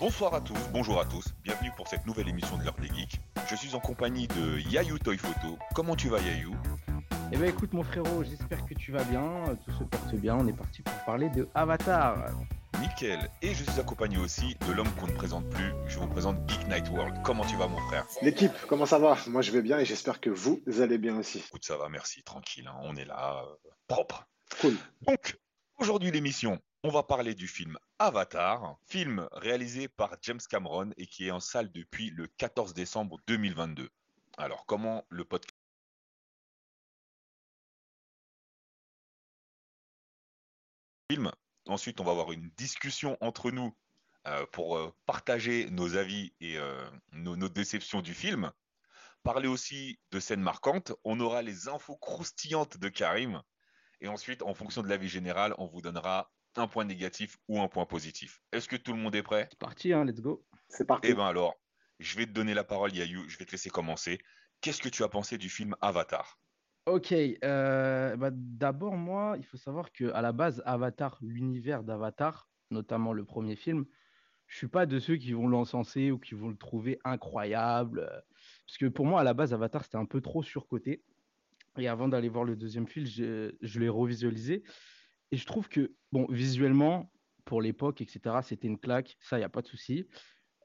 Bonsoir 0.00 0.34
à 0.34 0.40
tous, 0.40 0.58
bonjour 0.72 1.00
à 1.00 1.04
tous, 1.04 1.34
bienvenue 1.44 1.70
pour 1.76 1.86
cette 1.86 2.04
nouvelle 2.04 2.28
émission 2.28 2.58
de 2.58 2.64
l'heure 2.64 2.74
des 2.74 2.88
geeks. 2.88 3.20
Je 3.48 3.54
suis 3.54 3.74
en 3.74 3.80
compagnie 3.80 4.26
de 4.26 4.58
Yayou 4.70 4.98
Toy 4.98 5.16
Photo. 5.16 5.56
Comment 5.74 5.94
tu 5.94 6.08
vas 6.08 6.20
Yayou? 6.20 6.54
Eh 7.32 7.36
ben 7.36 7.48
écoute 7.48 7.72
mon 7.72 7.84
frérot, 7.84 8.24
j'espère 8.24 8.64
que 8.66 8.74
tu 8.74 8.90
vas 8.92 9.04
bien, 9.04 9.56
tout 9.64 9.72
se 9.72 9.84
porte 9.84 10.14
bien, 10.16 10.36
on 10.36 10.46
est 10.46 10.52
parti 10.52 10.82
pour 10.82 10.94
parler 11.04 11.30
de 11.30 11.48
Avatar. 11.54 12.16
Nickel. 12.80 13.30
Et 13.40 13.54
je 13.54 13.62
suis 13.62 13.80
accompagné 13.80 14.18
aussi 14.18 14.56
de 14.66 14.72
l'homme 14.72 14.90
qu'on 15.00 15.06
ne 15.06 15.12
présente 15.12 15.48
plus. 15.50 15.72
Je 15.86 15.98
vous 15.98 16.08
présente 16.08 16.36
Geek 16.50 16.66
Night 16.68 16.88
World. 16.90 17.22
Comment 17.22 17.44
tu 17.46 17.56
vas 17.56 17.68
mon 17.68 17.78
frère? 17.88 18.04
L'équipe, 18.20 18.52
comment 18.68 18.86
ça 18.86 18.98
va? 18.98 19.16
Moi 19.28 19.42
je 19.42 19.52
vais 19.52 19.62
bien 19.62 19.78
et 19.78 19.84
j'espère 19.84 20.20
que 20.20 20.28
vous 20.28 20.60
allez 20.80 20.98
bien 20.98 21.16
aussi. 21.16 21.38
Écoute, 21.38 21.64
ça 21.64 21.76
va, 21.76 21.88
merci, 21.88 22.22
tranquille, 22.24 22.66
hein. 22.66 22.76
on 22.82 22.96
est 22.96 23.04
là, 23.04 23.44
euh, 23.44 23.70
propre. 23.86 24.26
Cool. 24.60 24.76
Donc, 25.06 25.38
aujourd'hui 25.78 26.10
l'émission, 26.10 26.58
on 26.82 26.90
va 26.90 27.02
parler 27.02 27.34
du 27.34 27.48
film 27.48 27.78
Avatar, 28.00 28.76
film 28.86 29.28
réalisé 29.30 29.86
par 29.86 30.16
James 30.22 30.40
Cameron 30.48 30.90
et 30.96 31.06
qui 31.06 31.28
est 31.28 31.30
en 31.30 31.38
salle 31.38 31.70
depuis 31.70 32.10
le 32.10 32.26
14 32.26 32.74
décembre 32.74 33.18
2022. 33.28 33.88
Alors, 34.36 34.66
comment 34.66 35.06
le 35.10 35.24
podcast 35.24 35.56
film? 41.10 41.30
Ensuite, 41.66 42.00
on 42.00 42.04
va 42.04 42.10
avoir 42.10 42.32
une 42.32 42.50
discussion 42.56 43.16
entre 43.20 43.52
nous 43.52 43.76
euh, 44.26 44.44
pour 44.46 44.76
euh, 44.76 44.92
partager 45.06 45.70
nos 45.70 45.96
avis 45.96 46.34
et 46.40 46.58
euh, 46.58 46.84
nos, 47.12 47.36
nos 47.36 47.48
déceptions 47.48 48.02
du 48.02 48.12
film. 48.12 48.50
Parler 49.22 49.48
aussi 49.48 50.00
de 50.10 50.18
scènes 50.18 50.42
marquantes. 50.42 50.92
On 51.04 51.20
aura 51.20 51.42
les 51.42 51.68
infos 51.68 51.96
croustillantes 51.96 52.76
de 52.76 52.88
Karim. 52.88 53.40
Et 54.00 54.08
ensuite, 54.08 54.42
en 54.42 54.52
fonction 54.52 54.82
de 54.82 54.88
l'avis 54.88 55.08
général, 55.08 55.54
on 55.58 55.66
vous 55.66 55.80
donnera 55.80 56.32
un 56.58 56.66
point 56.66 56.84
négatif 56.84 57.36
ou 57.48 57.60
un 57.60 57.68
point 57.68 57.86
positif. 57.86 58.40
Est-ce 58.52 58.68
que 58.68 58.76
tout 58.76 58.92
le 58.92 58.98
monde 58.98 59.14
est 59.14 59.22
prêt? 59.22 59.48
C'est 59.50 59.58
parti, 59.58 59.92
hein, 59.92 60.04
let's 60.04 60.20
go. 60.20 60.44
C'est 60.68 60.86
parti. 60.86 61.08
Eh 61.10 61.14
ben 61.14 61.26
alors, 61.26 61.54
je 61.98 62.16
vais 62.16 62.26
te 62.26 62.32
donner 62.32 62.54
la 62.54 62.64
parole, 62.64 62.94
Yayou. 62.94 63.28
Je 63.28 63.38
vais 63.38 63.44
te 63.44 63.52
laisser 63.52 63.70
commencer. 63.70 64.18
Qu'est-ce 64.60 64.80
que 64.80 64.88
tu 64.88 65.02
as 65.02 65.08
pensé 65.08 65.38
du 65.38 65.48
film 65.48 65.76
Avatar? 65.80 66.38
Ok, 66.86 67.12
euh, 67.12 68.16
bah, 68.16 68.30
d'abord 68.32 68.96
moi, 68.96 69.36
il 69.38 69.44
faut 69.44 69.56
savoir 69.56 69.90
que 69.92 70.12
à 70.12 70.20
la 70.20 70.32
base, 70.32 70.62
Avatar, 70.66 71.18
l'univers 71.22 71.82
d'Avatar, 71.82 72.50
notamment 72.70 73.12
le 73.12 73.24
premier 73.24 73.56
film, 73.56 73.86
je 74.46 74.58
suis 74.58 74.68
pas 74.68 74.84
de 74.84 74.98
ceux 74.98 75.16
qui 75.16 75.32
vont 75.32 75.48
l'encenser 75.48 76.10
ou 76.10 76.18
qui 76.18 76.34
vont 76.34 76.48
le 76.48 76.56
trouver 76.56 76.98
incroyable, 77.04 78.00
euh, 78.00 78.20
parce 78.66 78.76
que 78.78 78.86
pour 78.86 79.06
moi, 79.06 79.20
à 79.20 79.24
la 79.24 79.32
base, 79.32 79.54
Avatar, 79.54 79.82
c'était 79.82 79.96
un 79.96 80.04
peu 80.04 80.20
trop 80.20 80.42
surcoté. 80.42 81.02
Et 81.78 81.88
avant 81.88 82.06
d'aller 82.06 82.28
voir 82.28 82.44
le 82.44 82.54
deuxième 82.54 82.86
film, 82.86 83.06
je, 83.06 83.54
je 83.60 83.80
l'ai 83.80 83.88
revisualisé. 83.88 84.62
Et 85.34 85.36
je 85.36 85.46
trouve 85.46 85.68
que, 85.68 85.96
bon, 86.12 86.28
visuellement, 86.30 87.10
pour 87.44 87.60
l'époque, 87.60 88.00
etc., 88.00 88.40
c'était 88.40 88.68
une 88.68 88.78
claque, 88.78 89.16
ça, 89.18 89.36
il 89.36 89.40
n'y 89.40 89.44
a 89.44 89.48
pas 89.48 89.62
de 89.62 89.66
souci. 89.66 90.06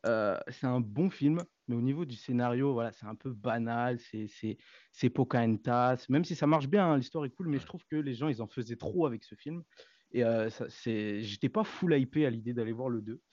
Euh, 0.06 0.38
c'est 0.48 0.68
un 0.68 0.80
bon 0.80 1.10
film, 1.10 1.44
mais 1.68 1.76
au 1.76 1.82
niveau 1.82 2.06
du 2.06 2.16
scénario, 2.16 2.72
voilà, 2.72 2.92
c'est 2.92 3.08
un 3.08 3.16
peu 3.16 3.34
banal, 3.34 3.98
c'est 4.00 4.28
c'est 4.28 4.58
c'est 4.92 5.10
Pocahontas, 5.10 6.06
même 6.10 6.24
si 6.24 6.36
ça 6.36 6.46
marche 6.46 6.68
bien, 6.68 6.86
hein, 6.86 6.98
l'histoire 6.98 7.26
est 7.26 7.32
cool, 7.32 7.48
mais 7.48 7.58
je 7.58 7.66
trouve 7.66 7.82
que 7.90 7.96
les 7.96 8.14
gens, 8.14 8.28
ils 8.28 8.44
en 8.44 8.48
faisaient 8.48 8.76
trop 8.76 9.08
avec 9.08 9.24
ce 9.24 9.34
film. 9.34 9.64
Et 10.12 10.24
euh, 10.24 10.52
j'étais 10.86 11.50
pas 11.50 11.64
full 11.64 11.98
hypé 11.98 12.28
à 12.28 12.30
l'idée 12.30 12.54
d'aller 12.54 12.72
voir 12.72 12.90
le 12.90 13.02
2. 13.02 13.24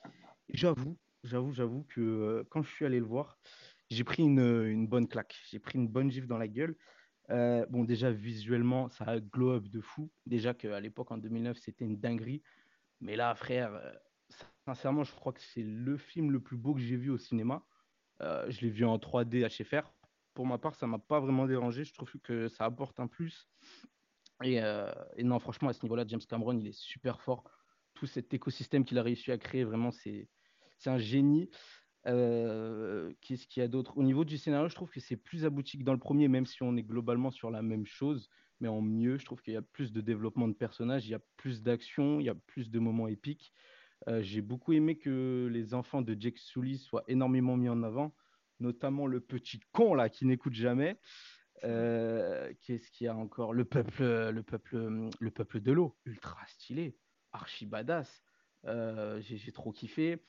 Et 0.49 0.57
J'avoue, 0.57 0.99
j'avoue, 1.23 1.53
j'avoue 1.53 1.85
que 1.85 2.01
euh, 2.01 2.45
quand 2.51 2.63
je 2.63 2.73
suis 2.73 2.87
allé 2.87 2.99
le 2.99 3.05
voir, 3.05 3.37
j'ai 3.91 4.05
pris 4.05 4.23
une, 4.23 4.41
une 4.41 4.89
bonne 4.89 5.07
claque, 5.07 5.37
j'ai 5.51 5.59
pris 5.59 5.77
une 5.79 5.89
bonne 5.89 6.11
gifle 6.11 6.29
dans 6.29 6.39
la 6.39 6.49
gueule. 6.49 6.79
Euh, 7.31 7.67
bon, 7.69 7.85
déjà, 7.85 8.11
visuellement, 8.11 8.89
ça 8.89 9.05
a 9.05 9.21
glow 9.21 9.53
up 9.53 9.69
de 9.69 9.81
fou. 9.81 10.11
Déjà 10.27 10.55
qu'à 10.55 10.81
l'époque, 10.81 11.11
en 11.11 11.19
2009, 11.19 11.59
c'était 11.59 11.85
une 11.85 11.99
dinguerie. 11.99 12.43
Mais 13.01 13.17
là, 13.17 13.35
frère, 13.35 13.75
euh, 13.75 13.93
sincèrement, 14.65 15.05
je 15.05 15.13
crois 15.13 15.33
que 15.33 15.41
c'est 15.41 15.63
le 15.63 15.97
film 15.97 16.31
le 16.31 16.41
plus 16.41 16.57
beau 16.57 16.75
que 16.75 16.81
j'ai 16.81 16.97
vu 16.97 17.11
au 17.11 17.19
cinéma. 17.19 17.63
Euh, 18.23 18.51
je 18.51 18.61
l'ai 18.63 18.71
vu 18.71 18.85
en 18.85 18.99
3D 18.99 19.47
HFR. 19.47 19.93
Pour 20.35 20.47
ma 20.47 20.59
part, 20.59 20.75
ça 20.75 20.87
m'a 20.87 20.99
pas 20.99 21.21
vraiment 21.21 21.47
dérangé. 21.47 21.85
Je 21.85 21.93
trouve 21.93 22.11
que 22.23 22.49
ça 22.49 22.65
apporte 22.65 23.01
un 23.01 23.07
plus. 23.07 23.49
Et, 24.45 24.57
et 25.17 25.23
non, 25.23 25.39
franchement, 25.39 25.71
à 25.71 25.73
ce 25.73 25.83
niveau-là, 25.83 26.05
James 26.07 26.21
Cameron, 26.29 26.59
il 26.59 26.67
est 26.67 26.79
super 26.79 27.23
fort. 27.23 27.45
Tout 27.95 28.05
cet 28.07 28.35
écosystème 28.35 28.85
qu'il 28.85 28.99
a 28.99 29.03
réussi 29.03 29.33
à 29.33 29.39
créer, 29.39 29.65
vraiment, 29.65 29.91
c'est 29.91 30.29
un 30.85 30.99
génie. 30.99 31.49
Euh, 32.07 33.13
Qu'est-ce 33.21 33.47
qu'il 33.47 33.61
y 33.61 33.65
a 33.65 33.69
d'autre? 33.69 33.97
Au 33.99 34.03
niveau 34.03 34.25
du 34.25 34.39
scénario, 34.39 34.69
je 34.69 34.75
trouve 34.75 34.91
que 34.91 35.01
c'est 35.01 35.17
plus 35.17 35.45
abouti 35.45 35.79
que 35.79 35.85
dans 35.85 35.93
le 35.93 35.99
premier, 35.99 36.29
même 36.29 36.47
si 36.47 36.63
on 36.63 36.77
est 36.77 36.83
globalement 36.83 37.31
sur 37.31 37.51
la 37.51 37.63
même 37.63 37.87
chose, 37.87 38.29
mais 38.61 38.69
en 38.69 38.81
mieux. 38.81 39.19
Je 39.19 39.25
trouve 39.25 39.43
qu'il 39.43 39.55
y 39.55 39.57
a 39.57 39.63
plus 39.63 39.93
de 39.93 40.01
développement 40.01 40.49
de 40.49 40.55
personnages, 40.55 41.07
il 41.07 41.11
y 41.11 41.15
a 41.15 41.21
plus 41.37 41.63
d'action, 41.63 42.21
il 42.21 42.27
y 42.27 42.29
a 42.29 42.35
plus 42.35 42.71
de 42.71 42.79
moments 42.79 43.09
épiques. 43.09 43.53
Euh, 44.09 44.23
j'ai 44.23 44.41
beaucoup 44.41 44.73
aimé 44.73 44.99
que 44.99 45.49
les 45.51 45.75
enfants 45.75 46.03
de 46.03 46.17
Jake 46.19 46.39
Sully 46.39 46.79
soient 46.79 47.05
énormément 47.09 47.57
mis 47.57 47.69
en 47.69 47.83
avant, 47.83 48.15
notamment 48.61 49.07
le 49.07 49.21
petit 49.21 49.61
con 49.73 49.95
là 49.95 50.09
qui 50.09 50.27
n'écoute 50.27 50.55
jamais. 50.55 51.01
Euh, 51.65 52.53
qu'est-ce 52.61 52.91
qu'il 52.91 53.07
y 53.07 53.09
a 53.09 53.17
encore? 53.17 53.53
Le 53.53 53.65
peuple, 53.65 54.03
le 54.31 54.43
peuple, 54.43 55.11
le 55.19 55.31
peuple 55.31 55.61
de 55.61 55.73
l'eau, 55.73 55.97
ultra 56.05 56.47
stylé, 56.47 56.99
archi 57.33 57.67
badass. 57.67 58.23
J'ai 58.65 59.53
trop 59.53 59.73
kiffé. 59.73 60.23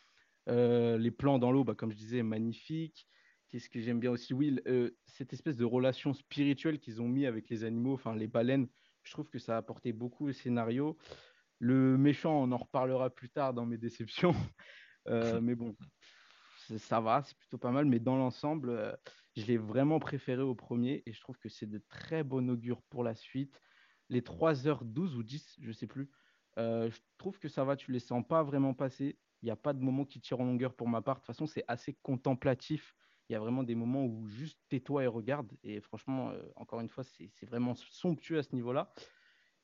Euh, 0.48 0.98
les 0.98 1.12
plans 1.12 1.40
dans 1.40 1.52
l'eau, 1.52 1.64
bah, 1.64 1.76
comme 1.76 1.92
je 1.92 1.98
disais, 1.98 2.24
magnifiques. 2.24 3.08
Qu'est-ce 3.50 3.70
que 3.70 3.80
j'aime 3.80 4.00
bien 4.00 4.12
aussi? 4.12 4.34
Oui, 4.34 4.50
l- 4.50 4.62
euh, 4.68 4.98
cette 5.06 5.34
espèce 5.34 5.56
de 5.58 5.66
relation 5.66 6.14
spirituelle 6.14 6.80
qu'ils 6.80 7.02
ont 7.02 7.08
mis 7.08 7.26
avec 7.26 7.50
les 7.50 7.64
animaux, 7.64 7.94
enfin 7.94 8.16
les 8.16 8.28
baleines, 8.28 8.68
je 9.04 9.12
trouve 9.12 9.30
que 9.30 9.40
ça 9.40 9.56
a 9.56 9.58
apporté 9.58 9.94
beaucoup 9.94 10.28
au 10.28 10.32
scénario. 10.34 10.98
Le 11.60 11.98
méchant, 11.98 12.42
on 12.44 12.52
en 12.52 12.58
reparlera 12.58 13.10
plus 13.10 13.30
tard 13.30 13.54
dans 13.54 13.66
mes 13.66 13.78
déceptions. 13.78 14.34
Euh, 15.10 15.40
mais 15.42 15.56
bon, 15.56 15.78
ça 16.78 17.00
va, 17.00 17.22
c'est 17.24 17.38
plutôt 17.38 17.58
pas 17.58 17.72
mal. 17.72 17.86
Mais 17.86 18.00
dans 18.00 18.18
l'ensemble, 18.18 18.98
je 19.38 19.46
l'ai 19.46 19.58
vraiment 19.58 20.00
préféré 20.00 20.42
au 20.42 20.56
premier 20.56 21.04
et 21.06 21.14
je 21.14 21.22
trouve 21.22 21.38
que 21.38 21.48
c'est 21.50 21.66
de 21.66 21.82
très 21.88 22.24
bon 22.26 22.50
augure 22.50 22.82
pour 22.90 23.06
la 23.06 23.16
suite. 23.16 23.62
Les 24.10 24.22
trois 24.22 24.68
heures 24.68 24.84
douze 24.84 25.16
ou 25.16 25.24
10, 25.24 25.56
je 25.62 25.72
sais 25.72 25.88
plus, 25.88 26.10
euh, 26.60 26.90
je 26.92 27.00
trouve 27.18 27.40
que 27.40 27.48
ça 27.48 27.64
va, 27.64 27.78
tu 27.78 27.92
les 27.92 28.00
sens 28.00 28.26
pas 28.28 28.44
vraiment 28.44 28.74
passer. 28.74 29.20
Il 29.42 29.46
n'y 29.46 29.52
a 29.52 29.56
pas 29.56 29.74
de 29.74 29.82
moment 29.82 30.06
qui 30.06 30.20
tire 30.20 30.40
en 30.40 30.46
longueur 30.46 30.74
pour 30.74 30.88
ma 30.88 31.02
part. 31.02 31.16
De 31.16 31.20
toute 31.22 31.28
façon, 31.28 31.46
c'est 31.46 31.64
assez 31.68 31.94
contemplatif. 32.02 32.96
Il 33.30 33.34
y 33.34 33.36
a 33.36 33.40
vraiment 33.40 33.64
des 33.64 33.76
moments 33.76 34.06
où 34.06 34.28
juste 34.28 34.60
tais-toi 34.70 35.04
et 35.04 35.08
regarde. 35.08 35.52
Et 35.64 35.82
franchement, 35.82 36.30
euh, 36.32 36.42
encore 36.56 36.80
une 36.80 36.90
fois, 36.90 37.04
c'est 37.04 37.46
vraiment 37.46 37.76
somptueux 37.76 38.40
à 38.40 38.44
ce 38.44 38.56
niveau-là. 38.56 38.94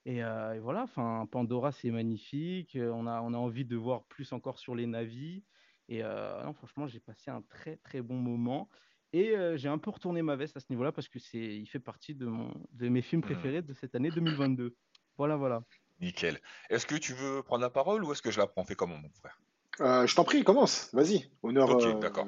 Et, 0.06 0.24
euh, 0.24 0.54
et 0.56 0.60
voilà, 0.60 0.84
enfin, 0.84 1.28
Pandora, 1.32 1.72
c'est 1.72 1.92
magnifique. 1.92 2.76
Euh, 2.76 2.92
On 2.92 3.08
a, 3.08 3.22
on 3.22 3.34
a 3.34 3.38
envie 3.38 3.66
de 3.66 3.76
voir 3.78 4.06
plus 4.06 4.32
encore 4.34 4.60
sur 4.60 4.76
les 4.76 4.86
navis. 4.86 5.44
Et 5.88 6.04
euh, 6.04 6.44
non, 6.44 6.54
franchement, 6.54 6.88
j'ai 6.88 7.00
passé 7.00 7.32
un 7.32 7.42
très, 7.42 7.78
très 7.78 8.02
bon 8.02 8.16
moment. 8.18 8.70
Et 9.14 9.36
euh, 9.38 9.58
j'ai 9.58 9.70
un 9.70 9.78
peu 9.78 9.92
retourné 9.92 10.22
ma 10.22 10.36
veste 10.36 10.58
à 10.58 10.60
ce 10.60 10.66
niveau-là 10.72 10.92
parce 10.92 11.08
que 11.08 11.20
c'est, 11.20 11.38
il 11.58 11.68
fait 11.68 11.80
partie 11.80 12.16
de, 12.16 12.26
mon, 12.26 12.54
de 12.72 12.90
mes 12.90 13.02
films 13.02 13.22
Hmm, 13.22 13.26
préférés 13.26 13.62
de 13.62 13.74
cette 13.74 13.96
année 13.96 14.12
2022. 14.12 14.76
Voilà, 15.18 15.36
voilà. 15.38 15.64
Nickel. 16.00 16.40
Est-ce 16.70 16.86
que 16.86 16.96
tu 16.96 17.14
veux 17.14 17.42
prendre 17.44 17.62
la 17.62 17.70
parole 17.70 18.04
ou 18.04 18.12
est-ce 18.12 18.22
que 18.22 18.32
je 18.32 18.40
la 18.40 18.48
prends? 18.48 18.64
Fais 18.66 18.76
comment 18.76 18.98
mon 18.98 19.10
frère? 19.12 19.40
Euh, 19.82 20.06
je 20.08 20.16
t'en 20.16 20.24
prie, 20.24 20.44
commence. 20.44 20.90
Vas-y. 20.94 21.30
Honneur, 21.42 21.70
Ok, 21.70 21.84
euh, 21.86 22.00
d'accord. 22.00 22.26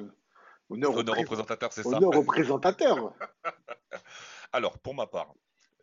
honneur, 0.68 0.94
Honneur 0.96 1.14
au 1.14 1.14
pré- 1.14 1.24
présentateur, 1.24 1.72
c'est 1.72 1.82
ça? 1.82 1.96
honneur 1.96 2.16
au 2.16 2.22
présentateur. 2.24 3.14
Alors, 4.52 4.78
pour 4.78 4.94
ma 4.94 5.06
part, 5.06 5.32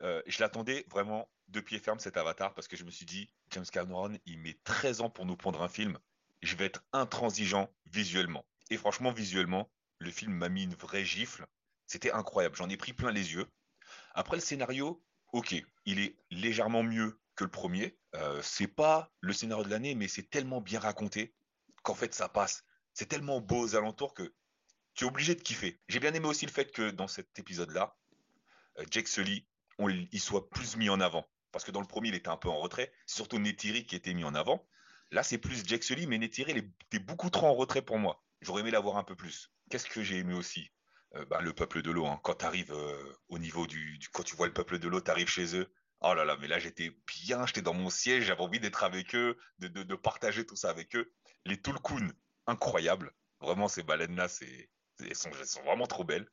euh, 0.02 0.22
je 0.26 0.40
l'attendais 0.42 0.86
vraiment 0.90 1.30
de 1.48 1.60
pied 1.62 1.80
ferme 1.80 2.00
cet 2.00 2.18
Avatar 2.18 2.54
parce 2.54 2.68
que 2.68 2.76
je 2.76 2.84
me 2.84 2.92
suis 2.92 3.06
dit, 3.06 3.30
James 3.52 3.66
Cameron, 3.72 4.18
il 4.26 4.40
met 4.40 4.58
13 4.64 5.02
ans 5.02 5.10
pour 5.10 5.26
nous 5.26 5.38
pondre 5.38 5.62
un 5.62 5.70
film. 5.70 5.98
Je 6.42 6.56
vais 6.56 6.66
être 6.66 6.84
intransigeant 6.92 7.70
visuellement. 7.86 8.46
Et 8.70 8.78
franchement, 8.78 9.12
visuellement, 9.12 9.70
le 10.00 10.12
film 10.12 10.34
m'a 10.34 10.50
mis 10.50 10.64
une 10.64 10.74
vraie 10.76 11.06
gifle. 11.06 11.46
C'était 11.88 12.12
incroyable. 12.12 12.56
J'en 12.56 12.70
ai 12.70 12.78
pris 12.78 12.94
plein 12.94 13.12
les 13.12 13.34
yeux. 13.34 13.48
Après, 14.14 14.38
le 14.38 14.42
scénario, 14.42 15.02
ok, 15.32 15.56
il 15.86 16.00
est 16.00 16.18
légèrement 16.32 16.84
mieux 16.84 17.20
que 17.36 17.44
le 17.44 17.52
premier. 17.52 17.98
Euh, 18.16 18.42
c'est 18.42 18.68
pas 18.68 19.12
le 19.22 19.34
scénario 19.34 19.64
de 19.64 19.70
l'année, 19.70 19.96
mais 19.96 20.08
c'est 20.08 20.30
tellement 20.30 20.60
bien 20.62 20.80
raconté 20.80 21.34
qu'en 21.84 21.96
fait, 21.96 22.14
ça 22.14 22.30
passe. 22.30 22.64
C'est 22.94 23.08
tellement 23.08 23.42
beau 23.42 23.60
aux 23.60 23.76
alentours 23.76 24.14
que 24.14 24.34
tu 24.96 25.06
es 25.06 25.08
obligé 25.08 25.36
de 25.36 25.42
kiffer. 25.42 25.80
J'ai 25.88 26.00
bien 26.00 26.14
aimé 26.14 26.28
aussi 26.28 26.46
le 26.46 26.52
fait 26.52 26.72
que 26.72 26.92
dans 26.92 27.08
cet 27.08 27.38
épisode-là, 27.38 27.96
euh, 28.80 28.86
Jake 28.90 29.08
Sully, 29.08 29.48
il 29.80 30.20
soit 30.20 30.50
plus 30.50 30.78
mis 30.78 30.90
en 30.90 31.00
avant. 31.00 31.28
Parce 31.52 31.66
que 31.66 31.72
dans 31.72 31.82
le 31.82 31.88
premier, 31.88 32.10
il 32.10 32.16
était 32.16 32.30
un 32.30 32.38
peu 32.38 32.50
en 32.50 32.60
retrait. 32.60 32.92
C'est 33.06 33.18
surtout 33.18 33.40
Neytiri 33.40 33.86
qui 33.86 33.96
était 33.96 34.14
mis 34.14 34.24
en 34.24 34.34
avant. 34.34 34.68
Là, 35.12 35.22
c'est 35.24 35.38
plus 35.38 35.64
Jake 35.66 35.84
Sully, 35.84 36.08
mais 36.08 36.18
Neytiri, 36.18 36.52
il 36.52 36.58
était 36.58 37.04
beaucoup 37.04 37.30
trop 37.30 37.48
en 37.48 37.54
retrait 37.54 37.82
pour 37.84 38.00
moi. 38.00 38.24
J'aurais 38.42 38.62
aimé 38.62 38.72
l'avoir 38.72 38.98
un 38.98 39.04
peu 39.04 39.16
plus. 39.16 39.52
Qu'est-ce 39.70 39.88
que 39.88 40.02
j'ai 40.04 40.18
aimé 40.18 40.34
aussi? 40.34 40.72
Euh, 41.16 41.26
bah, 41.26 41.42
Le 41.42 41.54
peuple 41.54 41.82
de 41.82 41.92
l'eau. 41.92 42.06
hein. 42.06 42.20
Quand 42.24 42.36
tu 42.36 42.46
arrives 42.46 42.76
au 43.30 43.40
niveau 43.40 43.68
du, 43.68 44.00
Quand 44.14 44.24
tu 44.24 44.36
vois 44.36 44.48
le 44.48 44.54
peuple 44.54 44.80
de 44.80 44.88
l'eau, 44.88 45.02
tu 45.02 45.12
arrives 45.12 45.30
chez 45.30 45.56
eux. 45.56 45.72
Oh 46.02 46.14
là 46.14 46.26
là, 46.26 46.38
mais 46.40 46.48
là, 46.48 46.60
j'étais 46.60 46.92
bien, 47.08 47.46
j'étais 47.46 47.62
dans 47.62 47.74
mon 47.74 47.90
siège, 47.90 48.26
j'avais 48.26 48.42
envie 48.42 48.60
d'être 48.60 48.84
avec 48.84 49.16
eux, 49.16 49.38
de 49.60 49.96
partager 49.96 50.46
tout 50.46 50.58
ça 50.58 50.70
avec 50.70 50.96
eux. 50.96 51.14
Les 51.46 51.62
Tulkun, 51.62 52.10
incroyables. 52.48 53.14
Vraiment, 53.42 53.68
ces 53.68 53.84
baleines-là, 53.84 54.28
elles 55.00 55.16
sont, 55.16 55.32
sont 55.44 55.64
vraiment 55.64 55.88
trop 55.88 56.04
belles. 56.04 56.28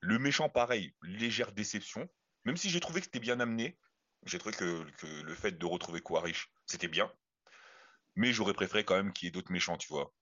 Le 0.00 0.18
méchant, 0.18 0.48
pareil, 0.48 0.94
légère 1.02 1.52
déception. 1.52 2.08
Même 2.44 2.56
si 2.56 2.70
j'ai 2.70 2.80
trouvé 2.80 3.00
que 3.00 3.06
c'était 3.06 3.20
bien 3.20 3.38
amené, 3.38 3.78
j'ai 4.24 4.38
trouvé 4.38 4.54
que, 4.54 4.86
le 5.22 5.34
fait 5.34 5.52
de 5.52 5.66
retrouver 5.66 6.00
Quaritch, 6.00 6.50
c'était 6.66 6.88
bien. 6.88 7.10
Mais 8.16 8.32
j'aurais 8.32 8.52
préféré 8.52 8.84
quand 8.84 8.96
même 8.96 9.12
qu'il 9.12 9.26
y 9.26 9.28
ait 9.28 9.32
d'autres 9.32 9.52
méchants, 9.52 9.76
tu 9.76 9.88
vois. 9.88 10.12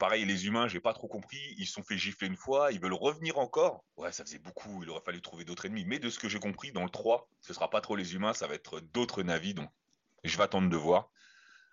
Pareil, 0.00 0.24
les 0.24 0.46
humains, 0.46 0.66
j'ai 0.66 0.80
pas 0.80 0.92
trop 0.92 1.08
compris. 1.08 1.54
Ils 1.58 1.66
se 1.66 1.74
sont 1.74 1.82
fait 1.82 1.96
gifler 1.96 2.26
une 2.26 2.36
fois, 2.36 2.72
ils 2.72 2.80
veulent 2.80 2.92
revenir 2.92 3.38
encore. 3.38 3.84
Ouais, 3.96 4.12
ça 4.12 4.24
faisait 4.24 4.38
beaucoup, 4.38 4.82
il 4.82 4.90
aurait 4.90 5.04
fallu 5.04 5.22
trouver 5.22 5.44
d'autres 5.44 5.66
ennemis. 5.66 5.84
Mais 5.84 5.98
de 5.98 6.10
ce 6.10 6.18
que 6.18 6.28
j'ai 6.28 6.40
compris, 6.40 6.72
dans 6.72 6.82
le 6.82 6.90
3, 6.90 7.28
ce 7.40 7.54
sera 7.54 7.70
pas 7.70 7.80
trop 7.80 7.96
les 7.96 8.14
humains, 8.14 8.32
ça 8.32 8.46
va 8.46 8.54
être 8.54 8.80
d'autres 8.80 9.22
navis, 9.22 9.54
donc 9.54 9.70
je 10.24 10.36
vais 10.36 10.42
attendre 10.42 10.68
de 10.68 10.76
voir. 10.76 11.10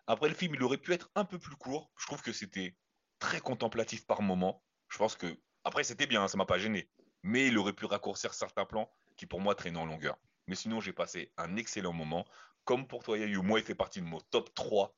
Après, 0.08 0.28
le 0.28 0.36
film, 0.36 0.56
il 0.56 0.64
aurait 0.64 0.78
pu 0.78 0.94
être 0.94 1.10
un 1.16 1.26
peu 1.26 1.40
plus 1.40 1.56
court. 1.56 1.92
Je 1.98 2.06
trouve 2.06 2.22
que 2.22 2.34
c'était 2.34 2.76
très 3.20 3.40
contemplatif 3.40 4.06
par 4.06 4.22
moment. 4.22 4.64
Je 4.90 4.98
pense 4.98 5.16
que. 5.16 5.40
Après, 5.64 5.84
c'était 5.84 6.08
bien, 6.08 6.28
ça 6.28 6.38
m'a 6.38 6.46
pas 6.46 6.60
gêné. 6.60 6.90
Mais 7.24 7.48
il 7.48 7.58
aurait 7.58 7.74
pu 7.74 7.86
raccourcir 7.86 8.34
certains 8.34 8.66
plans 8.66 8.92
qui, 9.16 9.26
pour 9.26 9.40
moi, 9.40 9.56
traînaient 9.56 9.80
en 9.80 9.86
longueur. 9.86 10.18
Mais 10.48 10.56
sinon, 10.56 10.82
j'ai 10.82 10.92
passé 10.92 11.32
un 11.38 11.56
excellent 11.56 11.94
moment. 11.94 12.26
Comme 12.66 12.86
pour 12.88 13.04
toi, 13.04 13.18
Yayu, 13.18 13.42
moi, 13.42 13.60
il 13.60 13.66
fait 13.66 13.76
partie 13.76 14.02
de 14.02 14.06
mon 14.06 14.20
top 14.20 14.54
3, 14.54 14.94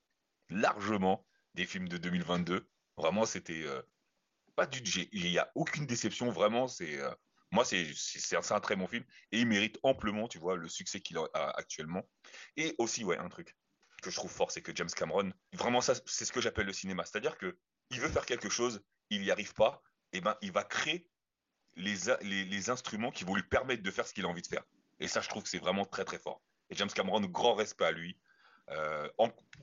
largement, 0.49 1.25
des 1.53 1.65
films 1.65 1.87
de 1.87 1.97
2022. 1.97 2.67
Vraiment, 2.97 3.25
c'était 3.25 3.63
euh, 3.63 3.81
pas 4.55 4.65
du. 4.65 4.81
Il 5.11 5.29
n'y 5.29 5.37
a 5.37 5.51
aucune 5.53 5.85
déception, 5.85 6.31
vraiment. 6.31 6.67
C'est. 6.67 6.99
Euh, 6.99 7.13
moi, 7.51 7.63
c'est 7.63 7.85
un, 8.35 8.55
un, 8.55 8.59
très 8.59 8.75
bon 8.75 8.87
film 8.87 9.05
et 9.31 9.39
il 9.39 9.47
mérite 9.47 9.77
amplement, 9.83 10.27
tu 10.27 10.39
vois, 10.39 10.57
le 10.57 10.67
succès 10.67 10.99
qu'il 10.99 11.17
a 11.17 11.49
actuellement. 11.51 12.09
Et 12.57 12.73
aussi, 12.79 13.03
ouais, 13.03 13.17
un 13.17 13.29
truc 13.29 13.55
que 14.01 14.09
je 14.09 14.15
trouve 14.15 14.31
fort, 14.31 14.51
c'est 14.51 14.61
que 14.61 14.71
James 14.75 14.89
Cameron, 14.89 15.31
vraiment, 15.53 15.81
ça, 15.81 15.93
c'est 16.05 16.25
ce 16.25 16.31
que 16.31 16.41
j'appelle 16.41 16.65
le 16.65 16.73
cinéma. 16.73 17.03
C'est-à-dire 17.05 17.37
que 17.37 17.57
il 17.89 17.99
veut 17.99 18.09
faire 18.09 18.25
quelque 18.25 18.49
chose, 18.49 18.83
il 19.09 19.21
n'y 19.21 19.31
arrive 19.31 19.53
pas, 19.53 19.81
et 20.13 20.21
ben, 20.21 20.35
il 20.41 20.51
va 20.51 20.63
créer 20.63 21.07
les, 21.75 21.95
les, 22.21 22.69
instruments 22.69 23.11
qui 23.11 23.25
vont 23.25 23.35
lui 23.35 23.43
permettre 23.43 23.83
de 23.83 23.91
faire 23.91 24.07
ce 24.07 24.13
qu'il 24.13 24.25
a 24.25 24.27
envie 24.27 24.41
de 24.41 24.47
faire. 24.47 24.63
Et 24.99 25.07
ça, 25.07 25.21
je 25.21 25.27
trouve 25.27 25.43
que 25.43 25.49
c'est 25.49 25.59
vraiment 25.59 25.85
très, 25.85 26.05
très 26.05 26.17
fort. 26.17 26.41
Et 26.69 26.75
James 26.75 26.89
Cameron, 26.89 27.21
grand 27.21 27.53
respect 27.53 27.85
à 27.85 27.91
lui. 27.91 28.17
Euh, 28.69 29.07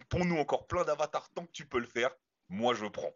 pour 0.09 0.25
nous 0.25 0.37
encore 0.37 0.67
plein 0.67 0.85
d'avatars 0.85 1.29
tant 1.31 1.47
que 1.47 1.53
tu 1.53 1.67
peux 1.67 1.81
le 1.81 1.87
faire. 1.87 2.15
Moi, 2.49 2.75
je 2.75 2.87
prends. 2.87 3.15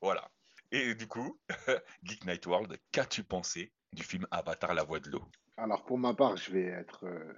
Voilà. 0.00 0.30
Et 0.72 0.94
du 0.94 1.06
coup, 1.06 1.38
Geek 2.04 2.24
Night 2.24 2.46
World, 2.46 2.78
qu'as-tu 2.92 3.22
pensé 3.24 3.72
du 3.92 4.02
film 4.02 4.26
Avatar, 4.30 4.72
la 4.74 4.84
voix 4.84 5.00
de 5.00 5.10
l'eau? 5.10 5.24
Alors, 5.56 5.84
pour 5.84 5.98
ma 5.98 6.14
part, 6.14 6.36
je 6.36 6.50
vais 6.50 6.64
être 6.64 7.04
euh, 7.06 7.34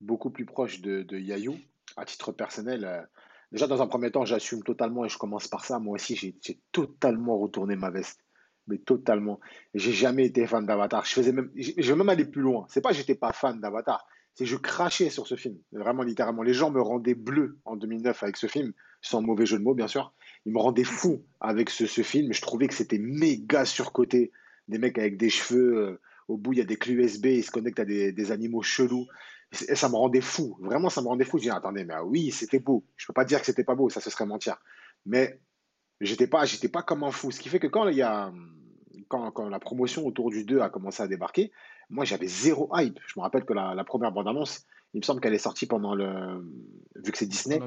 beaucoup 0.00 0.30
plus 0.30 0.46
proche 0.46 0.80
de, 0.80 1.02
de 1.02 1.18
Yayou. 1.18 1.58
À 1.96 2.04
titre 2.04 2.32
personnel, 2.32 2.84
euh, 2.84 3.02
déjà, 3.52 3.66
dans 3.66 3.82
un 3.82 3.86
premier 3.86 4.10
temps, 4.10 4.24
j'assume 4.24 4.62
totalement 4.62 5.04
et 5.04 5.08
je 5.08 5.18
commence 5.18 5.48
par 5.48 5.64
ça. 5.64 5.78
Moi 5.78 5.94
aussi, 5.94 6.16
j'ai 6.16 6.60
totalement 6.72 7.38
retourné 7.38 7.76
ma 7.76 7.90
veste. 7.90 8.20
Mais 8.68 8.78
totalement. 8.78 9.38
J'ai 9.74 9.92
jamais 9.92 10.26
été 10.26 10.46
fan 10.46 10.66
d'Avatar. 10.66 11.04
Je 11.04 11.12
faisais 11.12 11.32
même, 11.32 11.50
je 11.56 11.72
vais 11.80 11.96
même 11.96 12.08
aller 12.08 12.24
plus 12.24 12.42
loin. 12.42 12.66
C'est 12.68 12.80
pas 12.80 12.90
que 12.90 12.96
j'étais 12.96 13.14
pas 13.14 13.32
fan 13.32 13.60
d'Avatar, 13.60 14.06
c'est 14.36 14.44
que 14.44 14.50
je 14.50 14.56
crachais 14.56 15.08
sur 15.08 15.26
ce 15.26 15.34
film. 15.34 15.56
Vraiment 15.72 16.02
littéralement. 16.02 16.42
Les 16.42 16.52
gens 16.52 16.70
me 16.70 16.82
rendaient 16.82 17.14
bleu 17.14 17.58
en 17.64 17.74
2009 17.74 18.22
avec 18.22 18.36
ce 18.36 18.46
film, 18.46 18.74
sans 19.00 19.22
mauvais 19.22 19.46
jeu 19.46 19.58
de 19.58 19.62
mots, 19.62 19.74
bien 19.74 19.88
sûr. 19.88 20.12
Ils 20.44 20.52
me 20.52 20.58
rendaient 20.58 20.84
fou 20.84 21.24
avec 21.40 21.70
ce, 21.70 21.86
film. 21.86 22.34
Je 22.34 22.42
trouvais 22.42 22.68
que 22.68 22.74
c'était 22.74 22.98
méga 22.98 23.64
surcoté 23.64 24.32
des 24.68 24.78
mecs 24.78 24.98
avec 24.98 25.16
des 25.16 25.30
cheveux. 25.30 25.78
Euh, 25.78 26.00
au 26.28 26.36
bout, 26.36 26.52
il 26.52 26.58
y 26.58 26.62
a 26.62 26.64
des 26.64 26.76
clés 26.76 26.94
USB, 26.94 27.26
ils 27.26 27.44
se 27.44 27.50
connectent 27.50 27.80
à 27.80 27.84
des, 27.84 28.32
animaux 28.32 28.62
chelous. 28.62 29.06
Et 29.68 29.76
ça 29.76 29.88
me 29.88 29.94
rendait 29.94 30.20
fou. 30.20 30.56
Vraiment, 30.60 30.90
ça 30.90 31.00
me 31.02 31.06
rendait 31.06 31.24
fou. 31.24 31.38
Je 31.38 31.44
dis, 31.44 31.50
attendez, 31.50 31.84
mais 31.84 31.94
ah 31.94 32.04
oui, 32.04 32.30
c'était 32.32 32.58
beau. 32.58 32.84
Je 32.96 33.04
ne 33.04 33.06
peux 33.08 33.12
pas 33.12 33.24
dire 33.24 33.38
que 33.40 33.46
c'était 33.46 33.64
pas 33.64 33.76
beau, 33.76 33.88
ça 33.88 34.00
ce 34.00 34.10
serait 34.10 34.26
mentir. 34.26 34.56
Mais 35.04 35.40
j'étais 36.00 36.26
pas, 36.26 36.44
j'étais 36.44 36.68
pas 36.68 36.82
comme 36.82 37.04
un 37.04 37.12
fou. 37.12 37.30
Ce 37.30 37.38
qui 37.38 37.48
fait 37.48 37.60
que 37.60 37.68
quand 37.68 37.88
y 37.88 38.02
a, 38.02 38.32
quand, 39.08 39.48
la 39.48 39.60
promotion 39.60 40.04
autour 40.04 40.30
du 40.30 40.44
2 40.44 40.60
a 40.60 40.68
commencé 40.68 41.02
à 41.02 41.06
débarquer, 41.06 41.52
moi 41.90 42.04
j'avais 42.04 42.26
zéro 42.26 42.68
hype. 42.74 42.98
Je 43.06 43.18
me 43.18 43.22
rappelle 43.22 43.44
que 43.44 43.52
la 43.52 43.84
première 43.84 44.10
bande-annonce, 44.10 44.66
il 44.94 45.00
me 45.00 45.02
semble 45.02 45.20
qu'elle 45.20 45.34
est 45.34 45.38
sortie 45.38 45.66
pendant 45.66 45.94
le, 45.94 46.42
vu 46.96 47.12
que 47.12 47.18
c'est 47.18 47.26
Disney, 47.26 47.60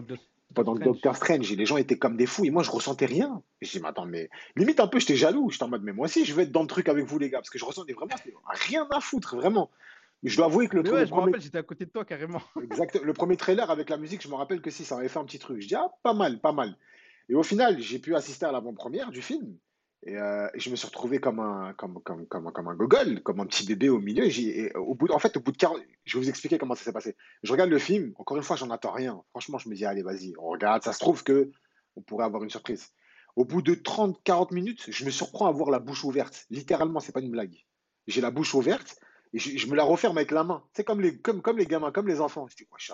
pendant 0.56 0.74
le 0.74 0.84
Doctor 0.84 1.16
Strange, 1.16 1.52
les 1.52 1.66
gens 1.66 1.78
étaient 1.78 1.98
comme 1.98 2.18
des 2.18 2.26
fous 2.26 2.46
et 2.46 2.50
moi 2.50 2.64
je 2.64 2.72
ressentais 2.72 3.06
rien. 3.06 3.42
Je 3.62 3.70
dis, 3.72 3.80
mais 3.80 3.90
attends, 3.90 4.06
mais 4.06 4.30
limite 4.56 4.80
un 4.80 4.88
peu, 4.88 5.00
j'étais 5.00 5.16
jaloux. 5.16 5.50
J'étais 5.52 5.64
en 5.64 5.70
mode, 5.70 5.84
mais 5.84 5.94
moi 5.94 6.06
aussi 6.06 6.26
je 6.26 6.34
vais 6.34 6.44
être 6.44 6.52
dans 6.52 6.62
le 6.62 6.68
truc 6.68 6.90
avec 6.90 7.06
vous 7.06 7.20
les 7.20 7.30
gars, 7.30 7.40
parce 7.40 7.50
que 7.50 7.60
je 7.60 7.66
ressentais 7.66 7.94
vraiment 7.94 8.16
rien 8.48 8.88
à 8.92 9.00
foutre, 9.00 9.36
vraiment. 9.36 9.70
Mais 10.24 10.30
je 10.30 10.38
dois 10.38 10.48
avouer 10.48 10.68
que 10.68 10.76
le, 10.76 10.92
ouais, 10.92 11.06
je 11.06 11.14
me 11.14 11.20
rappelle, 11.20 11.42
j'étais 11.42 11.58
à 11.58 11.64
côté 11.64 11.86
de 11.86 11.92
toi 11.92 12.04
carrément. 12.04 12.42
exact. 12.64 13.00
Le 13.02 13.14
premier 13.14 13.38
trailer 13.38 13.70
avec 13.72 13.90
la 13.90 13.98
musique, 13.98 14.22
je 14.22 14.28
me 14.28 14.36
rappelle 14.36 14.62
que 14.62 14.70
si, 14.70 14.84
ça 14.84 14.98
avait 14.98 15.08
fait 15.08 15.20
un 15.20 15.24
petit 15.24 15.40
truc. 15.40 15.62
Je 15.62 15.68
dis, 15.68 15.76
ah, 15.76 15.88
pas 16.04 16.14
mal, 16.14 16.40
pas 16.42 16.52
mal. 16.52 16.76
Et 17.30 17.36
au 17.36 17.44
final, 17.44 17.80
j'ai 17.80 18.00
pu 18.00 18.16
assister 18.16 18.46
à 18.46 18.52
l'avant-première 18.52 19.12
du 19.12 19.22
film. 19.22 19.56
Et, 20.04 20.18
euh, 20.18 20.48
je 20.56 20.70
me 20.70 20.76
suis 20.76 20.88
retrouvé 20.88 21.20
comme 21.20 21.40
un, 21.40 21.74
comme, 21.74 22.02
comme, 22.02 22.26
comme, 22.28 22.52
comme 22.52 22.68
un 22.68 22.76
gogol, 22.76 23.22
comme 23.22 23.40
un 23.42 23.46
petit 23.46 23.66
bébé 23.66 23.90
au 23.90 24.00
milieu. 24.00 24.26
Et, 24.26 24.74
au 24.76 24.96
bout, 24.96 25.12
en 25.12 25.20
fait, 25.20 25.36
au 25.38 25.42
bout 25.42 25.52
de 25.52 25.58
40, 25.58 25.82
je 26.06 26.18
vais 26.18 26.24
vous 26.24 26.30
expliquer 26.30 26.58
comment 26.58 26.76
ça 26.76 26.84
s'est 26.84 26.94
passé. 26.94 27.16
Je 27.44 27.52
regarde 27.52 27.70
le 27.70 27.80
film, 27.80 28.14
encore 28.18 28.38
une 28.38 28.44
fois, 28.44 28.56
j'en 28.56 28.70
attends 28.70 28.92
rien. 28.92 29.22
Franchement, 29.32 29.58
je 29.58 29.70
me 29.70 29.76
dis, 29.76 29.86
allez, 29.86 30.04
vas-y, 30.04 30.34
on 30.38 30.48
regarde. 30.48 30.84
Ça 30.84 30.94
se 30.94 31.00
trouve 31.00 31.24
que 31.24 31.52
on 31.96 32.02
pourrait 32.02 32.26
avoir 32.26 32.44
une 32.44 32.50
surprise. 32.50 32.90
Au 33.36 33.46
bout 33.46 33.62
de 33.62 33.76
30, 33.76 34.22
40 34.24 34.52
minutes, 34.52 34.86
je 34.90 35.06
me 35.06 35.10
surprends 35.10 35.46
à 35.48 35.50
avoir 35.50 35.70
la 35.70 35.80
bouche 35.80 36.04
ouverte. 36.04 36.46
Littéralement, 36.50 37.00
c'est 37.00 37.12
pas 37.12 37.22
une 37.22 37.32
blague. 37.32 37.56
J'ai 38.08 38.22
la 38.22 38.32
bouche 38.32 38.54
ouverte 38.56 39.00
et 39.34 39.40
je, 39.40 39.68
me 39.68 39.76
la 39.76 39.84
referme 39.84 40.18
avec 40.18 40.32
la 40.32 40.44
main. 40.44 40.64
C'est 40.74 40.84
comme 40.84 41.02
les, 41.02 41.18
comme, 41.18 41.42
comme 41.42 41.58
les 41.58 41.68
gamins, 41.68 41.92
comme 41.92 42.08
les 42.08 42.22
enfants. 42.22 42.48
Je 42.48 42.56
dis, 42.56 42.64
ouais, 42.64 42.78
je 42.80 42.94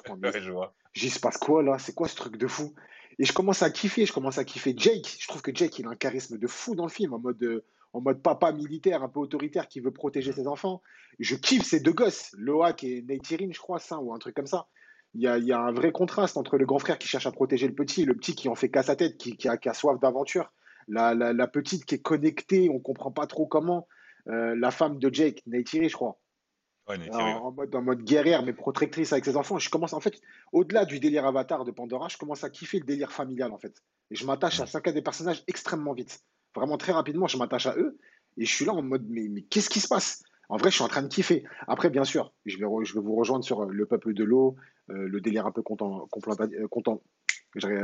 J'y 0.94 1.10
se 1.10 1.20
passe 1.20 1.38
quoi 1.38 1.64
là? 1.64 1.80
C'est 1.80 1.94
quoi 1.94 2.08
ce 2.08 2.16
truc 2.16 2.38
de 2.38 2.48
fou? 2.48 2.74
Et 3.18 3.26
je 3.26 3.34
commence 3.34 3.62
à 3.64 3.70
kiffer, 3.70 4.06
je 4.06 4.14
commence 4.14 4.38
à 4.38 4.44
kiffer 4.44 4.74
Jake. 4.76 5.18
Je 5.20 5.28
trouve 5.28 5.42
que 5.42 5.56
Jake, 5.56 5.80
il 5.80 5.86
a 5.86 5.90
un 5.90 5.96
charisme 5.96 6.38
de 6.38 6.48
fou 6.48 6.76
dans 6.76 6.86
le 6.86 6.92
film, 6.92 7.14
en 7.14 7.20
mode, 7.20 7.42
euh, 7.44 7.64
en 7.94 8.02
mode 8.02 8.22
papa 8.22 8.52
militaire, 8.52 9.04
un 9.04 9.10
peu 9.10 9.20
autoritaire, 9.20 9.68
qui 9.68 9.80
veut 9.80 9.92
protéger 9.92 10.34
ses 10.34 10.48
enfants. 10.48 10.82
Je 11.20 11.36
kiffe 11.36 11.64
ces 11.64 11.80
deux 11.80 11.94
gosses, 11.94 12.36
Loak 12.38 12.84
et 12.84 13.02
Neytirin, 13.04 13.52
je 13.52 13.60
crois, 13.60 13.80
ça, 13.80 14.00
ou 14.00 14.14
un 14.14 14.20
truc 14.20 14.36
comme 14.36 14.48
ça. 14.48 14.68
Il 15.14 15.22
y, 15.22 15.28
a, 15.28 15.38
il 15.38 15.46
y, 15.46 15.54
a, 15.54 15.60
un 15.60 15.72
vrai 15.72 15.94
contraste 15.94 16.36
entre 16.36 16.58
le 16.58 16.66
grand 16.66 16.80
frère 16.80 16.98
qui 16.98 17.08
cherche 17.08 17.26
à 17.26 17.32
protéger 17.32 17.68
le 17.68 17.74
petit, 17.74 18.02
et 18.02 18.06
le 18.06 18.16
petit 18.16 18.36
qui 18.36 18.50
en 18.50 18.56
fait 18.56 18.70
qu'à 18.70 18.84
sa 18.84 18.98
tête, 18.98 19.18
qui, 19.18 19.38
qui, 19.38 19.48
a, 19.48 19.74
soif 19.74 19.98
d'aventure. 20.00 20.52
La, 20.90 21.16
la, 21.16 21.32
la, 21.32 21.48
petite 21.48 21.86
qui 21.86 21.96
est 21.96 22.02
connectée, 22.02 22.70
on 22.70 22.80
comprend 22.80 23.12
pas 23.12 23.28
trop 23.28 23.48
comment. 23.48 23.88
Euh, 24.28 24.56
la 24.58 24.72
femme 24.72 25.00
de 25.00 25.14
Jake, 25.14 25.42
Neytiri, 25.48 25.88
je 25.88 25.96
crois 25.96 26.20
en, 26.88 27.52
mode, 27.52 27.76
en 27.76 27.82
mode 27.82 28.04
guerrière, 28.04 28.44
mais 28.44 28.54
protectrice 28.54 29.12
avec 29.12 29.26
ses 29.26 29.38
enfants. 29.38 29.58
Je 29.58 29.70
commence, 29.70 29.94
en 29.94 30.00
fait, 30.00 30.22
au-delà 30.52 30.86
du 30.86 31.00
délire 31.00 31.26
avatar 31.26 31.66
de 31.66 31.72
Pandora, 31.72 32.08
je 32.10 32.18
commence 32.18 32.44
à 32.44 32.50
kiffer 32.50 32.80
le 32.80 32.86
délire 32.86 33.12
familial, 33.12 33.52
en 33.52 33.58
fait. 33.58 33.82
Et 34.12 34.16
je 34.16 34.26
m'attache 34.26 34.60
à 34.60 34.66
chacun 34.66 34.92
des 34.92 35.02
personnages 35.02 35.44
extrêmement 35.48 35.94
vite. 35.94 36.22
Vraiment, 36.56 36.78
très 36.78 36.92
rapidement, 36.92 37.28
je 37.28 37.38
m'attache 37.38 37.66
à 37.66 37.76
eux. 37.76 37.98
Et 38.38 38.46
je 38.46 38.54
suis 38.54 38.66
là 38.66 38.74
en 38.74 38.82
mode, 38.82 39.06
mais, 39.10 39.28
mais 39.30 39.42
qu'est-ce 39.42 39.70
qui 39.70 39.80
se 39.80 39.88
passe? 39.88 40.24
En 40.50 40.58
vrai, 40.58 40.70
je 40.70 40.76
suis 40.76 40.84
en 40.84 40.88
train 40.88 41.02
de 41.02 41.08
kiffer. 41.08 41.44
Après, 41.68 41.90
bien 41.90 42.04
sûr, 42.04 42.34
je 42.46 42.58
vais, 42.58 42.66
je 42.84 42.94
vais 42.94 43.00
vous 43.00 43.16
rejoindre 43.16 43.44
sur 43.44 43.64
euh, 43.64 43.68
le 43.70 43.86
peuple 43.86 44.14
de 44.14 44.24
l'eau, 44.24 44.56
euh, 44.90 45.08
le 45.08 45.22
délire 45.22 45.46
un 45.48 45.52
peu 45.52 45.62
content, 45.62 46.08
euh, 46.16 46.68
content, 46.68 47.02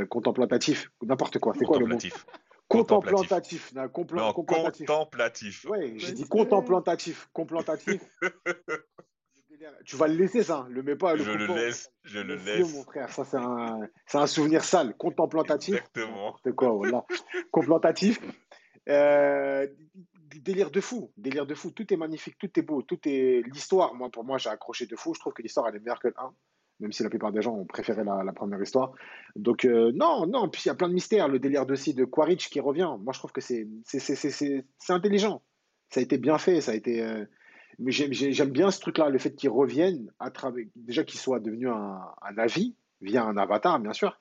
contemplatif, 0.09 0.91
n'importe 1.01 1.39
quoi. 1.39 1.53
C'est 1.57 1.65
quoi 1.65 1.79
le 1.79 1.87
mot? 1.87 1.97
Contemplatif. 2.71 3.73
contemplatif. 3.91 4.85
contemplatif. 4.87 5.65
Oui, 5.69 5.99
j'ai 5.99 6.13
dit 6.13 6.27
contemplatif. 6.27 7.29
Contemplatif. 7.33 8.01
tu 9.85 9.95
vas 9.97 10.07
le 10.07 10.15
laisser, 10.15 10.43
ça. 10.43 10.65
Le 10.69 10.81
mets 10.81 10.95
pas. 10.95 11.15
Le 11.15 11.23
je 11.23 11.31
le 11.31 11.47
laisse. 11.47 11.91
Je 12.03 12.19
le 12.19 12.35
laisse. 12.35 12.73
Mon 12.73 12.83
frère, 12.83 13.11
ça, 13.11 13.25
c'est 13.25 13.37
un, 13.37 13.81
un, 14.13 14.27
souvenir 14.27 14.63
sale. 14.63 14.95
Contemplatif. 14.95 15.75
Exactement. 15.75 16.35
C'est 16.43 16.55
quoi, 16.55 16.69
voilà. 16.71 17.05
Contemplatif. 17.51 18.19
Euh, 18.89 19.67
délire 20.35 20.71
de 20.71 20.79
fou. 20.79 21.11
Délire 21.17 21.45
de 21.45 21.55
fou. 21.55 21.71
Tout 21.71 21.93
est 21.93 21.97
magnifique. 21.97 22.37
Tout 22.37 22.57
est 22.57 22.63
beau. 22.63 22.81
Tout 22.83 22.99
est. 23.05 23.43
L'histoire, 23.51 23.93
moi, 23.93 24.09
pour 24.09 24.23
moi, 24.23 24.37
j'ai 24.37 24.49
accroché 24.49 24.85
de 24.85 24.95
fou. 24.95 25.13
Je 25.13 25.19
trouve 25.19 25.33
que 25.33 25.41
l'histoire, 25.41 25.67
elle 25.67 25.75
est 25.75 25.79
meilleure 25.79 25.99
que 25.99 26.07
le 26.07 26.15
1 26.17 26.33
même 26.81 26.91
si 26.91 27.03
la 27.03 27.09
plupart 27.09 27.31
des 27.31 27.41
gens 27.41 27.53
ont 27.53 27.65
préféré 27.65 28.03
la, 28.03 28.33
première 28.33 28.61
histoire. 28.61 28.93
Donc, 29.35 29.65
euh, 29.65 29.91
non, 29.93 30.25
non, 30.27 30.49
puis 30.49 30.63
il 30.65 30.67
y 30.67 30.71
a 30.71 30.75
plein 30.75 30.89
de 30.89 30.93
mystères. 30.93 31.27
Le 31.27 31.39
délire 31.39 31.65
de, 31.65 31.75
de 31.75 32.05
Quaritch 32.05 32.49
qui 32.49 32.59
revient, 32.59 32.89
moi 32.99 33.13
je 33.13 33.19
trouve 33.19 33.31
que 33.31 33.41
c'est 33.41 33.67
intelligent. 34.89 35.41
Ça 35.89 35.99
a 35.99 36.03
été 36.03 36.17
bien 36.17 36.37
fait, 36.37 36.59
ça 36.61 36.71
a 36.71 36.75
été. 36.75 37.01
Euh, 37.03 37.25
j'aime 37.87 38.49
bien 38.49 38.71
ce 38.71 38.79
truc-là, 38.79 39.09
le 39.09 39.19
fait 39.19 39.35
qu'il 39.35 39.49
revienne, 39.49 40.11
à 40.19 40.31
déjà 40.75 41.03
qu'il 41.03 41.19
soit 41.19 41.39
devenu 41.39 41.69
un, 41.69 42.01
un 42.21 42.37
avis, 42.37 42.75
via 43.01 43.23
un 43.23 43.37
avatar, 43.37 43.79
bien 43.79 43.93
sûr, 43.93 44.17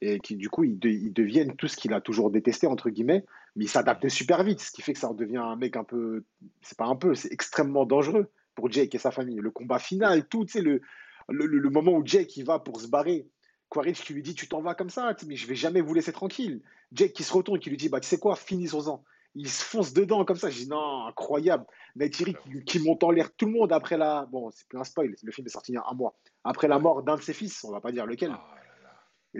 et 0.00 0.20
qui 0.20 0.36
du 0.36 0.48
coup, 0.50 0.64
il, 0.64 0.78
devienne 0.78 1.56
tout 1.56 1.68
ce 1.68 1.76
qu'il 1.76 1.92
a 1.92 2.00
toujours 2.00 2.30
détesté, 2.30 2.66
entre 2.66 2.90
guillemets, 2.90 3.24
mais 3.56 3.64
il 3.64 3.68
s'adapte 3.68 4.08
super 4.08 4.42
vite, 4.42 4.60
ce 4.60 4.70
qui 4.70 4.82
fait 4.82 4.92
que 4.92 4.98
ça 4.98 5.08
redevient 5.08 5.38
un 5.38 5.56
mec 5.56 5.76
un 5.76 5.84
peu. 5.84 6.24
C'est 6.62 6.78
pas 6.78 6.86
un 6.86 6.96
peu, 6.96 7.14
c'est 7.14 7.32
extrêmement 7.32 7.86
dangereux 7.86 8.30
pour 8.54 8.70
Jake 8.70 8.94
et 8.94 8.98
sa 8.98 9.10
famille. 9.10 9.36
Le 9.36 9.50
combat 9.50 9.78
final, 9.78 10.26
tout, 10.26 10.44
tu 10.44 10.52
sais, 10.52 10.60
le, 10.60 10.80
le, 11.28 11.70
moment 11.70 11.92
où 11.92 12.02
Jake 12.04 12.36
il 12.36 12.44
va 12.44 12.58
pour 12.58 12.80
se 12.80 12.86
barrer, 12.86 13.28
Quaritch 13.68 14.04
qui 14.04 14.14
lui 14.14 14.22
dit 14.22 14.34
tu 14.34 14.48
t'en 14.48 14.62
vas 14.62 14.74
comme 14.74 14.90
ça, 14.90 15.14
mais 15.26 15.36
je 15.36 15.46
vais 15.46 15.54
jamais 15.54 15.80
vous 15.80 15.94
laisser 15.94 16.12
tranquille. 16.12 16.62
Jake 16.92 17.12
qui 17.12 17.24
se 17.24 17.32
retourne 17.32 17.58
qui 17.58 17.70
lui 17.70 17.76
dit 17.76 17.88
bah 17.88 18.00
tu 18.00 18.08
sais 18.08 18.18
quoi, 18.18 18.36
finissons-en. 18.36 19.04
Il 19.36 19.48
se 19.48 19.64
fonce 19.64 19.92
dedans 19.92 20.24
comme 20.24 20.36
ça. 20.36 20.48
Je 20.48 20.58
dis 20.58 20.68
non, 20.68 21.06
incroyable. 21.06 21.64
Neytiri 21.96 22.36
qui, 22.44 22.64
qui 22.64 22.78
monte 22.78 23.02
en 23.02 23.10
l'air 23.10 23.34
tout 23.34 23.46
le 23.46 23.52
monde 23.52 23.72
après 23.72 23.96
la. 23.96 24.26
Bon, 24.30 24.50
c'est 24.52 24.68
plus 24.68 24.78
un 24.78 24.84
spoil, 24.84 25.14
le 25.20 25.32
film 25.32 25.46
est 25.46 25.50
sorti 25.50 25.72
il 25.72 25.74
y 25.74 25.78
a 25.78 25.84
un 25.90 25.94
mois. 25.94 26.14
Après 26.44 26.68
la 26.68 26.78
mort 26.78 27.02
d'un 27.02 27.16
de 27.16 27.22
ses 27.22 27.32
fils, 27.32 27.64
on 27.64 27.72
va 27.72 27.80
pas 27.80 27.90
dire 27.90 28.06
lequel. 28.06 28.32
Oh 28.32 28.54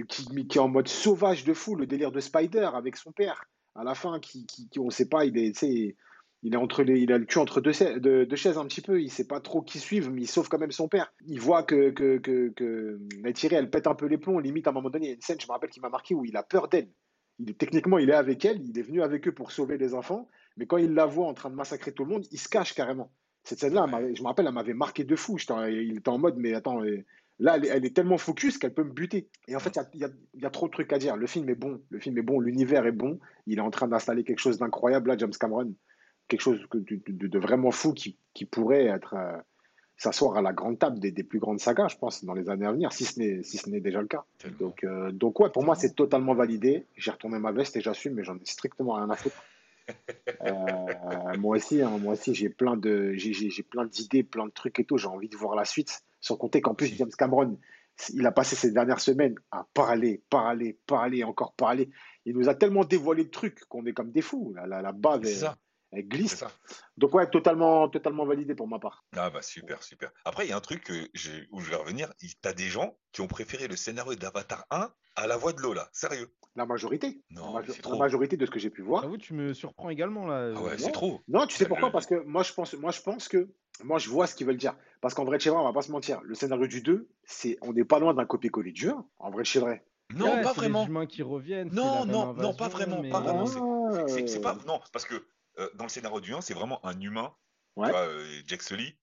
qui, 0.09 0.47
qui, 0.49 0.59
est 0.59 0.61
en 0.61 0.69
mode 0.69 0.89
sauvage 0.89 1.45
de 1.45 1.55
fou, 1.55 1.77
le 1.77 1.87
délire 1.87 2.11
de 2.11 2.21
Spider 2.21 2.71
avec 2.75 2.97
son 2.97 3.13
père. 3.13 3.45
À 3.77 3.85
la 3.85 3.95
fin, 3.95 4.21
qui, 4.21 4.47
qui, 4.47 4.69
on 4.79 4.91
sait 4.91 5.09
pas, 5.09 5.25
il 5.25 5.37
est, 5.37 5.97
il 6.45 6.53
est 6.53 6.59
entre 6.59 6.83
les, 6.83 7.01
il 7.01 7.11
a 7.11 7.17
le 7.17 7.25
cul 7.25 7.39
entre 7.39 7.63
deux, 7.63 7.73
chaises 7.73 8.59
un 8.59 8.67
petit 8.67 8.83
peu. 8.83 9.01
Il 9.01 9.11
sait 9.11 9.27
pas 9.27 9.41
trop 9.41 9.63
qui 9.63 9.79
suivre, 9.81 10.11
mais 10.11 10.23
il 10.23 10.27
sauve 10.27 10.49
quand 10.49 10.59
même 10.59 10.73
son 10.73 10.89
père. 10.89 11.13
Il 11.27 11.41
voit 11.41 11.63
que 11.63 11.91
que 11.91 12.19
que, 12.19 12.51
que 12.51 13.01
elle 13.51 13.71
pète 13.71 13.87
un 13.87 13.95
peu 13.95 14.07
les 14.07 14.19
plombs. 14.19 14.39
Limite 14.39 14.67
à 14.67 14.71
un 14.71 14.75
moment 14.75 14.91
donné, 14.91 15.07
il 15.07 15.09
y 15.09 15.13
a 15.13 15.15
une 15.15 15.23
scène, 15.23 15.41
je 15.41 15.47
me 15.47 15.53
rappelle, 15.53 15.71
qui 15.71 15.81
m'a 15.81 15.89
marqué 15.89 16.15
où 16.15 16.25
il 16.27 16.37
a 16.37 16.43
peur 16.43 16.69
d'elle. 16.69 16.91
Il 17.39 17.55
techniquement, 17.55 17.99
il 17.99 18.11
est 18.11 18.15
avec 18.15 18.45
elle, 18.45 18.61
il 18.63 18.79
est 18.79 18.83
venu 18.83 19.03
avec 19.03 19.27
eux 19.27 19.33
pour 19.33 19.53
sauver 19.53 19.79
les 19.79 19.95
enfants, 19.95 20.29
mais 20.57 20.67
quand 20.67 20.77
il 20.77 20.93
la 20.93 21.07
voit 21.07 21.27
en 21.27 21.35
train 21.35 21.51
de 21.51 21.57
massacrer 21.57 21.93
tout 21.93 22.05
le 22.05 22.11
monde, 22.11 22.27
il 22.31 22.39
se 22.39 22.49
cache 22.49 22.75
carrément. 22.75 23.11
Cette 23.43 23.59
scène-là, 23.59 23.87
je 24.15 24.23
me 24.23 24.27
rappelle, 24.27 24.47
elle 24.47 24.55
m'avait 24.55 24.75
marqué 24.75 25.05
de 25.05 25.17
fou. 25.17 25.39
il 25.39 25.97
était 25.97 26.09
en 26.09 26.19
mode, 26.19 26.37
mais 26.37 26.55
attends, 26.55 26.83
là, 27.39 27.57
elle 27.57 27.85
est, 27.85 27.95
tellement 27.95 28.19
focus 28.19 28.59
qu'elle 28.59 28.73
peut 28.73 28.85
me 28.85 28.93
buter. 28.93 29.29
Et 29.49 29.57
en 29.57 29.59
fait, 29.59 29.79
il 29.95 30.01
y, 30.01 30.45
a, 30.45 30.51
trop 30.51 30.67
de 30.67 30.73
trucs 30.73 30.93
à 30.93 30.99
dire. 30.99 31.17
Le 31.17 31.27
film 31.27 31.49
est 31.49 31.55
bon, 31.55 31.83
le 31.91 31.99
film 31.99 32.17
est 32.19 32.23
bon, 32.23 32.39
l'univers 32.39 32.87
est 32.87 32.93
bon. 32.93 33.19
Il 33.47 33.59
est 33.59 33.63
en 33.63 33.71
train 33.71 33.89
d'installer 33.89 34.25
quelque 34.25 34.39
chose 34.39 34.59
d'incroyable 34.59 35.09
là, 35.09 35.17
James 35.19 35.33
Cameron. 35.39 35.75
Quelque 36.35 36.43
chose 36.43 36.67
de, 36.73 37.39
vraiment 37.39 37.71
fou 37.71 37.93
qui, 37.93 38.19
pourrait 38.45 38.87
être 38.87 39.15
euh, 39.15 39.39
s'asseoir 39.97 40.37
à 40.37 40.43
la 40.43 40.53
grande 40.53 40.81
table 40.81 40.99
des, 40.99 41.13
plus 41.23 41.39
grandes 41.39 41.61
sagas, 41.61 41.87
je 41.87 41.97
pense, 41.97 42.25
dans 42.25 42.35
les 42.35 42.49
années 42.51 42.67
à 42.67 42.73
venir, 42.73 42.93
si 42.93 43.05
ce 43.05 43.21
n'est 43.21 43.45
si 43.45 43.71
déjà 43.81 44.01
le 44.01 44.09
cas. 44.09 44.25
Donc, 44.59 44.83
euh, 44.83 45.13
donc 45.13 45.39
ouais, 45.39 45.51
pour 45.51 45.63
moi, 45.63 45.77
c'est 45.77 45.95
totalement 45.95 46.35
validé. 46.35 46.87
J'ai 46.97 47.13
retourné 47.13 47.39
ma 47.39 47.53
veste 47.53 47.77
et 47.77 47.81
j'assume, 47.81 48.15
mais 48.15 48.25
j'en 48.25 48.35
ai 48.35 48.45
strictement 48.45 48.95
rien 48.95 49.09
à 49.11 49.17
foutre. 49.17 49.43
Euh, 50.41 51.37
moi 51.39 51.57
aussi, 51.57 51.83
hein, 51.83 51.99
moi 52.01 52.15
aussi, 52.15 52.35
j'ai 52.35 52.49
plein 52.49 52.75
de, 52.75 53.13
j'ai 53.17 53.63
plein 53.63 53.85
d'idées, 53.85 54.23
plein 54.23 54.47
de 54.47 54.51
trucs 54.51 54.81
et 54.81 54.85
tout. 54.85 54.97
J'ai 54.97 55.09
envie 55.09 55.29
de 55.29 55.37
voir 55.37 55.55
la 55.55 55.67
suite. 55.67 56.03
Sans 56.23 56.37
compter 56.37 56.63
qu'en 56.63 56.75
plus, 56.75 56.87
James 56.97 57.11
Cameron, 57.19 57.59
il 58.15 58.27
a 58.27 58.33
passé 58.33 58.57
ces 58.57 58.73
dernières 58.73 59.01
semaines 59.01 59.35
à 59.51 59.67
parler, 59.75 60.23
parler, 60.31 60.79
parler, 60.87 61.23
encore 61.23 61.53
parler. 61.53 61.91
Il 62.25 62.35
nous 62.35 62.49
a 62.49 62.55
tellement 62.55 62.85
dévoilé 62.85 63.25
de 63.25 63.31
trucs 63.31 63.61
qu'on 63.67 63.85
est 63.85 63.93
comme 63.93 64.11
des 64.11 64.23
fous. 64.23 64.55
La, 64.57 64.67
la, 64.67 64.81
la 64.81 64.93
bave, 64.93 65.27
elle, 65.95 66.09
glisse. 66.09 66.45
Donc 66.97 67.15
ouais, 67.15 67.29
totalement, 67.29 67.89
totalement 67.89 68.27
validé 68.27 68.55
pour 68.55 68.69
ma 68.69 68.79
part. 68.79 69.05
Ah 69.17 69.31
bah 69.31 69.43
super, 69.43 69.83
super. 69.83 70.11
Après, 70.25 70.47
il 70.47 70.51
y 70.51 70.53
a 70.53 70.57
un 70.57 70.61
truc 70.61 70.85
que 70.85 71.11
où 71.51 71.61
je 71.61 71.71
vais 71.71 71.77
revenir. 71.77 72.13
Tu 72.19 72.37
as 72.45 72.53
des 72.53 72.69
gens 72.69 72.97
qui 73.13 73.21
ont 73.21 73.27
préféré 73.27 73.69
le 73.69 73.77
scénario 73.77 74.15
d'Avatar 74.15 74.67
1 74.71 74.91
à 75.17 75.27
la 75.27 75.37
voix 75.37 75.53
de 75.53 75.61
Lola. 75.61 75.89
Sérieux 75.93 76.29
La 76.57 76.67
majorité. 76.67 77.23
Non, 77.31 77.59
la, 77.59 77.97
majorité 77.97 78.37
de 78.37 78.47
ce 78.47 78.51
que 78.51 78.59
j'ai 78.59 78.71
pu 78.71 78.83
voir. 78.83 79.03
J'avoue, 79.03 79.19
tu 79.19 79.35
me 79.35 79.55
surprends 79.55 79.91
également 79.91 80.27
là. 80.27 80.53
Ah 80.57 80.63
ouais, 80.63 80.79
c'est 80.79 80.93
trop. 80.93 81.21
Non, 81.29 81.47
tu 81.47 81.57
sais 81.57 81.67
pourquoi? 81.67 81.91
Parce 81.91 82.07
que 82.07 82.23
moi 82.25 82.43
je 82.43 82.53
pense, 82.53 82.75
moi 82.75 82.91
je 82.91 83.01
pense 83.01 83.29
que 83.29 83.49
moi 83.83 83.99
je 83.99 84.09
vois 84.09 84.27
ce 84.27 84.35
qu'ils 84.35 84.47
veulent 84.47 84.57
dire. 84.57 84.77
Parce 85.01 85.15
qu'en 85.15 85.25
vrai, 85.25 85.39
chez 85.39 85.51
vrai, 85.51 85.59
on 85.59 85.65
va 85.65 85.73
pas 85.73 85.83
se 85.83 85.93
mentir. 85.93 86.21
Le 86.23 86.35
scénario 86.35 86.67
du 86.67 86.81
2, 86.81 87.09
c'est 87.25 87.59
on 87.63 87.73
n'est 87.73 87.85
pas 87.85 87.99
loin 87.99 88.15
d'un 88.15 88.25
copier-coller 88.25 88.73
du 88.73 88.89
1. 88.89 89.07
En 89.19 89.31
vrai, 89.31 89.45
chez 89.45 89.61
vrai. 89.61 89.85
Non, 90.13 90.43
pas 90.43 90.53
vraiment. 90.53 90.83
Les 90.83 90.89
humains 90.89 91.07
qui 91.07 91.23
reviennent. 91.23 91.71
Non, 91.73 92.05
non, 92.05 92.35
non, 92.35 92.55
pas 92.55 92.69
vraiment, 92.69 93.03
pas 93.11 93.21
vraiment. 93.21 93.47
C'est 94.09 94.41
pas 94.41 94.57
non, 94.67 94.81
parce 94.93 95.05
que 95.05 95.25
euh, 95.59 95.69
dans 95.75 95.85
le 95.85 95.91
scénario 95.91 96.21
du 96.21 96.35
1, 96.35 96.41
c'est 96.41 96.55
vraiment 96.55 96.85
un 96.85 96.99
humain, 97.01 97.35
ouais. 97.77 97.91
Euh, 97.95 98.43
Jack 98.47 98.63
Sully, 98.63 98.97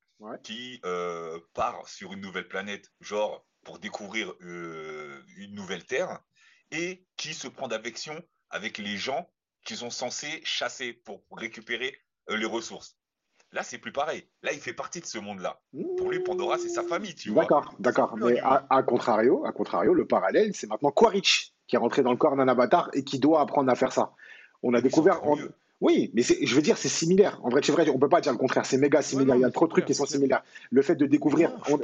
qui 0.43 0.79
euh, 0.85 1.39
part 1.53 1.87
sur 1.87 2.13
une 2.13 2.21
nouvelle 2.21 2.47
planète, 2.47 2.91
genre 2.99 3.45
pour 3.63 3.79
découvrir 3.79 4.33
une 4.41 5.53
nouvelle 5.53 5.85
terre, 5.85 6.19
et 6.71 7.05
qui 7.17 7.33
se 7.33 7.47
prend 7.47 7.67
d'affection 7.67 8.21
avec 8.49 8.77
les 8.77 8.97
gens 8.97 9.29
qui 9.65 9.75
sont 9.75 9.89
censés 9.89 10.41
chasser 10.43 10.93
pour 10.93 11.23
récupérer 11.31 11.95
les 12.27 12.45
ressources. 12.45 12.97
Là, 13.53 13.63
c'est 13.63 13.77
plus 13.77 13.91
pareil. 13.91 14.25
Là, 14.43 14.53
il 14.53 14.59
fait 14.59 14.73
partie 14.73 15.01
de 15.01 15.05
ce 15.05 15.19
monde-là. 15.19 15.59
Pour 15.97 16.09
lui, 16.09 16.19
Pandora, 16.21 16.57
c'est 16.57 16.69
sa 16.69 16.83
famille, 16.83 17.13
tu 17.15 17.31
vois. 17.31 17.43
D'accord, 17.43 17.75
d'accord. 17.79 18.15
Mais 18.17 18.39
à, 18.39 18.83
contrario, 18.83 19.45
à 19.45 19.51
contrario, 19.51 19.93
le 19.93 20.07
parallèle, 20.07 20.55
c'est 20.55 20.67
maintenant 20.67 20.91
Quaritch 20.91 21.53
qui 21.67 21.75
est 21.75 21.79
rentré 21.79 22.01
dans 22.01 22.11
le 22.11 22.17
corps 22.17 22.35
d'un 22.35 22.47
avatar 22.47 22.89
et 22.93 23.03
qui 23.03 23.19
doit 23.19 23.41
apprendre 23.41 23.69
à 23.69 23.75
faire 23.75 23.91
ça. 23.91 24.13
On 24.63 24.73
a 24.73 24.81
découvert. 24.81 25.21
Oui, 25.81 26.11
mais 26.13 26.21
je 26.21 26.55
veux 26.55 26.61
dire, 26.61 26.77
c'est 26.77 26.89
similaire. 26.89 27.39
En 27.43 27.49
vrai, 27.49 27.61
c'est 27.63 27.71
vrai, 27.71 27.89
on 27.89 27.97
peut 27.97 28.07
pas 28.07 28.21
dire 28.21 28.31
le 28.31 28.37
contraire. 28.37 28.67
C'est 28.67 28.77
méga 28.77 29.01
similaire. 29.01 29.35
Il 29.35 29.41
y 29.41 29.45
a 29.45 29.49
trop 29.49 29.65
de 29.65 29.71
trucs 29.71 29.85
qui 29.85 29.95
sont 29.95 30.05
similaires. 30.05 30.43
Le 30.69 30.83
fait 30.83 30.95
de 30.95 31.07
découvrir. 31.07 31.51
on, 31.69 31.79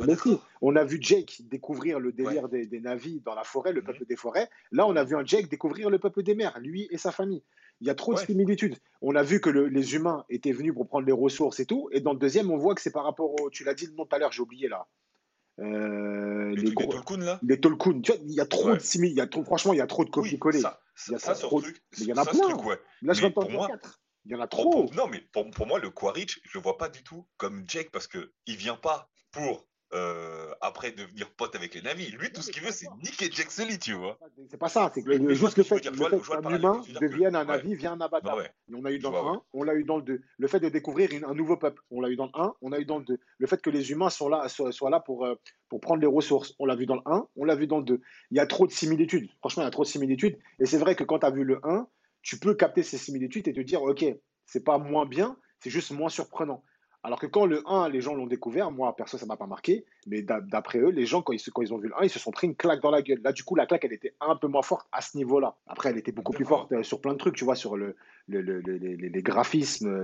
on 0.61 0.75
a 0.75 0.83
vu 0.83 0.99
Jake 1.01 1.41
découvrir 1.49 1.99
le 1.99 2.11
délire 2.11 2.47
des, 2.47 2.67
des 2.67 2.79
navis 2.79 3.21
dans 3.25 3.33
la 3.33 3.43
forêt, 3.43 3.73
le 3.73 3.81
mhm. 3.81 3.87
peuple 3.87 4.05
des 4.05 4.15
forêts. 4.15 4.49
Là, 4.71 4.85
on 4.87 4.95
a 4.95 5.03
vu 5.03 5.15
un 5.15 5.25
Jake 5.25 5.49
découvrir 5.49 5.89
le 5.89 5.97
peuple 5.97 6.21
des 6.21 6.35
mers, 6.35 6.59
lui 6.59 6.87
et 6.91 6.97
sa 6.99 7.11
famille. 7.11 7.41
Il 7.81 7.87
y 7.87 7.89
a 7.89 7.95
trop 7.95 8.13
de 8.13 8.19
similitudes. 8.19 8.75
On 9.01 9.15
a 9.15 9.23
vu 9.23 9.41
que 9.41 9.49
les 9.49 9.95
humains 9.95 10.25
étaient 10.29 10.51
venus 10.51 10.73
pour 10.73 10.87
prendre 10.87 11.05
les 11.05 11.11
ressources 11.11 11.59
et 11.59 11.65
tout. 11.65 11.89
Et 11.91 11.99
dans 11.99 12.13
le 12.13 12.19
deuxième, 12.19 12.51
on 12.51 12.57
voit 12.57 12.75
que 12.75 12.81
c'est 12.81 12.91
par 12.91 13.03
rapport 13.03 13.39
au. 13.41 13.49
Tu 13.49 13.63
l'as 13.63 13.73
dit 13.73 13.87
le 13.87 13.93
nom 13.93 14.05
tout 14.05 14.15
à 14.15 14.19
l'heure, 14.19 14.31
j'ai 14.31 14.41
oublié 14.41 14.67
là. 14.67 14.87
Euh, 15.59 16.55
les, 16.55 16.61
les, 16.61 16.73
Tolkien 16.73 17.17
là? 17.17 17.39
Les 17.41 17.59
Tolkien. 17.59 17.99
Tu 18.01 18.11
vois, 18.11 18.21
il 18.25 18.33
y 18.33 18.39
a 18.39 18.45
trop 18.45 18.73
de 18.73 18.79
similitudes. 18.79 19.43
Franchement, 19.43 19.73
il 19.73 19.77
y 19.77 19.81
a 19.81 19.87
trop 19.87 20.05
de 20.05 20.09
copier-coller. 20.09 20.59
ça, 20.59 20.79
ça, 20.97 21.35
trop... 21.35 21.61
truc, 21.61 21.81
mais 21.91 21.97
il 21.99 22.07
y 22.07 22.13
en 22.13 22.17
a 22.17 22.25
plein. 22.25 22.55
ouais. 22.55 22.79
Là, 23.01 23.13
je 23.13 23.27
pour 23.27 23.49
moi, 23.49 23.69
Il 24.25 24.31
y 24.31 24.35
en 24.35 24.41
a 24.41 24.47
trop. 24.47 24.89
non, 24.93 25.07
mais 25.07 25.21
pour, 25.31 25.49
pour, 25.51 25.67
moi, 25.67 25.79
le 25.79 25.89
Quaritch, 25.91 26.41
je 26.43 26.57
le 26.57 26.63
vois 26.63 26.77
pas 26.77 26.89
du 26.89 27.03
tout 27.03 27.27
comme 27.37 27.63
Jake 27.67 27.91
parce 27.91 28.07
que 28.07 28.33
il 28.45 28.57
vient 28.57 28.75
pas 28.75 29.09
pour 29.31 29.67
euh, 29.93 30.53
après 30.59 30.91
devenir 30.91 31.29
pote 31.31 31.55
avec 31.55 31.73
les 31.73 31.81
navis. 31.81 32.11
Lui, 32.11 32.29
tout 32.31 32.41
ce 32.41 32.51
qu'il 32.51 32.61
veut, 32.61 32.71
c'est 32.71 32.87
niquer 33.03 33.29
Jack 33.31 33.49
Sully, 33.51 33.79
tu 33.79 33.93
vois. 33.93 34.19
C'est 34.49 34.57
pas 34.57 34.67
ça, 34.67 34.91
c'est 34.93 35.01
que 35.01 35.09
le 35.09 35.35
fait, 35.35 35.79
qu'un 35.79 36.55
humain 36.55 36.81
devienne 36.99 37.35
un 37.35 37.45
navi 37.45 37.73
via 37.75 37.93
un 37.93 38.01
avatar. 38.01 38.35
Bah 38.35 38.43
on 38.73 38.83
a 38.83 38.91
eu 38.91 38.99
dans 38.99 39.11
le 39.11 39.17
1, 39.17 39.41
on 39.53 39.63
l'a 39.63 39.75
eu 39.75 39.85
dans 39.85 39.97
le 39.97 40.03
2. 40.03 40.21
Le 40.37 40.47
fait 40.47 40.59
de 40.59 40.67
découvrir 40.69 41.09
un 41.25 41.33
nouveau 41.33 41.55
peuple, 41.55 41.81
on 41.89 42.01
l'a 42.01 42.09
eu 42.09 42.17
dans 42.17 42.25
le 42.25 42.31
1, 42.33 42.55
on 42.61 42.71
a 42.73 42.79
eu 42.79 42.85
dans 42.85 42.97
le 42.97 43.05
2. 43.05 43.19
Le 43.37 43.47
fait 43.47 43.61
que 43.61 43.69
les 43.69 43.91
humains 43.91 44.09
sont 44.09 44.27
là, 44.27 44.47
soient, 44.49 44.89
là 44.89 44.99
pour, 44.99 45.25
euh, 45.25 45.35
pour 45.69 45.79
prendre 45.79 46.01
les 46.01 46.07
ressources, 46.07 46.53
on 46.59 46.65
l'a 46.65 46.75
vu 46.75 46.85
dans 46.85 46.95
le 46.95 47.01
1, 47.05 47.27
on 47.37 47.45
l'a 47.45 47.55
vu 47.55 47.67
dans 47.67 47.77
le 47.77 47.85
2. 47.85 48.01
Il 48.31 48.37
y 48.37 48.41
a 48.41 48.45
trop 48.45 48.67
de 48.67 48.71
similitudes. 48.73 49.29
Franchement, 49.39 49.63
il 49.63 49.67
y 49.67 49.69
a 49.69 49.71
trop 49.71 49.83
de 49.83 49.87
similitudes. 49.87 50.37
Et 50.59 50.65
c'est 50.65 50.79
vrai 50.79 50.95
que 50.95 51.05
quand 51.05 51.19
tu 51.19 51.25
as 51.25 51.31
vu 51.31 51.45
le 51.45 51.61
1, 51.63 51.87
tu 52.23 52.39
peux 52.39 52.55
capter 52.55 52.83
ces 52.83 52.97
similitudes 52.97 53.47
et 53.47 53.53
te 53.53 53.61
dire, 53.61 53.81
OK, 53.83 54.03
c'est 54.45 54.63
pas 54.63 54.77
moins 54.77 55.05
bien, 55.05 55.37
c'est 55.59 55.69
juste 55.69 55.91
moins 55.91 56.09
surprenant. 56.09 56.61
Alors 57.07 57.19
que 57.19 57.25
quand 57.25 57.45
le 57.45 57.63
1, 57.65 57.87
les 57.87 58.01
gens 58.01 58.15
l'ont 58.15 58.27
découvert, 58.27 58.69
moi, 58.69 58.93
perso, 58.93 59.17
ça 59.17 59.25
m'a 59.25 59.37
pas 59.37 59.47
marqué, 59.47 59.85
mais 60.07 60.23
d'après 60.23 60.79
eux, 60.79 60.89
les 60.89 61.05
gens, 61.05 61.21
quand 61.21 61.31
ils, 61.31 61.41
quand 61.53 61.61
ils 61.61 61.73
ont 61.73 61.77
vu 61.77 61.87
le 61.87 61.97
1, 61.97 62.03
ils 62.03 62.09
se 62.09 62.19
sont 62.19 62.31
pris 62.31 62.47
une 62.47 62.55
claque 62.57 62.81
dans 62.81 62.91
la 62.91 63.01
gueule. 63.01 63.21
Là, 63.23 63.31
du 63.31 63.45
coup, 63.45 63.55
la 63.55 63.65
claque, 63.65 63.85
elle 63.85 63.93
était 63.93 64.13
un 64.19 64.35
peu 64.35 64.47
moins 64.47 64.61
forte 64.61 64.89
à 64.91 64.99
ce 64.99 65.15
niveau-là. 65.15 65.55
Après, 65.67 65.91
elle 65.91 65.97
était 65.97 66.11
beaucoup 66.11 66.33
plus 66.33 66.43
forte 66.43 66.69
euh, 66.73 66.83
sur 66.83 66.99
plein 66.99 67.13
de 67.13 67.17
trucs, 67.17 67.37
tu 67.37 67.45
vois, 67.45 67.55
sur 67.55 67.77
le, 67.77 67.95
les, 68.27 69.21
graphismes, 69.21 70.03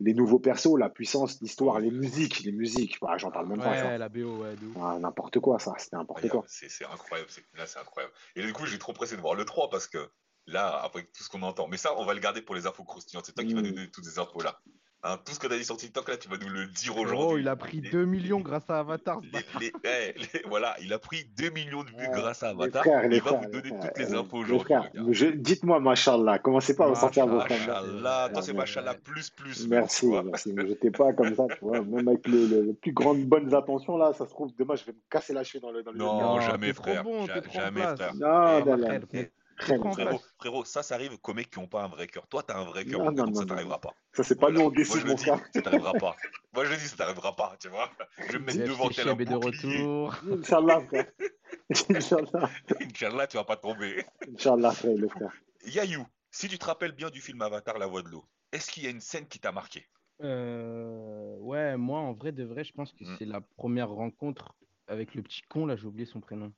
les, 0.00 0.12
nouveaux 0.14 0.40
persos, 0.40 0.76
la 0.76 0.88
puissance, 0.88 1.40
l'histoire, 1.40 1.78
les 1.78 1.92
musiques, 1.92 2.40
les 2.40 2.50
musiques. 2.50 2.98
Bah, 3.00 3.16
J'en 3.16 3.30
parle 3.30 3.46
même 3.46 3.60
pas. 3.60 3.70
Ouais, 3.70 3.98
la 3.98 4.08
BO, 4.08 4.38
ouais, 4.38 4.56
ah, 4.82 4.98
N'importe 5.00 5.38
quoi, 5.38 5.60
ça, 5.60 5.74
c'était 5.78 5.98
n'importe 5.98 6.28
quoi. 6.30 6.42
C'est 6.48 6.66
incroyable, 6.84 7.30
là, 7.56 7.66
c'est 7.66 7.78
incroyable. 7.78 8.12
Et 8.34 8.42
du 8.42 8.52
coup, 8.52 8.66
j'ai 8.66 8.80
trop 8.80 8.92
pressé 8.92 9.14
de 9.14 9.20
voir 9.20 9.36
le 9.36 9.44
3 9.44 9.70
parce 9.70 9.86
que 9.86 10.10
là, 10.48 10.80
après 10.82 11.04
tout 11.04 11.22
ce 11.22 11.28
qu'on 11.28 11.42
entend, 11.42 11.68
mais 11.68 11.76
ça, 11.76 11.96
on 11.96 12.04
va 12.04 12.12
le 12.12 12.18
garder 12.18 12.42
pour 12.42 12.56
les 12.56 12.66
infos 12.66 12.82
croustillantes. 12.82 13.26
C'est 13.26 13.34
toi 13.34 13.44
qui 13.44 13.54
vas 13.54 13.62
nous 13.62 13.68
mmh. 13.68 13.74
donner 13.74 13.90
toutes 13.92 14.04
ces 14.04 14.18
infos 14.18 14.42
là. 14.42 14.60
Hein, 15.02 15.16
tout 15.24 15.32
ce 15.32 15.38
que 15.38 15.46
tu 15.46 15.54
as 15.54 15.56
dit 15.56 15.64
sur 15.64 15.78
TikTok, 15.78 16.10
là, 16.10 16.18
tu 16.18 16.28
vas 16.28 16.36
nous 16.36 16.50
le 16.50 16.66
dire 16.66 16.98
aujourd'hui. 16.98 17.28
Oh, 17.36 17.38
il 17.38 17.48
a 17.48 17.56
pris 17.56 17.80
2 17.80 18.04
millions 18.04 18.40
grâce 18.40 18.68
à 18.68 18.80
Avatar. 18.80 19.20
Eh, 19.82 20.14
voilà, 20.46 20.76
il 20.82 20.92
a 20.92 20.98
pris 20.98 21.24
2 21.38 21.48
millions 21.50 21.82
de 21.82 21.88
vues 21.88 22.08
grâce 22.12 22.42
à 22.42 22.50
Avatar. 22.50 22.84
il 23.10 23.22
va 23.22 23.32
vous 23.32 23.50
donner 23.50 23.70
toutes 23.70 23.96
les 23.96 24.12
infos 24.12 24.38
aujourd'hui. 24.38 24.74
Dites-moi, 25.36 25.80
Machallah, 25.80 26.38
commencez 26.38 26.76
pas 26.76 26.90
à 26.90 26.94
sortir 26.94 27.26
vos 27.26 27.40
frères. 27.40 27.66
Machallah, 27.66 28.28
toi, 28.30 28.42
c'est 28.42 28.52
Machallah 28.52 28.94
plus 28.94 29.30
plus. 29.30 29.66
Merci, 29.68 30.08
merci. 30.08 30.52
Ne 30.52 30.66
j'étais 30.66 30.90
pas 30.90 31.14
comme 31.14 31.34
ça, 31.34 31.46
tu 31.48 31.64
vois. 31.64 31.80
Même 31.80 32.08
avec 32.08 32.28
les, 32.28 32.74
plus 32.74 32.92
grandes 32.92 33.24
bonnes 33.24 33.54
intentions, 33.54 33.96
là, 33.96 34.12
ça 34.12 34.26
se 34.26 34.30
trouve, 34.30 34.52
demain, 34.58 34.76
je 34.76 34.84
vais 34.84 34.92
me 34.92 35.00
casser 35.08 35.32
la 35.32 35.44
cheville 35.44 35.62
dans 35.62 35.70
le. 35.70 35.82
Dans 35.82 35.92
non, 35.94 36.40
jamais, 36.40 36.74
frère. 36.74 37.04
jamais, 37.50 37.80
frère. 37.80 38.14
Non, 38.16 38.64
non, 38.66 38.76
non. 38.76 38.98
Frérot, 39.60 40.20
frérot, 40.38 40.64
ça, 40.64 40.82
ça 40.82 40.94
arrive 40.94 41.18
qu'aux 41.18 41.34
mecs 41.34 41.50
qui 41.50 41.60
n'ont 41.60 41.66
pas 41.66 41.84
un 41.84 41.88
vrai 41.88 42.06
cœur. 42.06 42.26
Toi, 42.28 42.42
tu 42.42 42.52
as 42.52 42.58
un 42.58 42.64
vrai 42.64 42.84
cœur, 42.84 43.00
donc 43.12 43.16
non, 43.16 43.34
ça 43.34 43.44
t'arrivera 43.44 43.80
pas. 43.80 43.94
Ça, 44.12 44.22
c'est 44.22 44.38
pas 44.38 44.50
nous, 44.50 44.62
on 44.62 44.70
décide, 44.70 45.06
mon 45.06 45.16
frère. 45.16 45.40
Ça 45.54 45.62
t'arrivera 45.62 45.92
pas. 45.92 46.16
Moi, 46.54 46.64
je 46.64 46.74
dis, 46.74 46.88
ça 46.88 46.96
t'arrivera 46.96 47.36
pas, 47.36 47.56
tu 47.60 47.68
vois. 47.68 47.90
Je 48.26 48.32
vais 48.32 48.38
me 48.38 48.44
mettre 48.46 48.58
devant 48.58 48.88
tel 48.88 49.06
de 49.06 49.34
retour. 49.34 50.16
Inch'Allah, 50.30 50.80
frère. 50.80 51.06
Inch'Allah. 51.70 52.50
Inch'Allah, 52.80 53.26
tu 53.26 53.36
vas 53.36 53.44
pas 53.44 53.56
tomber. 53.56 54.04
Inch'Allah, 54.32 54.72
frère, 54.72 54.96
le 54.96 55.08
frère. 55.08 55.32
Yayou, 55.66 56.06
si 56.30 56.48
tu 56.48 56.58
te 56.58 56.64
rappelles 56.64 56.92
bien 56.92 57.10
du 57.10 57.20
film 57.20 57.42
Avatar, 57.42 57.78
La 57.78 57.86
Voix 57.86 58.02
de 58.02 58.08
l'eau, 58.08 58.24
est-ce 58.52 58.70
qu'il 58.70 58.84
y 58.84 58.86
a 58.86 58.90
une 58.90 59.00
scène 59.00 59.26
qui 59.26 59.38
t'a 59.38 59.52
marqué? 59.52 59.86
Euh, 60.22 61.36
Ouais, 61.40 61.76
moi, 61.76 62.00
en 62.00 62.12
vrai 62.12 62.32
de 62.32 62.44
vrai, 62.44 62.64
je 62.64 62.72
pense 62.72 62.92
que 62.92 63.04
hmm. 63.04 63.16
c'est 63.18 63.24
la 63.24 63.40
première 63.40 63.88
rencontre 63.88 64.54
avec 64.86 65.14
le 65.14 65.22
petit 65.22 65.42
con, 65.48 65.66
là, 65.66 65.76
j'ai 65.76 65.86
oublié 65.86 66.06
son 66.06 66.20
prénom. 66.20 66.52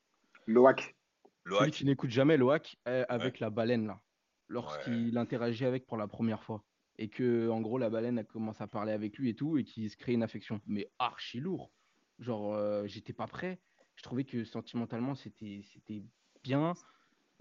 Loak. 0.47 0.95
Celui 1.47 1.71
qui 1.71 1.85
n'écoute 1.85 2.11
jamais 2.11 2.37
Loak 2.37 2.77
euh, 2.89 3.05
avec 3.09 3.41
la 3.41 3.51
baleine 3.51 3.87
là, 3.87 4.01
lorsqu'il 4.49 5.17
interagit 5.19 5.65
avec 5.65 5.87
pour 5.87 5.97
la 5.97 6.07
première 6.07 6.43
fois. 6.43 6.65
Et 6.99 7.09
que, 7.09 7.49
en 7.49 7.61
gros, 7.61 7.79
la 7.79 7.91
baleine 7.91 8.19
a 8.19 8.25
commencé 8.25 8.63
à 8.63 8.67
parler 8.67 8.93
avec 8.93 9.17
lui 9.17 9.31
et 9.31 9.35
tout, 9.35 9.57
et 9.57 9.65
qu'il 9.65 9.91
se 9.91 9.97
crée 9.97 10.13
une 10.13 10.23
affection. 10.23 10.61
Mais 10.67 10.91
archi 10.99 11.41
lourd. 11.41 11.73
Genre, 12.19 12.55
euh, 12.55 12.87
j'étais 12.87 13.15
pas 13.15 13.27
prêt. 13.27 13.61
Je 13.97 14.03
trouvais 14.03 14.25
que 14.25 14.45
sentimentalement, 14.45 15.15
c'était 15.15 15.63
bien. 16.45 16.75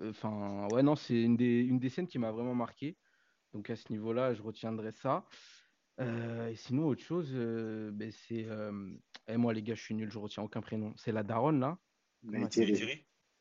Enfin, 0.02 0.68
ouais, 0.72 0.82
non, 0.82 0.96
c'est 0.96 1.22
une 1.22 1.36
des, 1.36 1.60
une 1.60 1.80
des 1.80 1.90
scènes 1.90 2.08
qui 2.08 2.18
m'a 2.18 2.32
vraiment 2.32 2.56
marqué. 2.56 2.98
Donc, 3.54 3.70
à 3.70 3.76
ce 3.76 3.92
niveau-là, 3.92 4.34
je 4.34 4.42
retiendrai 4.42 4.94
ça. 4.94 5.26
Euh, 6.00 6.48
et 6.48 6.56
sinon, 6.56 6.88
autre 6.88 7.04
chose, 7.04 7.34
ben, 7.34 8.12
c'est. 8.12 8.48
et 8.48 8.50
eh, 9.28 9.38
moi, 9.38 9.54
les 9.54 9.62
gars, 9.62 9.76
je 9.76 9.82
suis 9.82 9.96
nul, 9.96 10.10
je 10.10 10.18
retiens 10.18 10.44
aucun 10.44 10.62
prénom. 10.62 10.94
C'est 10.96 11.12
la 11.12 11.24
daronne, 11.24 11.60
là. 11.60 11.78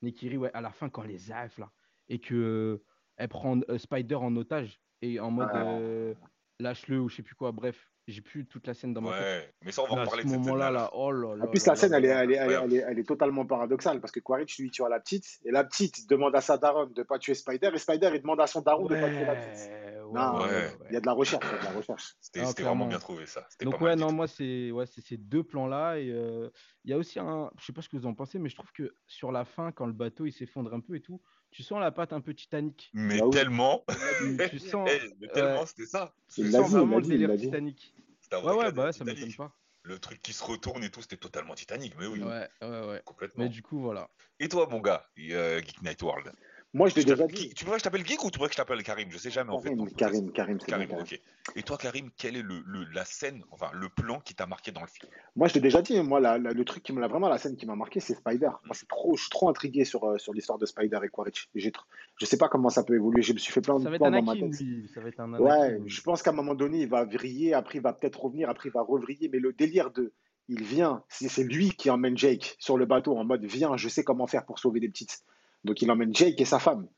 Nekiri, 0.03 0.37
ouais, 0.37 0.51
à 0.55 0.61
la 0.61 0.71
fin, 0.71 0.89
quand 0.89 1.03
les 1.03 1.31
AF, 1.33 1.59
là, 1.59 1.71
et 2.09 2.19
que 2.19 2.83
elle 3.17 3.29
prend 3.29 3.61
euh, 3.69 3.79
Spider 3.79 4.15
en 4.17 4.35
otage, 4.37 4.81
et 5.03 5.21
en 5.21 5.31
mode. 5.31 5.51
Euh, 5.55 6.15
lâche-le 6.61 7.01
ou 7.01 7.09
je 7.09 7.17
sais 7.17 7.23
plus 7.23 7.35
quoi. 7.35 7.53
Bref, 7.53 7.91
j'ai 8.07 8.21
plus 8.21 8.47
toute 8.47 8.67
la 8.67 8.75
scène 8.75 8.93
dans 8.93 9.01
ma 9.01 9.13
tête. 9.13 9.23
Ouais, 9.23 9.55
mais 9.65 9.73
ça, 9.73 9.83
on 9.83 9.87
va 9.87 9.93
en 9.93 9.97
Là, 9.97 10.03
à 10.03 10.07
parler 10.07 10.23
ce 10.25 10.29
moment-là, 10.29 10.71
là, 10.71 10.91
oh 10.93 11.11
là 11.11 11.37
là. 11.37 11.45
En 11.45 11.49
plus, 11.49 11.65
là 11.67 11.73
la 11.73 11.77
scène, 11.77 11.95
elle 11.95 12.05
est, 12.05 12.09
elle, 12.09 12.31
est, 12.31 12.35
elle, 12.35 12.35
est, 12.35 12.39
incroyable. 12.39 12.67
elle 12.73 12.79
est- 12.79 12.85
elle 12.89 12.99
est 12.99 13.09
totalement 13.09 13.47
paradoxale 13.47 14.01
parce 14.01 14.13
que 14.13 14.21
Quaritch, 14.21 14.59
lui, 14.59 14.71
tue 14.71 14.85
à 14.85 14.89
la 14.89 15.01
petite 15.01 15.41
et 15.45 15.51
la 15.51 15.65
petite 15.65 16.09
demande 16.09 16.35
à 16.37 16.41
sa 16.41 16.59
daronne 16.59 16.93
de 16.93 17.01
ne 17.01 17.05
pas 17.07 17.19
tuer 17.19 17.35
Spider 17.35 17.71
et 17.73 17.79
Spider, 17.79 18.11
il 18.15 18.21
demande 18.21 18.41
à 18.41 18.47
son 18.47 18.61
daron 18.61 18.87
de 18.87 18.95
ne 18.95 19.01
pas 19.01 19.09
tuer 19.09 19.25
la 19.25 19.37
petite. 19.37 19.71
Non, 20.13 20.41
ouais, 20.41 20.77
Il 20.89 20.95
y 20.95 20.97
a 20.97 21.01
de 21.01 21.07
la 21.07 21.13
recherche, 21.13 21.45
il 21.51 21.53
y 21.53 21.55
a 21.57 21.59
de 21.59 21.65
la 21.65 21.71
recherche. 21.71 22.15
C'était 22.21 22.41
Ah, 22.41 22.47
c'était 22.47 22.63
vraiment 22.63 22.87
bien 22.87 22.99
trouvé, 22.99 23.27
ça. 23.27 23.47
C'était 23.51 23.65
Donc 23.65 23.75
pas 23.75 23.79
ouais, 23.81 23.91
mal 23.91 23.99
non, 23.99 24.11
moi 24.13 24.27
c'est 24.27 24.71
ouais, 24.71 24.87
c'est 24.87 25.03
ces 25.03 25.19
deux 25.19 25.45
plans-là 25.45 25.99
et 25.99 26.11
euh, 26.11 26.51
il 26.85 26.91
y 26.91 26.95
a 26.95 26.99
aussi 26.99 27.19
un, 27.19 27.51
je 27.59 27.65
sais 27.67 27.73
pas 27.75 27.83
ce 27.83 27.89
que 27.91 27.97
vous 27.97 28.07
en 28.07 28.15
pensez, 28.15 28.39
mais 28.39 28.49
je 28.49 28.55
trouve 28.57 28.73
que 28.73 28.97
sur 29.07 29.33
la 29.33 29.45
fin, 29.45 29.71
quand 29.71 29.87
le 29.87 29.93
bateau 29.93 30.25
il 30.27 30.33
s'effondre 30.33 30.73
un 30.73 30.81
peu 30.81 30.95
et 30.97 31.03
tout, 31.03 31.21
tu 31.51 31.63
sens 31.63 31.79
la 31.79 31.93
patte 31.93 32.13
un 32.15 32.23
peu 32.23 32.33
Titanic. 32.35 32.91
Mais 32.93 33.19
Bah 33.19 33.27
oui. 33.27 33.37
tellement, 33.37 33.85
Tu, 34.51 34.59
sens, 34.59 34.89
Eh, 34.91 35.01
mais 35.21 35.29
tellement, 35.29 35.61
ouais, 35.61 35.67
c'était 35.67 35.87
ça. 35.87 36.15
tu 36.35 36.51
sens 36.51 36.71
vraiment 36.71 36.97
le 36.99 37.03
délire. 37.03 37.37
Titanic. 37.37 37.95
Ouais, 38.43 38.55
ouais, 38.55 38.73
bah 38.73 38.93
ça 38.93 39.05
m'étonne 39.05 39.35
pas. 39.35 39.57
Le 39.83 39.99
truc 39.99 40.21
qui 40.23 40.33
se 40.33 40.45
retourne 40.45 40.85
et 40.85 40.91
tout, 40.91 41.01
c'était 41.03 41.17
totalement 41.17 41.55
Titanic, 41.55 41.95
mais 41.99 42.07
oui, 42.07 42.21
Ouais, 42.23 42.49
ouais, 42.63 42.87
ouais. 42.87 43.03
complètement. 43.05 43.45
Mais 43.45 43.49
du 43.49 43.63
coup, 43.63 43.81
voilà. 43.81 44.11
Et 44.39 44.49
toi, 44.49 44.67
mon 44.71 44.81
gars, 44.81 45.07
euh, 45.19 45.61
Geek 45.61 45.83
Night 45.83 46.03
World? 46.03 46.33
Moi, 46.73 46.89
je 46.89 46.95
l'ai 46.95 47.03
Je 47.03 47.07
déjà 47.09 47.27
dit. 47.27 47.53
Tu 47.55 47.65
veux 47.65 47.73
que 47.73 47.79
je 47.79 47.83
t'appelle 47.83 48.07
Geek 48.07 48.23
ou 48.25 48.31
tu 48.31 48.39
veux 48.39 48.47
que 48.47 48.53
je 48.53 48.57
t'appelle 48.57 48.83
Karim? 48.85 49.11
Je 49.11 49.19
sais 49.19 49.31
jamais 49.31 49.51
en 49.51 49.61
fait. 49.61 49.71
Karim. 49.71 49.91
Karim, 49.97 50.33
Karim, 50.33 50.61
c'est 50.61 50.71
Karim, 50.71 50.89
Karim. 50.89 51.03
ok. 51.03 51.21
Et 51.57 51.63
toi, 51.65 51.77
Karim, 51.77 52.11
quelle 52.17 52.37
est 52.37 52.43
le, 52.43 52.63
le- 52.65 52.85
la 52.93 53.05
scène, 53.05 53.43
enfin 53.51 53.71
le 53.75 53.89
plan 53.89 54.21
qui 54.21 54.35
t'a 54.35 54.47
marqué 54.47 54.71
dans 54.71 54.83
le 54.83 54.87
film? 54.87 55.11
Moi, 55.35 55.49
je 55.49 55.55
l'ai 55.55 55.61
déjà 55.61 55.83
dit. 55.83 56.01
Moi, 56.01 56.21
la- 56.21 56.39
la- 56.39 56.53
le 56.53 56.65
truc 56.65 56.85
qui 56.85 56.93
me 56.93 57.01
l'a 57.01 57.09
vraiment, 57.09 57.29
la 57.29 57.39
scène 57.39 57.57
qui 57.57 57.67
m'a 57.67 57.75
marqué, 57.75 57.99
c'est 57.99 58.15
Spider. 58.15 58.47
Moi, 58.47 58.71
je 58.73 58.79
suis 58.79 58.87
trop, 58.87 59.17
je 59.17 59.23
suis 59.23 59.31
trop 59.31 59.49
intrigué 59.49 59.85
sur, 59.85 60.05
euh, 60.05 60.19
sur 60.19 60.33
l'histoire 60.33 60.59
de 60.59 60.67
Spider 60.67 61.01
et 61.03 61.09
Quaritch. 61.09 61.49
J'ai 61.57 61.71
tr- 61.71 61.83
Je 62.21 62.25
sais 62.27 62.39
pas 62.39 62.49
comment 62.49 62.69
ça 62.71 62.85
peut 62.85 62.95
évoluer. 62.95 63.23
Je 63.23 63.33
me 63.33 63.39
suis 63.39 63.53
fait 63.53 63.63
plein 63.63 63.79
de 63.81 63.89
plans 63.89 64.11
dans 64.11 64.23
ma 64.23 64.35
tête. 64.35 64.61
lui. 64.61 64.89
Ça 64.95 65.01
va 65.01 65.09
être 65.09 65.21
un 65.21 65.33
Ouais, 65.41 65.81
je 65.87 66.01
pense 66.03 66.23
qu'à 66.23 66.31
un 66.31 66.35
moment 66.35 66.55
donné, 66.55 66.83
il 66.83 66.89
va 66.89 67.05
vriller, 67.05 67.53
après 67.55 67.79
il 67.79 67.83
va 67.83 67.93
peut-être 67.93 68.21
revenir, 68.21 68.49
après 68.49 68.69
il 68.69 68.73
va 68.73 68.83
revriller, 68.83 69.29
mais 69.29 69.39
le 69.41 69.53
délire 69.53 69.91
de 69.91 70.13
il 70.49 70.63
vient, 70.65 71.03
c'est 71.09 71.29
c'est 71.29 71.45
lui 71.45 71.71
qui 71.71 71.91
emmène 71.91 72.17
Jake 72.17 72.57
sur 72.59 72.77
le 72.77 72.85
bateau 72.85 73.17
en 73.17 73.25
mode 73.25 73.45
viens, 73.45 73.77
je 73.77 73.89
sais 73.89 74.05
comment 74.05 74.27
faire 74.27 74.45
pour 74.45 74.59
sauver 74.59 74.81
les 74.81 74.89
petites. 74.89 75.21
Donc 75.65 75.83
il 75.83 75.91
emmène 75.91 76.15
Jake 76.15 76.41
et 76.41 76.45
sa 76.45 76.59
femme. 76.59 76.89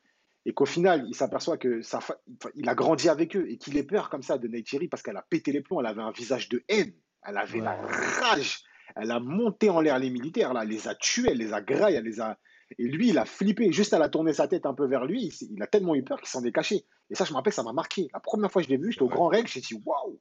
Et 0.44 0.52
qu'au 0.52 0.66
final, 0.66 1.04
il 1.08 1.14
s'aperçoit 1.14 1.56
que 1.56 1.82
sa 1.82 2.00
fa- 2.00 2.18
enfin, 2.36 2.50
il 2.56 2.68
a 2.68 2.74
grandi 2.74 3.08
avec 3.08 3.36
eux 3.36 3.48
et 3.48 3.58
qu'il 3.58 3.76
ait 3.76 3.84
peur 3.84 4.10
comme 4.10 4.22
ça 4.22 4.38
de 4.38 4.48
Neytiri 4.48 4.88
parce 4.88 5.02
qu'elle 5.02 5.16
a 5.16 5.24
pété 5.28 5.52
les 5.52 5.60
plombs, 5.60 5.80
elle 5.80 5.86
avait 5.86 6.02
un 6.02 6.10
visage 6.10 6.48
de 6.48 6.64
haine, 6.68 6.92
elle 7.24 7.36
avait 7.36 7.60
la 7.60 7.76
rage, 8.20 8.64
elle 8.96 9.12
a 9.12 9.20
monté 9.20 9.70
en 9.70 9.80
l'air 9.80 9.98
les 10.00 10.10
militaires, 10.10 10.52
là, 10.52 10.62
elle 10.64 10.70
les 10.70 10.88
a 10.88 10.96
tués, 10.96 11.30
elle 11.30 11.38
les 11.38 11.52
a 11.52 11.60
graillés, 11.60 11.98
elle 11.98 12.04
les 12.04 12.20
a. 12.20 12.38
Et 12.78 12.84
lui, 12.84 13.10
il 13.10 13.18
a 13.18 13.24
flippé, 13.24 13.70
juste 13.70 13.92
elle 13.92 14.02
a 14.02 14.08
tourné 14.08 14.32
sa 14.32 14.48
tête 14.48 14.66
un 14.66 14.74
peu 14.74 14.86
vers 14.86 15.04
lui, 15.04 15.32
il, 15.42 15.62
a 15.62 15.66
tellement 15.66 15.94
eu 15.94 16.02
peur 16.02 16.18
qu'il 16.18 16.28
s'en 16.28 16.42
est 16.42 16.52
caché. 16.52 16.86
Et 17.10 17.14
ça, 17.14 17.24
je 17.24 17.30
me 17.30 17.36
rappelle, 17.36 17.52
ça 17.52 17.62
m'a 17.62 17.72
marqué. 17.72 18.08
La 18.12 18.20
première 18.20 18.50
fois 18.50 18.62
que 18.62 18.66
je 18.66 18.72
l'ai 18.72 18.78
vu, 18.78 18.90
j'étais 18.90 19.02
au. 19.02 19.08
Grand 19.08 19.28
Rex, 19.28 19.52
j'ai 19.52 19.60
dit 19.60 19.80
waouh, 19.84 20.18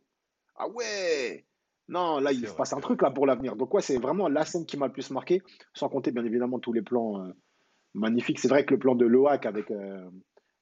ah 0.58 0.68
ouais, 0.68 1.46
non, 1.88 2.20
là, 2.20 2.32
il 2.32 2.48
se 2.48 2.54
passe 2.54 2.74
un 2.74 2.80
truc 2.80 3.02
là 3.02 3.12
pour 3.12 3.26
l'avenir. 3.26 3.56
Donc, 3.56 3.74
ouais, 3.74 3.82
c'est 3.82 3.98
vraiment 3.98 4.30
la 4.30 4.46
scène 4.46 4.66
qui 4.66 4.78
m'a 4.78 4.88
le 4.88 4.94
plus 4.94 5.10
marqué, 5.12 5.42
sans 5.74 5.90
compter 5.90 6.12
bien 6.12 6.24
évidemment 6.24 6.60
tous 6.60 6.72
les 6.74 6.82
plans 6.82 7.22
euh, 7.22 7.34
magnifiques. 7.94 8.40
C'est 8.40 8.48
vrai 8.48 8.66
que 8.66 8.74
le 8.74 8.80
plan 8.80 8.96
de 8.96 9.06
Loak 9.06 9.46
avec 9.46 9.70
euh, 9.72 10.10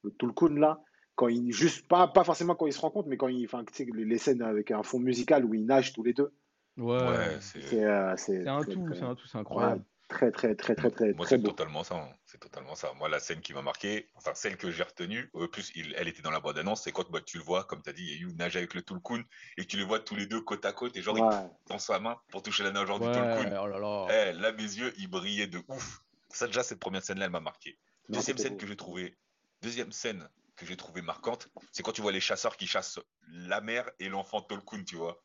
le 0.03 0.11
Tulkun 0.11 0.55
là, 0.59 0.79
quand 1.15 1.27
il, 1.27 1.51
juste, 1.51 1.87
pas, 1.87 2.07
pas 2.07 2.23
forcément 2.23 2.55
quand 2.55 2.65
ils 2.65 2.73
se 2.73 2.79
rencontrent, 2.79 3.09
mais 3.09 3.17
quand 3.17 3.27
il, 3.27 3.43
enfin, 3.45 3.63
tu 3.65 3.73
sais, 3.73 3.87
les, 3.93 4.17
scènes 4.17 4.41
avec 4.41 4.71
un 4.71 4.83
fond 4.83 4.99
musical 4.99 5.43
où 5.45 5.53
ils 5.53 5.65
nagent 5.65 5.93
tous 5.93 6.03
les 6.03 6.13
deux, 6.13 6.33
Ouais. 6.77 6.95
Ouais, 6.97 7.37
c'est. 7.41 7.61
c'est 7.61 7.83
euh, 7.83 8.13
c'est 8.15 8.43
C'est 8.43 8.47
un 8.47 8.63
tout, 8.63 8.87
c'est 8.93 9.01
un 9.03 9.13
tout, 9.13 9.27
c'est 9.27 9.37
incroyable. 9.37 9.83
très, 10.07 10.31
très, 10.31 10.55
très, 10.55 10.75
très, 10.75 10.89
très, 10.89 11.11
Moi, 11.13 11.25
très 11.25 11.35
c'est 11.35 11.43
totalement 11.43 11.83
ça. 11.83 11.95
hein. 11.95 12.07
C'est 12.23 12.39
totalement 12.39 12.73
ça. 12.73 12.93
Moi, 12.97 13.09
la 13.09 13.19
scène 13.19 13.41
qui 13.41 13.53
m'a 13.53 13.61
marqué, 13.61 14.07
enfin 14.15 14.31
celle 14.33 14.55
que 14.55 14.71
j'ai 14.71 14.83
retenue, 14.83 15.29
euh, 15.35 15.49
plus 15.49 15.73
il- 15.75 15.93
elle 15.97 16.07
était 16.07 16.21
dans 16.21 16.31
la 16.31 16.39
bande-annonce, 16.39 16.83
c'est 16.83 16.93
quand 16.93 17.11
bah, 17.11 17.19
tu 17.25 17.37
le 17.37 17.43
vois, 17.43 17.65
comme 17.65 17.81
tu 17.81 17.89
as 17.89 17.93
dit, 17.93 18.15
Yu 18.21 18.33
nage 18.37 18.55
avec 18.55 18.73
le 18.75 18.81
Tulkun 18.81 19.23
et 19.57 19.65
tu 19.65 19.75
les 19.75 19.83
vois 19.83 19.99
tous 19.99 20.15
les 20.15 20.25
deux 20.25 20.39
côte 20.39 20.63
à 20.63 20.71
côte 20.71 20.95
et 20.95 21.01
genre 21.01 21.15
Ouais. 21.19 21.21
il 21.21 21.67
tend 21.67 21.79
sa 21.79 21.99
main 21.99 22.15
pour 22.31 22.41
toucher 22.43 22.63
la 22.63 22.71
nageur 22.71 23.01
Ouais, 23.01 23.07
du 23.07 23.13
Tulkun. 23.13 23.59
oh 23.61 23.67
là 23.67 23.77
là. 23.79 24.07
Eh, 24.09 24.31
là, 24.39 24.53
mes 24.53 24.63
yeux, 24.63 24.93
ils 24.97 25.09
brillaient 25.09 25.47
de 25.47 25.59
ouf. 25.67 26.01
Ça, 26.31 26.47
déjà, 26.47 26.63
cette 26.63 26.79
première 26.79 27.03
scène-là, 27.03 27.25
elle 27.25 27.31
m'a 27.31 27.39
marqué. 27.39 27.79
Deuxième 28.09 28.37
scène 28.37 28.57
que 28.57 28.67
j'ai 28.67 28.75
trouvé, 28.75 29.17
deuxième 29.61 29.91
scène 29.91 30.29
que 30.55 30.65
j'ai 30.65 30.77
trouvé 30.77 31.01
marquante, 31.01 31.49
c'est 31.71 31.83
quand 31.83 31.91
tu 31.91 32.01
vois 32.01 32.11
les 32.11 32.19
chasseurs 32.19 32.57
qui 32.57 32.67
chassent 32.67 32.99
la 33.27 33.61
mère 33.61 33.89
et 33.99 34.09
l'enfant 34.09 34.41
Tolkien, 34.41 34.83
tu 34.83 34.95
vois. 34.95 35.23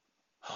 Oh, 0.51 0.55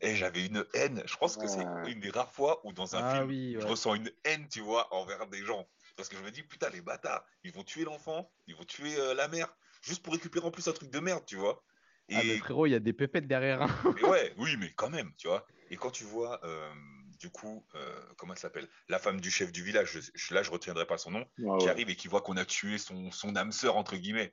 et 0.00 0.14
j'avais 0.16 0.44
une 0.46 0.64
haine. 0.74 1.02
Je 1.06 1.16
pense 1.16 1.36
que 1.36 1.46
c'est 1.46 1.64
une 1.90 2.00
des 2.00 2.10
rares 2.10 2.32
fois 2.32 2.60
où 2.66 2.72
dans 2.72 2.96
un 2.96 3.02
Ah 3.02 3.12
film, 3.14 3.28
oui, 3.28 3.56
je 3.58 3.66
ressens 3.66 3.94
une 3.94 4.10
haine, 4.24 4.48
tu 4.48 4.60
vois, 4.60 4.92
envers 4.94 5.26
des 5.28 5.44
gens. 5.44 5.66
Parce 5.96 6.08
que 6.08 6.16
je 6.16 6.22
me 6.22 6.30
dis, 6.30 6.42
putain, 6.42 6.68
les 6.70 6.82
bâtards, 6.82 7.24
ils 7.44 7.52
vont 7.52 7.64
tuer 7.64 7.84
l'enfant, 7.84 8.30
ils 8.46 8.54
vont 8.54 8.64
tuer 8.64 8.98
euh, 8.98 9.14
la 9.14 9.28
mère, 9.28 9.56
juste 9.82 10.02
pour 10.02 10.12
récupérer 10.12 10.46
en 10.46 10.50
plus 10.50 10.68
un 10.68 10.72
truc 10.72 10.90
de 10.90 11.00
merde, 11.00 11.24
tu 11.26 11.36
vois. 11.36 11.64
Et 12.08 12.16
Ah, 12.16 12.22
mais 12.24 12.36
frérot, 12.38 12.66
il 12.66 12.70
y 12.72 12.74
a 12.74 12.80
des 12.80 12.92
pépettes 12.92 13.26
derrière. 13.26 13.62
hein. 13.62 13.94
mais 13.94 14.04
ouais, 14.04 14.34
oui, 14.36 14.56
mais 14.58 14.72
quand 14.74 14.90
même, 14.90 15.12
tu 15.16 15.28
vois. 15.28 15.46
Et 15.70 15.76
quand 15.76 15.90
tu 15.90 16.04
vois, 16.04 16.44
euh, 16.44 16.70
du 17.18 17.30
coup, 17.30 17.64
euh, 17.74 18.00
comment 18.16 18.32
elle 18.34 18.38
s'appelle? 18.38 18.68
La 18.88 18.98
femme 18.98 19.20
du 19.20 19.30
chef 19.30 19.52
du 19.52 19.62
village, 19.62 19.90
je- 19.92 20.10
je- 20.14 20.34
là 20.34 20.42
je 20.42 20.50
retiendrai 20.50 20.86
pas 20.86 20.98
son 20.98 21.10
nom, 21.10 21.26
Ouais, 21.38 21.58
qui 21.58 21.64
ouais. 21.66 21.70
arrive 21.70 21.90
et 21.90 21.96
qui 21.96 22.08
voit 22.08 22.20
qu'on 22.20 22.36
a 22.36 22.44
tué 22.44 22.78
son, 22.78 23.10
son 23.10 23.36
âme 23.36 23.52
sœur, 23.52 23.76
entre 23.76 23.96
guillemets, 23.96 24.32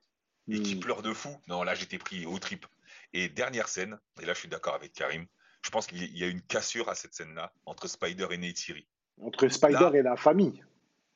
et 0.50 0.62
qui 0.62 0.76
Hmm. 0.76 0.80
pleure 0.80 1.02
de 1.02 1.14
fou. 1.14 1.36
Non, 1.48 1.64
là 1.64 1.76
j'étais 1.76 1.98
pris 1.98 2.26
au 2.26 2.38
trip. 2.40 2.66
Et 3.14 3.30
dernière 3.30 3.68
scène, 3.70 4.00
et 4.22 4.26
là 4.26 4.34
je 4.34 4.40
suis 4.40 4.50
d'accord 4.50 4.76
avec 4.76 4.94
Karim, 4.94 5.26
je 5.64 5.70
pense 5.70 5.88
qu'il 5.88 6.04
y- 6.18 6.24
a 6.24 6.28
une 6.28 6.42
cassure 6.42 6.90
à 6.90 6.96
cette 6.96 7.14
scène-là 7.14 7.54
entre 7.66 7.88
Spider 7.88 8.28
et 8.32 8.38
Neytiri. 8.38 8.88
Entre 9.22 9.48
Spider 9.48 9.74
Là- 9.74 9.92
et 9.94 10.02
la 10.02 10.16
famille. 10.18 10.64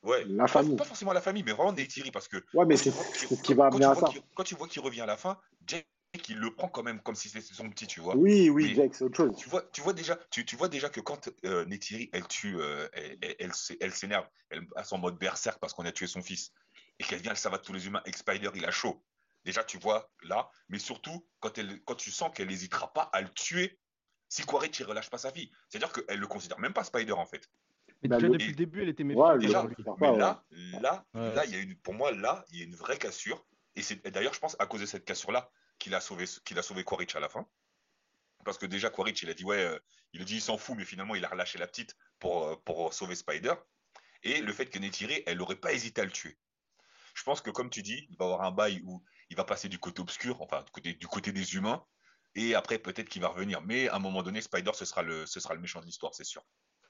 Ouais, 0.04 0.24
La 0.30 0.48
famille. 0.48 0.78
pas 0.78 0.86
forcément 0.86 1.12
la 1.12 1.22
famille, 1.22 1.44
mais 1.44 1.52
vraiment 1.52 1.74
Neytiri, 1.74 2.12
parce 2.12 2.28
que 2.28 2.38
Ouais, 2.54 2.66
mais 2.66 2.78
c'est 2.78 2.92
ce 2.92 3.34
qui 3.42 3.54
va 3.54 3.66
amener 3.66 3.86
à 3.86 3.96
ça. 3.96 4.08
quand 4.36 4.44
tu 4.44 4.56
vois 4.56 4.68
qu'il 4.68 4.82
revient 4.82 5.02
à 5.02 5.06
la 5.08 5.18
fin, 5.18 5.38
il 6.30 6.38
le 6.38 6.54
prend 6.54 6.68
quand 6.70 6.84
même 6.84 7.02
comme 7.02 7.16
si 7.16 7.30
c'était 7.30 7.54
son 7.54 7.70
petit, 7.70 7.88
tu 7.88 8.00
vois. 8.00 8.16
Oui, 8.16 8.50
oui, 8.50 8.74
Jake, 8.76 8.96
c'est 8.96 9.04
autre 9.06 9.18
chose. 9.18 9.38
tu 9.38 9.50
vois, 9.50 9.64
tu 9.74 9.82
vois 9.82 9.94
déjà, 9.94 10.18
tu, 10.32 10.46
tu 10.46 10.56
vois 10.56 10.70
déjà 10.70 10.90
que 10.90 11.00
quand 11.00 11.30
euh, 11.46 11.66
elle 12.14 12.28
tue, 12.28 12.58
euh, 12.60 12.88
elle, 12.94 13.18
elle, 13.22 13.36
elle 13.40 13.54
s'é- 13.54 13.78
elle 13.82 13.94
s'énerve, 13.94 14.28
elle 14.50 14.68
passe 14.68 14.92
en 14.94 14.98
mode 14.98 15.18
berserk 15.18 15.60
parce 15.60 15.74
qu'on 15.74 15.86
a 15.86 15.92
tué 15.92 16.08
son 16.08 16.22
fils, 16.22 16.52
et 17.00 17.04
qu'elle 17.04 17.22
vient, 17.22 17.32
elle 17.32 17.38
savate 17.38 17.64
tous 17.64 17.74
les 17.74 17.86
humains, 17.88 18.02
et 18.06 18.12
que 18.12 18.18
Spider, 18.18 18.50
il 18.56 18.66
a 18.66 18.72
chaud. 18.72 19.04
Déjà, 19.46 19.64
tu 19.64 19.78
vois 19.78 20.12
là, 20.24 20.50
mais 20.70 20.80
surtout 20.80 21.28
quand, 21.40 21.58
elle, 21.58 21.82
quand 21.84 21.96
tu 21.96 22.12
sens 22.12 22.32
qu'elle 22.34 22.48
n'hésitera 22.48 22.92
pas 22.94 23.10
à 23.14 23.22
le 23.22 23.30
tuer 23.30 23.80
si 24.30 24.44
Quaritch, 24.44 24.80
il 24.80 24.86
relâche 24.86 25.10
pas 25.10 25.18
sa 25.18 25.32
fille. 25.32 25.52
C'est-à-dire 25.70 25.92
qu'elle 25.94 26.20
le 26.20 26.28
considère 26.28 26.60
même 26.60 26.74
pas 26.74 26.84
Spider 26.84 27.14
en 27.14 27.26
fait. 27.26 27.48
Mais 28.02 28.10
Bah, 28.10 28.18
déjà, 28.18 28.30
depuis 28.30 28.50
le 28.52 28.56
début, 28.56 28.82
elle 28.82 28.90
était 28.90 29.04
méfiante 29.04 29.40
Déjà, 29.40 29.64
mais 29.64 29.84
pas, 29.86 30.12
ouais. 30.12 30.18
là, 30.20 30.44
là, 30.82 31.06
Ouais. 31.14 31.34
là, 31.34 31.46
il 31.46 31.52
y 31.52 31.56
a 31.56 31.60
une, 31.60 31.76
pour 31.80 31.94
moi, 31.94 32.12
là, 32.12 32.44
il 32.50 32.60
y 32.60 32.62
a 32.62 32.66
une 32.66 32.76
vraie 32.76 32.98
cassure. 32.98 33.46
Et 33.76 33.82
c'est 33.82 34.06
et 34.06 34.12
d'ailleurs, 34.12 34.34
je 34.34 34.40
pense, 34.40 34.56
à 34.60 34.66
cause 34.66 34.82
de 34.82 34.86
cette 34.86 35.06
cassure-là, 35.06 35.50
qu'il 35.80 35.96
a 35.96 36.00
sauvé, 36.02 36.26
qu'il 36.46 36.58
a 36.60 36.62
sauvé 36.62 36.84
Quaritch 36.84 37.16
à 37.16 37.20
la 37.20 37.30
fin. 37.30 37.48
Parce 38.46 38.58
que 38.58 38.66
déjà, 38.66 38.90
Quaritch, 38.90 39.24
il 39.24 39.30
a 39.30 39.34
dit, 39.34 39.44
ouais, 39.44 39.64
euh, 39.64 39.80
il 40.14 40.22
a 40.22 40.26
dit, 40.26 40.36
il 40.36 40.42
s'en 40.42 40.58
fout, 40.58 40.76
mais 40.78 40.86
finalement, 40.86 41.16
il 41.16 41.26
a 41.26 41.28
relâché 41.28 41.58
la 41.58 41.68
petite 41.68 41.96
pour, 42.20 42.46
euh, 42.46 42.56
pour 42.66 42.94
sauver 42.94 43.16
Spider. 43.16 43.54
Et 44.24 44.42
le 44.42 44.54
fait 44.54 44.68
que 44.68 44.80
Neytiri, 44.80 45.24
elle 45.26 45.38
n'aurait 45.38 45.56
pas 45.56 45.74
hésité 45.74 46.02
à 46.02 46.06
le 46.06 46.12
tuer. 46.12 46.38
Je 47.14 47.24
pense 47.24 47.42
que, 47.42 47.50
comme 47.50 47.70
tu 47.70 47.82
dis, 47.82 48.08
il 48.10 48.18
va 48.18 48.26
y 48.26 48.28
avoir 48.32 48.44
un 48.44 48.52
bail 48.52 48.82
où 48.86 49.04
il 49.30 49.36
va 49.36 49.44
passer 49.44 49.70
du 49.70 49.80
côté 49.80 50.02
obscur, 50.02 50.42
enfin, 50.42 50.62
du 50.64 50.72
côté, 50.72 50.94
du 50.94 51.08
côté 51.08 51.32
des 51.32 51.56
humains. 51.56 51.84
Et 52.36 52.54
après, 52.54 52.78
peut-être 52.78 53.10
qu'il 53.10 53.22
va 53.22 53.30
revenir. 53.30 53.62
Mais 53.64 53.90
à 53.90 53.96
un 53.96 54.00
moment 54.00 54.22
donné, 54.22 54.42
Spider, 54.42 54.72
ce 54.74 54.86
sera 54.86 55.02
le, 55.02 55.26
ce 55.26 55.40
sera 55.40 55.56
le 55.56 55.60
méchant 55.60 55.82
de 55.82 55.86
l'histoire, 55.86 56.14
c'est 56.14 56.24
sûr. 56.24 56.44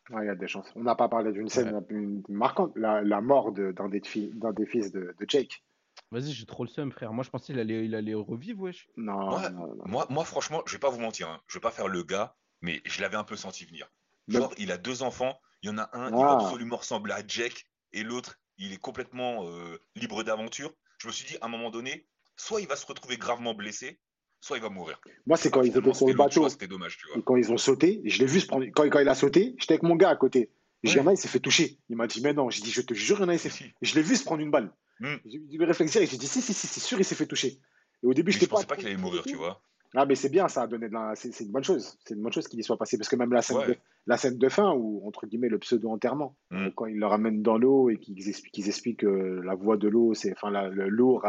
Ouais, 0.10 0.24
il 0.24 0.28
y 0.28 0.30
a 0.30 0.36
des 0.36 0.48
chances. 0.48 0.68
On 0.76 0.84
n'a 0.84 0.96
pas 0.96 1.10
parlé 1.10 1.32
d'une 1.32 1.50
scène 1.50 1.82
marquante, 2.30 2.74
la, 2.76 3.02
la 3.02 3.22
mort 3.22 3.52
de- 3.52 3.72
d'un 3.72 3.90
des, 3.90 4.02
des 4.02 4.66
fils 4.66 4.92
de, 4.92 5.16
de 5.18 5.26
Jake. 5.28 5.64
Vas-y, 6.12 6.32
j'ai 6.32 6.46
trop 6.46 6.64
le 6.64 6.70
seum, 6.70 6.92
frère. 6.92 7.12
Moi, 7.14 7.24
je 7.24 7.30
pensais 7.30 7.48
qu'il 7.48 7.60
allait, 7.60 7.86
il 7.86 7.96
allait 7.96 8.14
revivre, 8.14 8.62
wesh. 8.62 8.88
Non, 8.98 9.36
Ouais. 9.38 9.50
non, 9.50 9.68
non. 9.76 9.84
Moi, 9.86 10.06
moi, 10.10 10.24
franchement, 10.26 10.62
je 10.66 10.74
vais 10.74 10.80
pas 10.80 10.90
vous 10.90 11.00
mentir, 11.00 11.28
hein. 11.30 11.42
je 11.48 11.56
vais 11.58 11.62
pas 11.62 11.72
faire 11.72 11.88
le 11.88 12.04
gars, 12.04 12.36
mais 12.62 12.82
je 12.86 13.02
l'avais 13.02 13.18
un 13.18 13.24
peu 13.24 13.36
senti 13.36 13.66
venir. 13.66 13.90
Genre, 14.28 14.54
il 14.58 14.72
a 14.72 14.78
deux 14.78 15.04
enfants, 15.04 15.40
il 15.64 15.70
y 15.70 15.74
en 15.74 15.78
a 15.78 15.90
un, 15.94 16.10
il 16.10 16.16
va 16.16 16.32
Ah. 16.32 16.44
absolument 16.44 16.78
ressembler 16.78 17.14
à 17.14 17.22
Jack, 17.28 17.66
et 17.94 18.04
l'autre, 18.04 18.40
il 18.58 18.74
est 18.74 18.78
complètement 18.82 19.46
euh, 19.48 19.78
libre 19.96 20.24
d'aventure. 20.24 20.72
Je 21.00 21.08
me 21.08 21.12
suis 21.12 21.26
dit, 21.28 21.38
à 21.42 21.46
un 21.46 21.50
moment 21.50 21.70
donné, 21.72 22.08
soit 22.36 22.62
il 22.62 22.68
va 22.68 22.76
se 22.76 22.86
retrouver 22.86 23.18
gravement 23.18 23.54
blessé, 23.54 24.00
soit 24.42 24.58
il 24.58 24.62
va 24.64 24.70
mourir. 24.70 25.00
Moi, 25.26 25.38
c'est 25.38 25.50
quand 25.52 25.62
ils 25.64 25.76
étaient 25.76 25.94
sur 25.94 26.08
le 26.08 26.14
bateau 26.14 26.48
C'était 26.50 26.68
dommage, 26.68 26.98
tu 26.98 27.08
vois. 27.08 27.18
et 27.18 27.22
quand 27.24 27.36
ils 27.36 27.52
ont 27.52 27.58
sauté, 27.58 28.02
je 28.06 28.20
l'ai 28.20 28.26
vu 28.26 28.40
se 28.40 28.48
prendre. 28.48 28.66
Quand, 28.74 28.88
quand 28.90 29.00
il 29.00 29.10
a 29.10 29.16
sauté, 29.16 29.56
j'étais 29.58 29.74
avec 29.74 29.84
mon 29.84 29.96
gars 29.96 30.10
à 30.10 30.16
côté. 30.16 30.52
J'ai 30.84 31.00
dit, 31.00 31.06
Ouais. 31.06 31.14
il 31.14 31.18
il 31.18 31.22
s'est 31.22 31.28
fait 31.28 31.40
toucher. 31.40 31.80
Il 31.90 31.96
m'a 31.96 32.06
dit, 32.08 32.22
mais 32.22 32.34
non. 32.34 32.50
J'ai 32.50 32.62
dit, 32.62 32.70
je 32.72 32.82
te 32.82 32.94
jure, 32.94 33.18
il 33.18 33.22
y 33.22 33.26
en 33.26 33.30
a, 33.30 33.34
il 33.34 33.40
s'est 33.40 33.50
fait. 33.50 33.74
Je 33.82 33.96
l'ai 33.96 34.02
vu 34.04 34.16
se 34.16 34.24
prendre 34.24 34.42
une 34.42 34.52
balle. 34.52 34.72
Hmm. 35.00 35.16
J'ai 35.26 35.40
le 35.58 35.66
réflexe 35.66 35.92
direct, 35.92 36.12
J'ai 36.12 36.18
dit, 36.18 36.28
si, 36.28 36.42
si, 36.42 36.54
si, 36.54 36.68
c'est 36.68 36.80
sûr, 36.80 37.00
il 37.00 37.06
s'est 37.06 37.16
fait 37.16 37.28
toucher. 37.28 37.60
Et 38.04 38.08
au 38.08 38.14
début, 38.14 38.32
je 38.32 38.46
pensais 38.46 38.66
pas. 38.66 38.76
pas 38.76 38.78
qu'il 38.78 38.88
allait 38.88 38.98
mourir, 38.98 39.24
tu 39.24 39.36
vois. 39.36 39.62
Ah, 39.96 40.06
mais 40.06 40.16
c'est 40.16 40.30
bien, 40.30 40.48
ça 40.50 40.64
a 40.64 40.68
donné 40.68 40.90
de 40.90 40.94
la. 40.94 41.14
C'est 41.16 41.40
une 41.40 41.52
bonne 41.52 41.64
chose. 41.64 41.98
C'est 42.04 42.14
une 42.14 42.22
bonne 42.22 42.34
chose 42.34 42.48
qu'il 42.48 42.60
y 42.60 42.64
soit 42.64 42.78
passé. 42.78 42.98
Parce 42.98 43.08
que 43.10 43.16
même 43.16 43.32
la 43.32 43.42
scène, 43.42 43.58
Ouais. 43.58 43.68
de, 43.68 43.78
la 44.06 44.18
scène 44.18 44.38
de 44.38 44.50
fin, 44.50 44.74
où, 44.74 45.02
entre 45.08 45.26
guillemets, 45.28 45.48
le 45.48 45.60
pseudo-enterrement, 45.60 46.36
Mm. 46.52 46.58
euh, 46.58 46.72
quand 46.76 46.86
il 46.88 46.98
le 47.00 47.06
ramène 47.08 47.42
dans 47.42 47.58
l'eau 47.58 47.90
et 47.90 47.98
qu'ils 47.98 48.28
expliquent, 48.28 49.00
que 49.00 49.08
la 49.44 49.56
voie 49.56 49.78
de 49.78 49.88
l'eau, 49.88 50.14
c'est. 50.14 50.34
Enfin, 50.34 50.52
l'eau, 50.72 51.22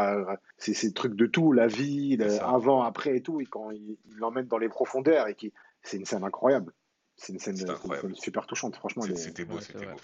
c'est 0.57 0.73
c'est 0.73 0.87
le 0.87 0.93
truc 0.93 1.15
de 1.15 1.25
tout, 1.25 1.53
la 1.53 1.67
vie, 1.67 2.17
le- 2.17 2.41
avant, 2.43 2.83
après 2.83 3.15
et 3.17 3.21
tout. 3.21 3.39
Et 3.39 3.45
quand 3.45 3.71
il 3.71 3.97
il 4.05 4.15
l'emmène 4.17 4.47
dans 4.47 4.57
les 4.57 4.69
profondeurs, 4.69 5.27
et 5.27 5.35
qui. 5.35 5.53
C'est 5.81 5.95
une 5.97 6.05
scène 6.05 6.25
incroyable. 6.25 6.73
C'est 7.15 7.31
une 7.33 7.39
scène, 7.39 7.55
une 8.03 8.15
super 8.15 8.45
touchante, 8.45 8.75
franchement. 8.75 9.03
C'était 9.15 9.45
beau, 9.45 9.55
Ouais, 9.55 9.61
c'était 9.61 9.85
beau. 9.85 9.97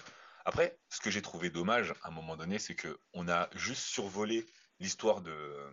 Après, 0.48 0.78
ce 0.90 1.00
que 1.00 1.10
j'ai 1.10 1.22
trouvé 1.22 1.50
dommage 1.50 1.92
à 2.04 2.08
un 2.08 2.12
moment 2.12 2.36
donné, 2.36 2.60
c'est 2.60 2.76
que 2.76 3.00
on 3.12 3.28
a 3.28 3.50
juste 3.56 3.82
survolé 3.82 4.46
l'histoire 4.78 5.20
de 5.20 5.32
euh, 5.32 5.70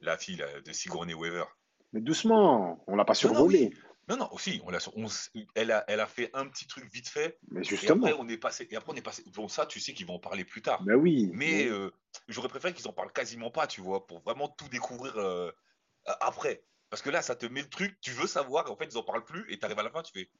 la 0.00 0.18
fille 0.18 0.36
là, 0.36 0.60
de 0.60 0.70
Sigourney 0.72 1.14
Weaver. 1.14 1.44
Mais 1.94 2.02
doucement, 2.02 2.84
on 2.88 2.94
l'a 2.94 3.06
pas 3.06 3.14
Non, 3.14 3.28
non, 3.30 3.34
survolé. 3.34 3.70
oui. 3.72 3.78
Non, 4.08 4.18
non, 4.18 4.28
aussi, 4.32 4.60
on 4.64 4.70
l'a, 4.70 4.78
on 4.96 5.06
elle 5.54 5.72
a, 5.72 5.82
elle 5.88 6.00
a 6.00 6.06
fait 6.06 6.30
un 6.34 6.46
petit 6.46 6.66
truc 6.66 6.84
vite 6.92 7.08
fait, 7.08 7.38
Mais 7.50 7.62
et 7.62 7.64
justement. 7.64 8.06
après 8.06 8.12
on 8.20 8.28
est 8.28 8.36
passé, 8.36 8.68
et 8.70 8.76
après 8.76 8.92
on 8.92 8.96
est 8.96 9.00
passé. 9.02 9.24
Bon, 9.34 9.48
ça, 9.48 9.64
tu 9.64 9.80
sais 9.80 9.94
qu'ils 9.94 10.06
vont 10.06 10.16
en 10.16 10.20
parler 10.20 10.44
plus 10.44 10.60
tard. 10.60 10.82
Mais 10.84 10.94
oui. 10.94 11.30
Mais 11.32 11.46
mais- 11.46 11.66
euh, 11.68 11.90
j'aurais 12.28 12.48
préféré 12.48 12.74
qu'ils 12.74 12.86
en 12.86 12.92
parlent 12.92 13.12
quasiment 13.12 13.50
pas, 13.50 13.66
tu 13.66 13.80
vois, 13.80 14.06
pour 14.06 14.20
vraiment 14.20 14.48
tout 14.48 14.68
découvrir 14.68 15.16
euh, 15.16 15.50
a- 16.04 16.26
après. 16.26 16.62
Parce 16.90 17.02
que 17.02 17.08
là, 17.10 17.22
ça 17.22 17.34
te 17.34 17.46
met 17.46 17.62
le 17.62 17.68
truc, 17.70 17.98
tu 18.02 18.10
veux 18.12 18.26
savoir, 18.28 18.68
et 18.68 18.70
en 18.70 18.76
fait, 18.76 18.84
ils 18.92 18.98
en 18.98 19.02
parlent 19.02 19.24
plus, 19.24 19.50
et 19.50 19.58
t'arrives 19.58 19.78
à 19.78 19.82
la 19.82 19.90
fin, 19.90 20.02
tu 20.02 20.12
fais. 20.12 20.30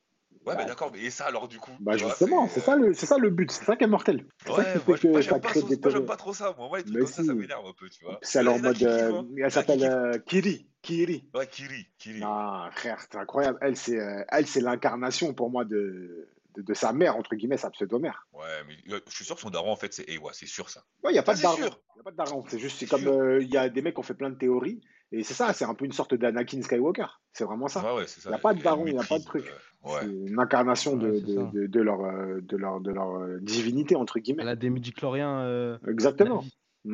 Ouais, 0.45 0.55
bah 0.57 0.65
d'accord, 0.65 0.91
mais 0.93 1.01
et 1.03 1.11
ça 1.11 1.27
alors 1.27 1.49
du 1.49 1.59
coup 1.59 1.73
Bah 1.81 1.97
justement, 1.97 2.49
c'est 2.49 2.61
ça 2.61 2.77
le, 2.77 2.93
c'est 2.95 3.07
ça 3.07 3.19
le 3.19 3.31
but, 3.31 3.51
c'est 3.51 3.65
ça 3.65 3.77
qui 3.77 3.85
est 3.85 3.89
mortel. 3.89 4.27
C'est 4.45 4.53
ça 4.53 4.59
Ouais, 4.59 4.65
qui 4.81 4.89
moi, 4.89 4.97
fait 4.97 5.09
moi, 5.09 5.17
que 5.19 5.25
j'aime 5.25 5.35
ça 5.35 5.41
pas, 5.41 5.49
crée 5.49 5.61
trop- 5.61 5.69
des 5.69 5.77
moi, 5.77 5.83
j'aime 5.85 5.93
théories. 5.93 6.07
pas 6.07 6.17
trop 6.17 6.33
ça. 6.35 6.55
Moi, 6.57 6.69
moi, 6.69 6.79
les 6.79 6.85
trucs 6.85 6.95
Mais 6.95 7.01
comme 7.03 7.13
ça, 7.13 7.25
ça 7.25 7.35
m'énerve 7.35 7.67
un 7.67 7.73
peu, 7.73 7.89
tu 7.89 8.05
vois. 8.05 8.19
C'est 8.23 8.39
alors 8.41 8.55
en 8.57 8.59
mode, 8.61 8.77
qui 8.77 8.85
euh, 8.87 9.23
elle 9.39 9.45
qui 9.47 9.51
s'appelle 9.51 9.85
euh, 9.85 10.19
Kiri, 10.19 10.69
Kiri. 10.83 11.29
Ouais, 11.35 11.47
Kiri, 11.47 11.87
Kiri. 11.99 12.21
Ah 12.25 12.69
frère, 12.73 13.01
c'est 13.01 13.17
incroyable. 13.19 13.59
Elle 13.61 13.77
c'est, 13.77 13.99
euh, 13.99 14.23
l'incarnation 14.61 15.35
pour 15.35 15.51
moi 15.51 15.65
de, 15.65 16.29
de, 16.55 16.63
de 16.63 16.75
sa 16.75 16.93
mère 16.93 17.17
entre 17.17 17.35
guillemets, 17.35 17.57
sa 17.57 17.71
pseudo-mère. 17.71 18.27
Ouais, 18.33 18.63
mais 18.69 18.75
je 19.07 19.13
suis 19.15 19.25
sûr 19.25 19.35
que 19.35 19.41
son 19.41 19.51
daron, 19.51 19.71
en 19.73 19.77
fait, 19.77 19.93
c'est 19.93 20.09
Ewa, 20.09 20.33
c'est 20.33 20.47
sûr 20.47 20.71
ça. 20.71 20.85
Ouais, 21.03 21.13
il 21.13 21.17
y 21.17 21.19
a 21.19 21.23
pas 21.23 21.35
Ça, 21.35 21.51
de 21.55 21.61
daron. 21.61 21.75
Il 21.97 22.01
a 22.01 22.03
pas 22.05 22.11
de 22.13 22.17
daron. 22.17 22.45
C'est 22.49 22.59
juste, 22.59 22.79
c'est 22.79 22.87
comme 22.87 23.41
il 23.41 23.49
y 23.53 23.57
a 23.57 23.69
des 23.69 23.83
mecs 23.83 23.95
qui 23.95 24.01
ont 24.01 24.05
fait 24.05 24.15
plein 24.15 24.31
de 24.31 24.37
théories 24.39 24.81
et 25.13 25.23
c'est 25.23 25.35
ça, 25.35 25.53
c'est 25.53 25.65
un 25.65 25.75
peu 25.75 25.85
une 25.85 25.93
sorte 25.93 26.15
d'Anakin 26.15 26.61
Skywalker. 26.63 27.07
C'est 27.33 27.45
vraiment 27.45 27.69
ça. 27.69 27.85
Il 27.97 28.01
n'y 28.01 28.07
ça. 28.09 28.35
a 28.35 28.39
pas 28.39 28.55
de 28.55 28.63
daron, 28.63 28.87
il 28.87 28.95
n'y 28.95 28.99
a 28.99 29.05
pas 29.05 29.19
de 29.19 29.25
truc. 29.25 29.45
Ouais. 29.87 30.01
C'est 30.03 30.07
une 30.07 30.39
incarnation 30.41 30.97
de, 30.97 31.11
Ouais, 31.11 31.19
c'est 31.21 31.27
de, 31.27 31.35
ça. 31.37 31.43
de, 31.53 31.67
de 31.67 31.81
leur, 31.81 32.01
euh, 32.05 32.41
de 32.43 32.57
leur, 32.57 32.81
de 32.81 32.91
leur 32.91 33.17
euh, 33.17 33.39
divinité 33.41 33.95
entre 33.97 34.17
Elle 34.17 34.23
guillemets. 34.23 34.49
a 34.49 34.57
des 34.57 34.71
midi-chloriens. 34.71 35.41
Euh, 35.41 35.79
Exactement. 35.89 36.45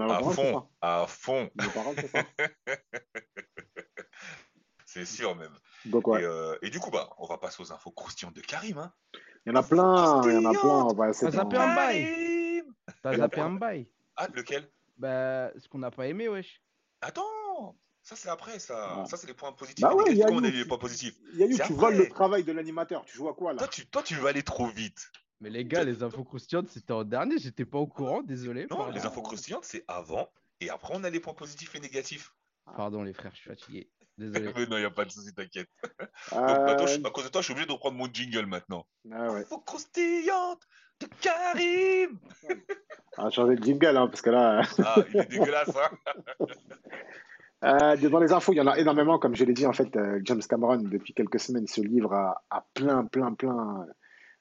À 0.00 0.20
fond, 0.20 0.66
ça. 0.80 0.80
à 0.80 1.06
fond, 1.06 1.50
c'est 4.86 5.04
sûr 5.06 5.34
même. 5.36 5.52
Donc 5.86 6.06
Et, 6.08 6.24
euh, 6.24 6.56
du 6.70 6.78
coup, 6.80 6.90
bah, 6.90 7.10
on 7.18 7.26
va 7.26 7.38
passer 7.38 7.62
aux 7.62 7.72
infos 7.72 7.90
croustillantes 7.90 8.36
de 8.36 8.40
Karim. 8.40 8.78
Hein. 8.78 8.92
il 9.46 9.52
y 9.52 9.56
en 9.56 9.58
a 9.58 9.62
plein, 9.62 10.22
il 10.28 10.42
y 10.42 10.46
en 10.46 10.50
a 10.50 10.52
plein. 10.52 10.84
On 10.86 10.94
va 10.94 11.08
Ah, 11.08 11.30
d'en- 11.30 11.48
peut 11.48 11.58
un 11.58 11.74
bail. 11.74 12.62
T'as 13.02 13.16
zappé 13.16 13.40
un 13.40 13.50
bail. 13.52 13.88
Ah, 14.16 14.28
lequel? 14.34 14.68
Bah, 14.98 15.50
ce 15.58 15.68
qu'on 15.68 15.78
n'a 15.78 15.90
pas 15.90 16.06
aimé, 16.06 16.28
wesh. 16.28 16.60
Attends, 17.00 17.74
ça 18.02 18.16
c'est 18.16 18.28
après 18.28 18.58
ça. 18.58 18.98
Ouais. 19.00 19.06
Ça 19.06 19.16
c'est 19.16 19.26
les 19.26 19.34
points 19.34 19.52
positifs. 19.52 19.82
Bah 19.82 19.94
ouais, 19.94 20.14
y 20.14 20.22
a 20.22 20.26
on 20.30 20.42
a 20.42 20.48
eu- 20.48 20.50
eu 20.50 20.56
les 20.58 20.64
points 20.64 20.78
positifs 20.78 21.14
Yayu, 21.34 21.52
C'est 21.52 21.56
tu 21.58 21.62
après. 21.62 21.74
voles 21.74 21.96
le 21.96 22.08
travail 22.08 22.44
de 22.44 22.52
l'animateur. 22.52 23.04
Tu 23.04 23.16
joues 23.16 23.28
à 23.28 23.34
quoi 23.34 23.52
là? 23.52 23.58
Toi 23.58 23.68
tu, 23.68 23.86
toi, 23.86 24.02
tu 24.02 24.14
veux 24.14 24.26
aller 24.26 24.42
trop 24.42 24.66
vite. 24.68 25.10
Mais 25.40 25.50
les 25.50 25.64
gars, 25.64 25.82
les 25.84 26.02
infos 26.04 26.22
croustillantes, 26.22 26.68
c'était 26.68 26.92
en 26.92 27.02
dernier. 27.04 27.36
J'étais 27.38 27.64
pas 27.64 27.78
au 27.78 27.86
courant, 27.88 28.22
désolé. 28.22 28.62
Non, 28.70 28.76
Pardon, 28.76 28.92
les 28.92 29.04
infos 29.06 29.22
croustillantes, 29.22 29.64
c'est 29.64 29.84
avant. 29.88 30.28
Et 30.60 30.70
après, 30.70 30.94
on 30.96 31.02
a 31.02 31.10
les 31.10 31.18
points 31.18 31.34
positifs 31.34 31.74
et 31.74 31.80
négatifs. 31.80 32.32
Pardon, 32.76 33.02
les 33.02 33.12
frères, 33.12 33.32
je 33.34 33.40
suis 33.40 33.50
fatigué. 33.50 33.90
Désolé. 34.18 34.52
Mais 34.56 34.66
non, 34.66 34.76
il 34.76 34.80
n'y 34.80 34.86
a 34.86 34.90
pas 34.90 35.04
de 35.04 35.10
souci, 35.10 35.32
t'inquiète. 35.34 35.68
Euh, 36.32 36.36
à 36.36 37.10
cause 37.10 37.24
de 37.24 37.28
toi, 37.28 37.40
je 37.40 37.46
suis 37.46 37.52
obligé 37.52 37.66
de 37.66 37.72
reprendre 37.72 37.96
mon 37.96 38.06
jingle 38.12 38.46
maintenant. 38.46 38.86
ah 39.12 39.32
ouais. 39.32 39.40
Infos 39.40 39.58
croustillantes 39.58 40.62
de 41.00 41.08
Karim 41.20 42.18
On 43.18 43.24
va 43.24 43.30
changer 43.30 43.56
de 43.56 43.64
jingle 43.64 43.96
hein, 43.96 44.06
parce 44.06 44.22
que 44.22 44.30
là. 44.30 44.62
Ah, 44.84 44.96
il 45.12 45.16
est 45.18 45.26
dégueulasse, 45.30 45.70
hein 45.76 46.46
Euh, 47.64 47.96
devant 47.96 48.18
les 48.18 48.32
infos, 48.32 48.52
il 48.52 48.56
y 48.56 48.60
en 48.60 48.66
a 48.66 48.76
énormément, 48.78 49.18
comme 49.18 49.36
je 49.36 49.44
l'ai 49.44 49.52
dit, 49.52 49.66
en 49.66 49.72
fait, 49.72 49.94
euh, 49.96 50.20
James 50.24 50.40
Cameron, 50.48 50.78
depuis 50.78 51.14
quelques 51.14 51.38
semaines, 51.38 51.66
se 51.68 51.80
livre 51.80 52.12
à, 52.12 52.66
plein, 52.74 53.04
plein, 53.04 53.32
plein 53.34 53.86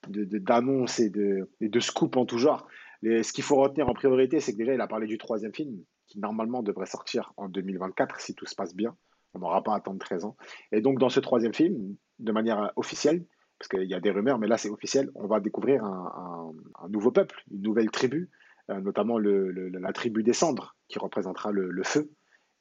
de, 0.07 0.23
de- 0.25 0.39
d'annonces 0.39 0.99
et 0.99 1.10
de, 1.10 1.47
de 1.62 1.79
scoops 1.79 2.17
en 2.17 2.25
tout 2.25 2.39
genre. 2.39 2.67
Ce 3.03 3.31
qu'il 3.31 3.43
faut 3.43 3.55
retenir 3.57 3.89
en 3.89 3.93
priorité, 3.93 4.39
c'est 4.39 4.53
que 4.53 4.57
déjà, 4.57 4.73
il 4.73 4.81
a 4.81 4.88
parlé 4.88 5.07
du 5.07 5.17
troisième 5.17 5.53
film, 5.53 5.77
qui 6.07 6.19
normalement 6.19 6.63
devrait 6.63 6.86
sortir 6.88 7.34
en 7.38 7.47
2024, 7.47 8.19
si 8.19 8.34
tout 8.34 8.45
se 8.45 8.55
passe 8.55 8.75
bien. 8.75 8.95
On 9.34 9.39
n'aura 9.39 9.63
pas 9.63 9.73
à 9.73 9.77
attendre 9.77 9.99
13 9.99 10.25
ans. 10.25 10.36
Et 10.71 10.81
donc, 10.81 10.99
dans 10.99 11.10
ce 11.10 11.19
troisième 11.19 11.53
film, 11.53 11.95
de 12.19 12.31
manière 12.31 12.71
officielle, 12.75 13.25
parce 13.60 13.69
qu'il 13.69 13.84
y 13.89 13.93
a 13.93 13.99
des 13.99 14.12
rumeurs, 14.12 14.39
mais 14.39 14.47
là, 14.47 14.57
c'est 14.57 14.69
officiel, 14.69 15.10
on 15.15 15.27
va 15.27 15.39
découvrir 15.39 15.84
un, 15.86 16.51
un- 16.84 16.89
nouveau 16.89 17.12
peuple, 17.12 17.43
une 17.51 17.62
nouvelle 17.62 17.91
tribu, 17.91 18.29
euh, 18.69 18.81
notamment 18.81 19.19
la 19.19 19.93
tribu 19.93 20.23
des 20.23 20.34
cendres, 20.34 20.75
qui 20.88 20.97
représentera 20.99 21.51
le 21.51 21.84
feu. 21.84 22.10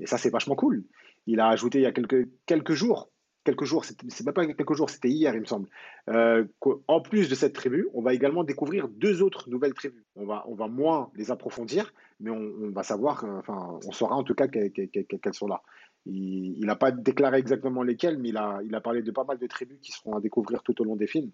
Et 0.01 0.07
ça, 0.07 0.19
c'est 0.19 0.31
vachement 0.31 0.57
cool. 0.57 0.85
Il 1.27 1.41
a 1.41 1.49
ajouté 1.49 1.79
il 1.79 1.83
y 1.83 1.87
a 1.87 1.93
quelques, 1.93 2.29
quelques 2.47 2.73
jours, 2.73 3.11
quelques 3.45 3.65
jours, 3.65 3.85
c'est 3.85 4.25
même 4.25 4.35
pas 4.35 4.47
quelques 4.47 4.75
jours, 4.75 4.91
c'était 4.91 5.09
hier, 5.09 5.35
il 5.35 5.41
me 5.41 5.47
semble, 5.47 5.69
euh, 6.09 6.45
qu'en 6.59 7.01
plus 7.01 7.29
de 7.29 7.35
cette 7.35 7.55
tribu, 7.55 7.89
on 7.95 8.03
va 8.03 8.13
également 8.13 8.45
découvrir 8.45 8.89
deux 8.89 9.23
autres 9.23 9.49
nouvelles 9.49 9.75
tribus. 9.75 10.05
On 10.17 10.25
va, 10.27 10.69
moins 10.69 11.11
les 11.15 11.31
approfondir, 11.31 11.93
mais 12.21 12.31
on, 12.31 12.71
va 12.71 12.83
savoir, 12.83 13.25
enfin, 13.25 13.79
on 13.87 13.93
saura 13.93 14.17
en 14.17 14.25
tout 14.25 14.35
cas 14.35 14.49
qu'elles 14.49 15.35
sont 15.35 15.47
là. 15.47 15.63
Il 16.07 16.65
n'a 16.65 16.77
pas 16.77 16.91
déclaré 16.91 17.39
exactement 17.39 17.83
lesquelles, 17.83 18.19
mais 18.19 18.31
il 18.31 18.37
a, 18.37 18.81
parlé 18.81 19.03
de 19.03 19.11
pas 19.11 19.25
mal 19.25 19.39
de 19.39 19.47
tribus 19.47 19.79
qui 19.81 19.93
seront 19.93 20.17
à 20.17 20.21
découvrir 20.21 20.63
tout 20.63 20.81
au 20.81 20.85
long 20.85 20.97
des 20.97 21.07
films. 21.07 21.31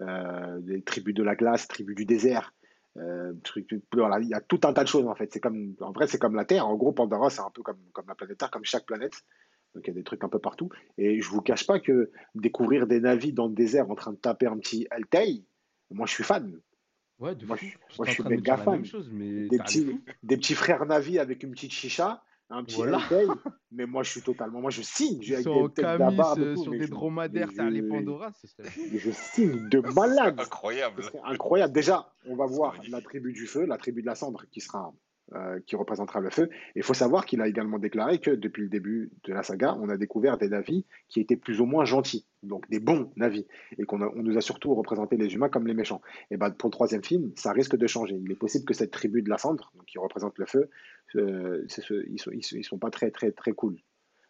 Euh, 0.00 0.60
tribus 0.86 1.14
de 1.14 1.24
la 1.24 1.34
glace, 1.34 1.66
tribus 1.66 1.96
du 1.96 2.04
désert, 2.04 2.54
euh, 2.98 3.32
truc- 3.44 3.80
voilà, 3.92 4.18
il 4.20 4.28
y 4.28 4.34
a 4.34 4.40
tout 4.40 4.60
un 4.64 4.72
tas 4.72 4.82
de 4.84 4.88
choses 4.88 5.06
en 5.06 5.14
fait. 5.14 5.32
C'est 5.32 5.40
comme, 5.40 5.74
en 5.80 5.92
vrai, 5.92 6.06
c'est 6.06 6.18
comme 6.18 6.34
la 6.34 6.44
Terre. 6.44 6.66
En 6.66 6.76
gros, 6.76 6.92
Pandora, 6.92 7.30
c'est 7.30 7.40
un 7.40 7.50
peu 7.50 7.62
comme, 7.62 7.78
comme 7.92 8.06
la 8.08 8.14
planète 8.14 8.38
Terre, 8.38 8.50
comme 8.50 8.64
chaque 8.64 8.86
planète. 8.86 9.22
Donc 9.74 9.84
il 9.86 9.88
y 9.88 9.90
a 9.90 9.94
des 9.94 10.02
trucs 10.04 10.24
un 10.24 10.28
peu 10.28 10.38
partout. 10.38 10.70
Et 10.96 11.20
je 11.20 11.28
vous 11.28 11.40
cache 11.42 11.66
pas 11.66 11.78
que 11.78 12.10
découvrir 12.34 12.86
des 12.86 13.00
navis 13.00 13.32
dans 13.32 13.46
le 13.48 13.54
désert 13.54 13.90
en 13.90 13.94
train 13.94 14.12
de 14.12 14.16
taper 14.18 14.46
un 14.46 14.58
petit 14.58 14.86
Altay, 14.90 15.44
moi 15.90 16.06
je 16.06 16.12
suis 16.14 16.24
fan. 16.24 16.58
Ouais, 17.18 17.34
de 17.34 17.44
Moi, 17.46 17.56
fou. 17.56 17.66
je- 17.66 17.96
moi, 17.98 18.06
je 18.06 18.12
suis 18.12 18.22
méga 18.22 18.56
fan. 18.56 18.74
même 18.74 18.84
chose, 18.84 19.10
mais 19.12 19.48
Des 19.48 19.58
petits, 19.58 20.00
des 20.22 20.36
petits 20.36 20.54
frères 20.54 20.86
navis 20.86 21.18
avec 21.18 21.42
une 21.42 21.50
petite 21.50 21.72
chicha, 21.72 22.22
un 22.50 22.64
petit 22.64 22.76
Voilà. 22.76 23.00
Mais 23.72 23.84
moi 23.86 24.02
je 24.02 24.10
suis 24.10 24.22
totalement, 24.22 24.60
moi 24.60 24.70
je 24.70 24.82
signe. 24.82 25.20
Avec 25.32 25.44
sont 25.44 25.68
des 25.68 25.82
camis 25.82 26.18
euh, 26.38 26.54
tout, 26.54 26.62
sur 26.62 26.72
des 26.72 26.86
je- 26.86 26.90
dromadaires, 26.90 27.50
t'as 27.54 27.68
les 27.68 27.82
je- 27.82 27.86
Pandora, 27.88 28.32
je 28.94 29.10
signe 29.10 29.68
de 29.68 29.80
malade. 29.80 30.40
Incroyable. 30.40 31.02
C'est 31.12 31.20
incroyable. 31.24 31.72
Déjà, 31.74 32.10
on 32.26 32.34
va 32.36 32.46
voir 32.46 32.74
la 32.88 33.00
tribu 33.02 33.32
du 33.32 33.46
feu, 33.46 33.66
la 33.66 33.76
tribu 33.76 34.00
de 34.02 34.06
la 34.06 34.14
cendre 34.14 34.44
qui 34.50 34.60
sera, 34.60 34.92
euh, 35.34 35.60
qui 35.66 35.76
représentera 35.76 36.20
le 36.20 36.30
feu. 36.30 36.48
Et 36.74 36.78
il 36.80 36.82
faut 36.82 36.94
savoir 36.94 37.26
qu'il 37.26 37.40
a 37.40 37.48
également 37.48 37.78
déclaré 37.78 38.18
que 38.18 38.30
depuis 38.30 38.62
le 38.62 38.68
début 38.68 39.10
de 39.24 39.32
la 39.32 39.42
saga, 39.42 39.76
on 39.80 39.88
a 39.88 39.96
découvert 39.96 40.38
des 40.38 40.48
navis 40.48 40.86
qui 41.08 41.20
étaient 41.20 41.36
plus 41.36 41.60
ou 41.60 41.66
moins 41.66 41.84
gentils, 41.84 42.24
donc 42.42 42.68
des 42.70 42.80
bons 42.80 43.10
navis, 43.16 43.46
et 43.78 43.84
qu'on 43.84 44.00
on 44.00 44.22
nous 44.22 44.36
a 44.38 44.40
surtout 44.40 44.74
représenté 44.74 45.16
les 45.16 45.34
humains 45.34 45.48
comme 45.48 45.66
les 45.66 45.74
méchants. 45.74 46.00
Et 46.30 46.36
ben 46.36 46.50
pour 46.50 46.68
le 46.68 46.72
troisième 46.72 47.04
film, 47.04 47.32
ça 47.36 47.52
risque 47.52 47.76
de 47.76 47.86
changer. 47.86 48.16
Il 48.24 48.32
est 48.32 48.36
possible 48.36 48.64
que 48.64 48.74
cette 48.74 48.90
tribu 48.90 49.22
de 49.22 49.28
la 49.28 49.38
cendre, 49.38 49.70
donc 49.74 49.84
qui 49.86 49.98
représente 49.98 50.38
le 50.38 50.46
feu, 50.46 50.70
euh, 51.16 51.64
ce- 51.68 52.04
ils 52.08 52.18
sont, 52.18 52.30
ils 52.32 52.42
sont, 52.42 52.56
ils 52.56 52.64
sont 52.64 52.78
pas 52.78 52.90
très 52.90 53.10
très 53.10 53.30
très 53.30 53.52
cool. 53.52 53.76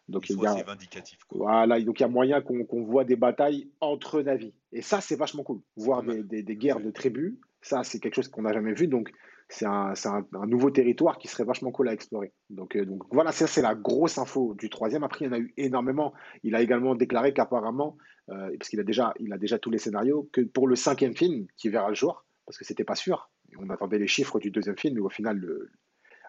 Donc 0.09 0.29
il 0.29 0.37
y 0.41 0.45
a, 0.45 0.51
assez 0.51 0.63
vindicatifs, 0.63 1.23
quoi. 1.25 1.37
voilà, 1.37 1.79
donc 1.81 1.99
il 1.99 2.03
y 2.03 2.05
a 2.05 2.09
moyen 2.09 2.41
qu'on 2.41 2.65
qu'on 2.65 2.83
voit 2.83 3.05
des 3.05 3.15
batailles 3.15 3.69
entre 3.79 4.21
navis. 4.21 4.53
Et 4.71 4.81
ça, 4.81 5.01
c'est 5.01 5.15
vachement 5.15 5.43
cool. 5.43 5.61
Voir 5.77 6.03
des, 6.03 6.23
des- 6.23 6.43
des 6.43 6.55
guerres 6.55 6.79
de 6.79 6.91
tribus, 6.91 7.33
ça, 7.61 7.83
c'est 7.83 7.99
quelque 7.99 8.15
chose 8.15 8.27
qu'on 8.27 8.43
n'a 8.43 8.53
jamais 8.53 8.73
vu. 8.73 8.87
Donc, 8.87 9.11
c'est 9.47 9.65
un, 9.65 9.95
c'est 9.95 10.09
un- 10.09 10.27
un 10.33 10.45
nouveau 10.45 10.69
territoire 10.69 11.17
qui 11.17 11.27
serait 11.27 11.43
vachement 11.43 11.71
cool 11.71 11.89
à 11.89 11.93
explorer. 11.93 12.31
Donc, 12.51 12.75
euh, 12.75 12.85
donc 12.85 13.01
voilà, 13.11 13.31
ça, 13.31 13.47
c'est 13.47 13.63
la 13.63 13.73
grosse 13.73 14.17
info 14.19 14.53
du 14.53 14.69
troisième. 14.69 15.03
Après, 15.03 15.25
il 15.25 15.27
y 15.27 15.31
en 15.31 15.33
a 15.33 15.39
eu 15.39 15.53
énormément. 15.57 16.13
Il 16.43 16.53
a 16.55 16.61
également 16.61 16.93
déclaré 16.95 17.33
qu'apparemment, 17.33 17.97
euh, 18.29 18.51
parce 18.59 18.69
qu'il 18.69 18.79
a 18.79 18.83
déjà, 18.83 19.13
il 19.19 19.33
a 19.33 19.39
déjà 19.39 19.57
tous 19.57 19.71
les 19.71 19.79
scénarios, 19.79 20.29
que 20.31 20.41
pour 20.41 20.67
le 20.67 20.75
cinquième 20.75 21.15
film 21.15 21.47
qui 21.57 21.69
verra 21.69 21.89
le 21.89 21.95
jour, 21.95 22.25
parce 22.45 22.57
que 22.59 22.63
c'était 22.65 22.83
pas 22.83 22.95
sûr, 22.95 23.31
on 23.57 23.69
attendait 23.71 23.97
les 23.97 24.07
chiffres 24.07 24.39
du 24.39 24.51
deuxième 24.51 24.77
film, 24.77 24.93
mais 24.95 25.01
au 25.01 25.09
final, 25.09 25.37
le, 25.37 25.71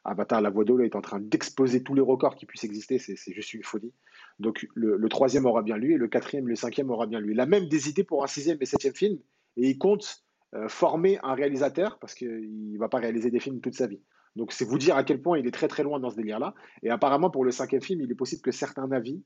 Avatar, 0.03 0.41
la 0.41 0.49
voix 0.49 0.65
d'eau, 0.65 0.81
est 0.81 0.97
en 0.97 1.03
train 1.03 1.21
d'exploser 1.21 1.83
tous 1.83 1.93
les 1.95 2.01
records 2.01 2.35
qui 2.37 2.47
puissent 2.47 2.65
exister. 2.65 2.99
C'est 2.99 3.35
juste 3.35 3.53
une 3.53 3.63
folie. 3.63 3.93
Donc 4.41 4.67
le, 4.75 4.97
le 4.97 5.09
troisième 5.09 5.47
aura 5.47 5.63
bien 5.63 5.77
lui, 5.77 5.95
et 5.95 5.99
le 5.99 6.09
quatrième, 6.09 6.49
le 6.49 6.57
cinquième 6.57 6.91
aura 6.91 7.07
bien 7.07 7.21
lui. 7.21 7.35
Il 7.35 7.41
a 7.41 7.47
même 7.47 7.69
des 7.69 7.89
idées 7.89 8.05
pour 8.05 8.25
un 8.25 8.27
sixième 8.27 8.59
et 8.61 8.67
septième 8.67 8.95
film, 8.95 9.19
et 9.57 9.69
il 9.69 9.79
compte 9.79 10.25
euh, 10.55 10.69
former 10.69 11.19
un 11.23 11.35
réalisateur, 11.35 11.99
parce 11.99 12.15
qu'il 12.15 12.73
ne 12.73 12.79
va 12.79 12.89
pas 12.89 12.99
réaliser 12.99 13.31
des 13.31 13.39
films 13.39 13.61
toute 13.61 13.75
sa 13.75 13.87
vie. 13.87 14.01
Donc 14.37 14.53
c'est 14.53 14.65
vous 14.65 14.79
dire 14.79 14.97
à 14.97 15.05
quel 15.05 15.21
point 15.21 15.39
il 15.39 15.47
est 15.47 15.53
très 15.53 15.69
très 15.69 15.83
loin 15.83 16.01
dans 16.01 16.11
ce 16.11 16.17
délire-là. 16.17 16.55
Et 16.83 16.91
apparemment, 16.91 17.31
pour 17.31 17.45
le 17.45 17.51
cinquième 17.51 17.83
film, 17.83 18.01
il 18.01 18.11
est 18.11 18.17
possible 18.17 18.43
que 18.43 18.51
certains 18.51 18.87
navis 18.87 19.23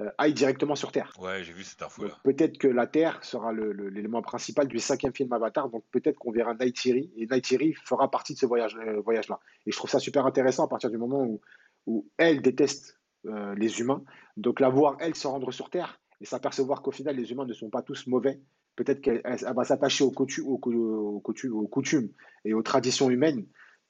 euh, 0.00 0.10
aillent 0.18 0.34
directement 0.34 0.74
sur 0.74 0.90
Terre. 0.90 1.12
Ouais, 1.20 1.44
j'ai 1.44 1.52
vu 1.52 1.62
cette 1.62 1.82
info-là. 1.82 2.18
peut-être 2.24 2.58
que 2.58 2.66
la 2.68 2.86
Terre 2.86 3.22
sera 3.22 3.52
l'élément 3.52 4.22
principal 4.22 4.66
du 4.66 4.78
cinquième 4.78 5.14
film 5.14 5.32
Avatar, 5.32 5.68
donc 5.68 5.84
peut-être 5.90 6.18
qu'on 6.18 6.32
verra 6.32 6.54
Neytiri, 6.54 7.12
et 7.16 7.26
Neytiri 7.26 7.74
fera 7.84 8.10
partie 8.10 8.34
de 8.34 8.38
ce 8.38 8.46
voyage, 8.46 8.76
euh, 8.76 9.00
voyage-là. 9.00 9.38
Et 9.66 9.72
je 9.72 9.76
trouve 9.76 9.90
ça 9.90 9.98
super 9.98 10.26
intéressant 10.26 10.64
à 10.64 10.68
partir 10.68 10.90
du 10.90 10.98
moment 10.98 11.22
où, 11.22 11.40
où 11.86 12.08
elle 12.16 12.40
déteste 12.40 12.98
euh, 13.26 13.54
les 13.56 13.80
humains, 13.80 14.02
donc 14.36 14.60
la 14.60 14.68
voir, 14.68 14.96
elle, 15.00 15.14
se 15.14 15.26
rendre 15.26 15.52
sur 15.52 15.70
Terre, 15.70 16.00
et 16.20 16.24
s'apercevoir 16.26 16.82
qu'au 16.82 16.90
final, 16.90 17.16
les 17.16 17.30
humains 17.30 17.46
ne 17.46 17.52
sont 17.52 17.70
pas 17.70 17.82
tous 17.82 18.06
mauvais. 18.06 18.40
Peut-être 18.76 19.00
qu'elle 19.00 19.20
elle- 19.24 19.38
elle 19.46 19.54
va 19.54 19.64
s'attacher 19.64 20.04
aux 20.04 20.10
coutumes 20.10 22.08
et 22.44 22.54
aux 22.54 22.62
traditions 22.62 23.10
humaines. 23.10 23.46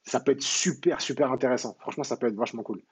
Ça 0.06 0.20
peut 0.20 0.32
être 0.32 0.42
super, 0.42 1.00
super 1.00 1.32
intéressant. 1.32 1.76
Franchement, 1.80 2.04
ça 2.04 2.18
peut 2.18 2.26
être 2.26 2.36
vachement 2.36 2.62
cool. 2.62 2.82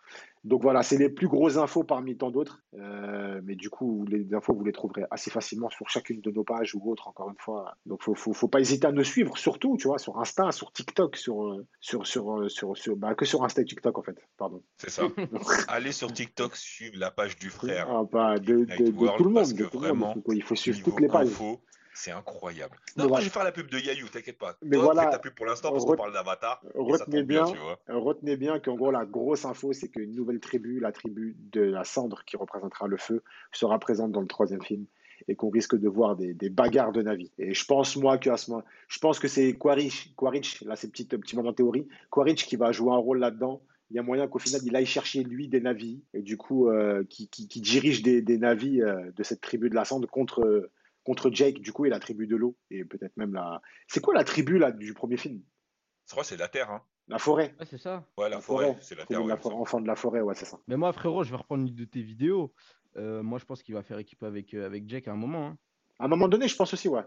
Donc 0.45 0.63
voilà, 0.63 0.83
c'est 0.83 0.97
les 0.97 1.11
plus 1.11 1.29
grosses 1.29 1.59
infos 1.59 1.85
parmi 1.85 2.17
tant 2.17 2.31
d'autres. 2.31 2.63
Euh, 2.75 3.41
mais 3.45 3.55
du 3.55 3.69
coup, 3.69 4.07
les 4.09 4.33
infos, 4.35 4.55
vous 4.55 4.65
les 4.65 4.73
trouverez 4.73 5.05
assez 5.11 5.31
facilement 5.31 5.69
sur 5.69 5.89
chacune 5.91 6.23
de 6.23 6.31
nos 6.31 6.43
pages 6.43 6.75
ou 6.75 6.91
autres, 6.91 7.09
encore 7.09 7.29
une 7.29 7.39
fois. 7.39 7.77
Donc 7.85 8.03
faut, 8.03 8.15
faut, 8.15 8.33
faut 8.33 8.49
pas 8.49 8.61
hésiter 8.61 8.87
à 8.87 8.93
nous 8.93 9.05
suivre, 9.05 9.37
surtout, 9.37 9.77
tu 9.77 9.89
vois, 9.89 9.99
sur 9.99 10.19
Insta, 10.19 10.53
sur 10.53 10.73
TikTok, 10.73 11.17
sur, 11.17 11.45
euh, 11.45 11.67
sur, 11.81 12.07
sur, 12.07 12.39
euh, 12.39 12.49
sur, 12.49 12.77
sur 12.77 12.97
bah, 12.97 13.15
que 13.15 13.27
sur 13.27 13.45
Insta 13.45 13.61
et 13.61 13.67
TikTok, 13.67 13.99
en 13.99 14.03
fait. 14.03 14.17
Pardon. 14.39 14.63
C'est 14.79 14.91
ça. 14.91 15.03
Allez 15.69 15.93
sur 15.93 16.11
TikTok, 16.13 16.57
suivre 16.57 16.99
la 16.99 17.11
page 17.11 17.39
du 17.39 17.51
frère. 17.51 17.89
Ah, 17.91 18.05
bah, 18.11 18.39
de, 18.39 18.65
de, 18.65 18.91
de, 18.91 19.17
tout 19.19 19.25
le 19.25 19.31
monde. 19.31 19.95
Monde. 19.95 20.23
Il 20.29 20.43
faut 20.43 20.55
suivre 20.55 20.83
toutes 20.83 21.01
les 21.01 21.09
pages. 21.09 21.27
Info, 21.27 21.61
c'est 21.95 22.11
incroyable. 22.11 22.77
Non, 22.97 23.09
moi, 23.09 23.21
je 23.21 23.25
vais 23.25 23.31
faire 23.31 23.45
la 23.45 23.53
pub 23.53 23.71
de 23.71 23.79
Yayou, 23.79 24.09
t'inquiète 24.09 24.39
pas. 24.39 24.57
Mais 24.63 24.77
Toi, 24.77 24.85
voilà, 24.85 25.07
ta 25.07 25.19
pub 25.19 25.35
pour 25.35 25.47
l'instant 25.47 25.71
parce 25.73 25.85
qu'on 25.85 25.97
parle 25.97 26.13
d'Avatar. 26.13 26.63
Retenez 26.75 27.23
bien, 27.23 27.45
bien 27.45 27.79
retenez 27.89 28.37
bien 28.37 28.59
qu'en 28.61 28.75
gros, 28.75 28.91
la 28.91 29.05
grosse 29.05 29.45
info, 29.45 29.73
c'est 29.73 29.89
qu'une 29.89 30.15
nouvelle 30.15 30.41
tribu, 30.41 30.81
la 30.81 30.93
tribu 30.93 31.37
de 31.53 31.63
la 31.63 31.85
cendre 31.85 32.25
qui 32.25 32.37
représentera 32.37 32.87
le 32.87 32.97
feu, 32.97 33.23
sera 33.53 33.79
présente 33.79 34.13
dans 34.13 34.21
le 34.21 34.27
troisième 34.27 34.63
film 34.63 34.87
et 35.29 35.37
qu'on 35.37 35.51
risque 35.51 35.77
de 35.77 35.89
voir 35.89 36.17
des, 36.17 36.35
des, 36.35 36.51
bagarres 36.51 36.93
de 36.93 37.03
navis. 37.03 37.31
Et 37.39 37.55
je 37.55 37.65
pense, 37.65 37.97
moi, 37.97 38.19
que 38.19 38.31
à 38.31 38.37
ce 38.37 38.51
moment, 38.51 38.65
je 38.89 38.99
pense 38.99 39.19
que 39.19 39.29
c'est 39.29 39.53
Quaritch, 39.55 40.13
Quaritch, 40.17 40.63
là, 40.63 40.75
c'est 40.77 40.91
petit, 40.91 41.05
petit 41.05 41.37
moment 41.37 41.53
théorie, 41.53 41.87
Quaritch 42.11 42.47
qui 42.47 42.57
va 42.57 42.73
jouer 42.73 42.93
un 42.93 42.97
rôle 42.99 43.19
là-dedans. 43.19 43.63
Il 43.91 43.97
y 43.97 43.99
a 43.99 44.03
moyen 44.03 44.27
qu'au 44.27 44.39
final, 44.39 44.63
il 44.65 44.75
aille 44.75 44.87
chercher, 44.87 45.23
lui, 45.23 45.49
des 45.49 45.61
navis, 45.61 46.03
et 46.15 46.23
du 46.23 46.37
coup, 46.37 46.69
euh, 46.69 47.05
qui, 47.09 47.29
qui, 47.29 47.47
qui, 47.47 47.61
dirige 47.61 48.03
des, 48.03 48.23
des 48.23 48.39
navis 48.39 48.81
euh, 48.81 49.11
de 49.15 49.23
cette 49.23 49.43
tribu 49.43 49.69
de 49.69 49.75
la 49.75 49.85
cendre 49.85 50.09
contre 50.09 50.71
contre 51.05 51.31
Jake, 51.31 51.61
du 51.61 51.73
coup, 51.73 51.85
et 51.87 51.91
la 51.91 52.01
tribu 52.01 52.27
de 52.27 52.37
l'eau. 52.37 52.57
Et 52.71 52.85
peut-être 52.85 53.17
même 53.17 53.35
la. 53.35 53.61
C'est 53.89 54.01
quoi 54.01 54.15
la 54.15 54.25
tribu 54.25 54.59
là, 54.59 54.73
du 54.73 54.95
premier 54.95 55.17
film? 55.17 55.43
Je 56.07 56.13
crois 56.13 56.25
c'est 56.25 56.37
la 56.37 56.49
Terre. 56.49 56.71
Hein. 56.71 56.83
La 57.09 57.19
forêt. 57.19 57.55
Ouais, 57.59 57.67
c'est 57.67 57.79
ça. 57.79 58.05
Ouais, 58.17 58.29
la, 58.29 58.41
forêt, 58.41 58.77
c'est 58.81 58.95
la 58.95 59.07
Terre. 59.07 59.23
enfant 59.23 59.81
de 59.81 59.87
la 59.87 59.97
forêt, 59.97 60.21
ouais, 60.21 60.35
c'est 60.35 60.45
ça. 60.45 60.59
Mais 60.69 60.77
moi, 60.77 60.93
frérot, 60.93 61.25
je 61.25 61.31
vais 61.31 61.37
reprendre 61.37 61.67
une 61.67 61.75
de 61.75 61.85
tes 61.85 62.03
vidéos. 62.03 62.55
Euh, 62.97 63.23
moi, 63.23 63.39
je 63.39 63.45
pense 63.45 63.63
qu'il 63.63 63.75
va 63.75 63.83
faire 63.83 63.99
équipe 63.99 64.23
avec, 64.23 64.55
euh, 64.55 64.67
avec 64.67 64.89
Jake 64.89 65.09
à 65.09 65.13
un 65.13 65.17
moment. 65.17 65.49
Hein. 65.49 65.59
À 65.99 66.05
un 66.05 66.09
moment 66.09 66.29
donné, 66.29 66.49
je 66.49 66.57
pense 66.57 66.73
aussi, 66.73 66.89
ouais. 66.89 67.03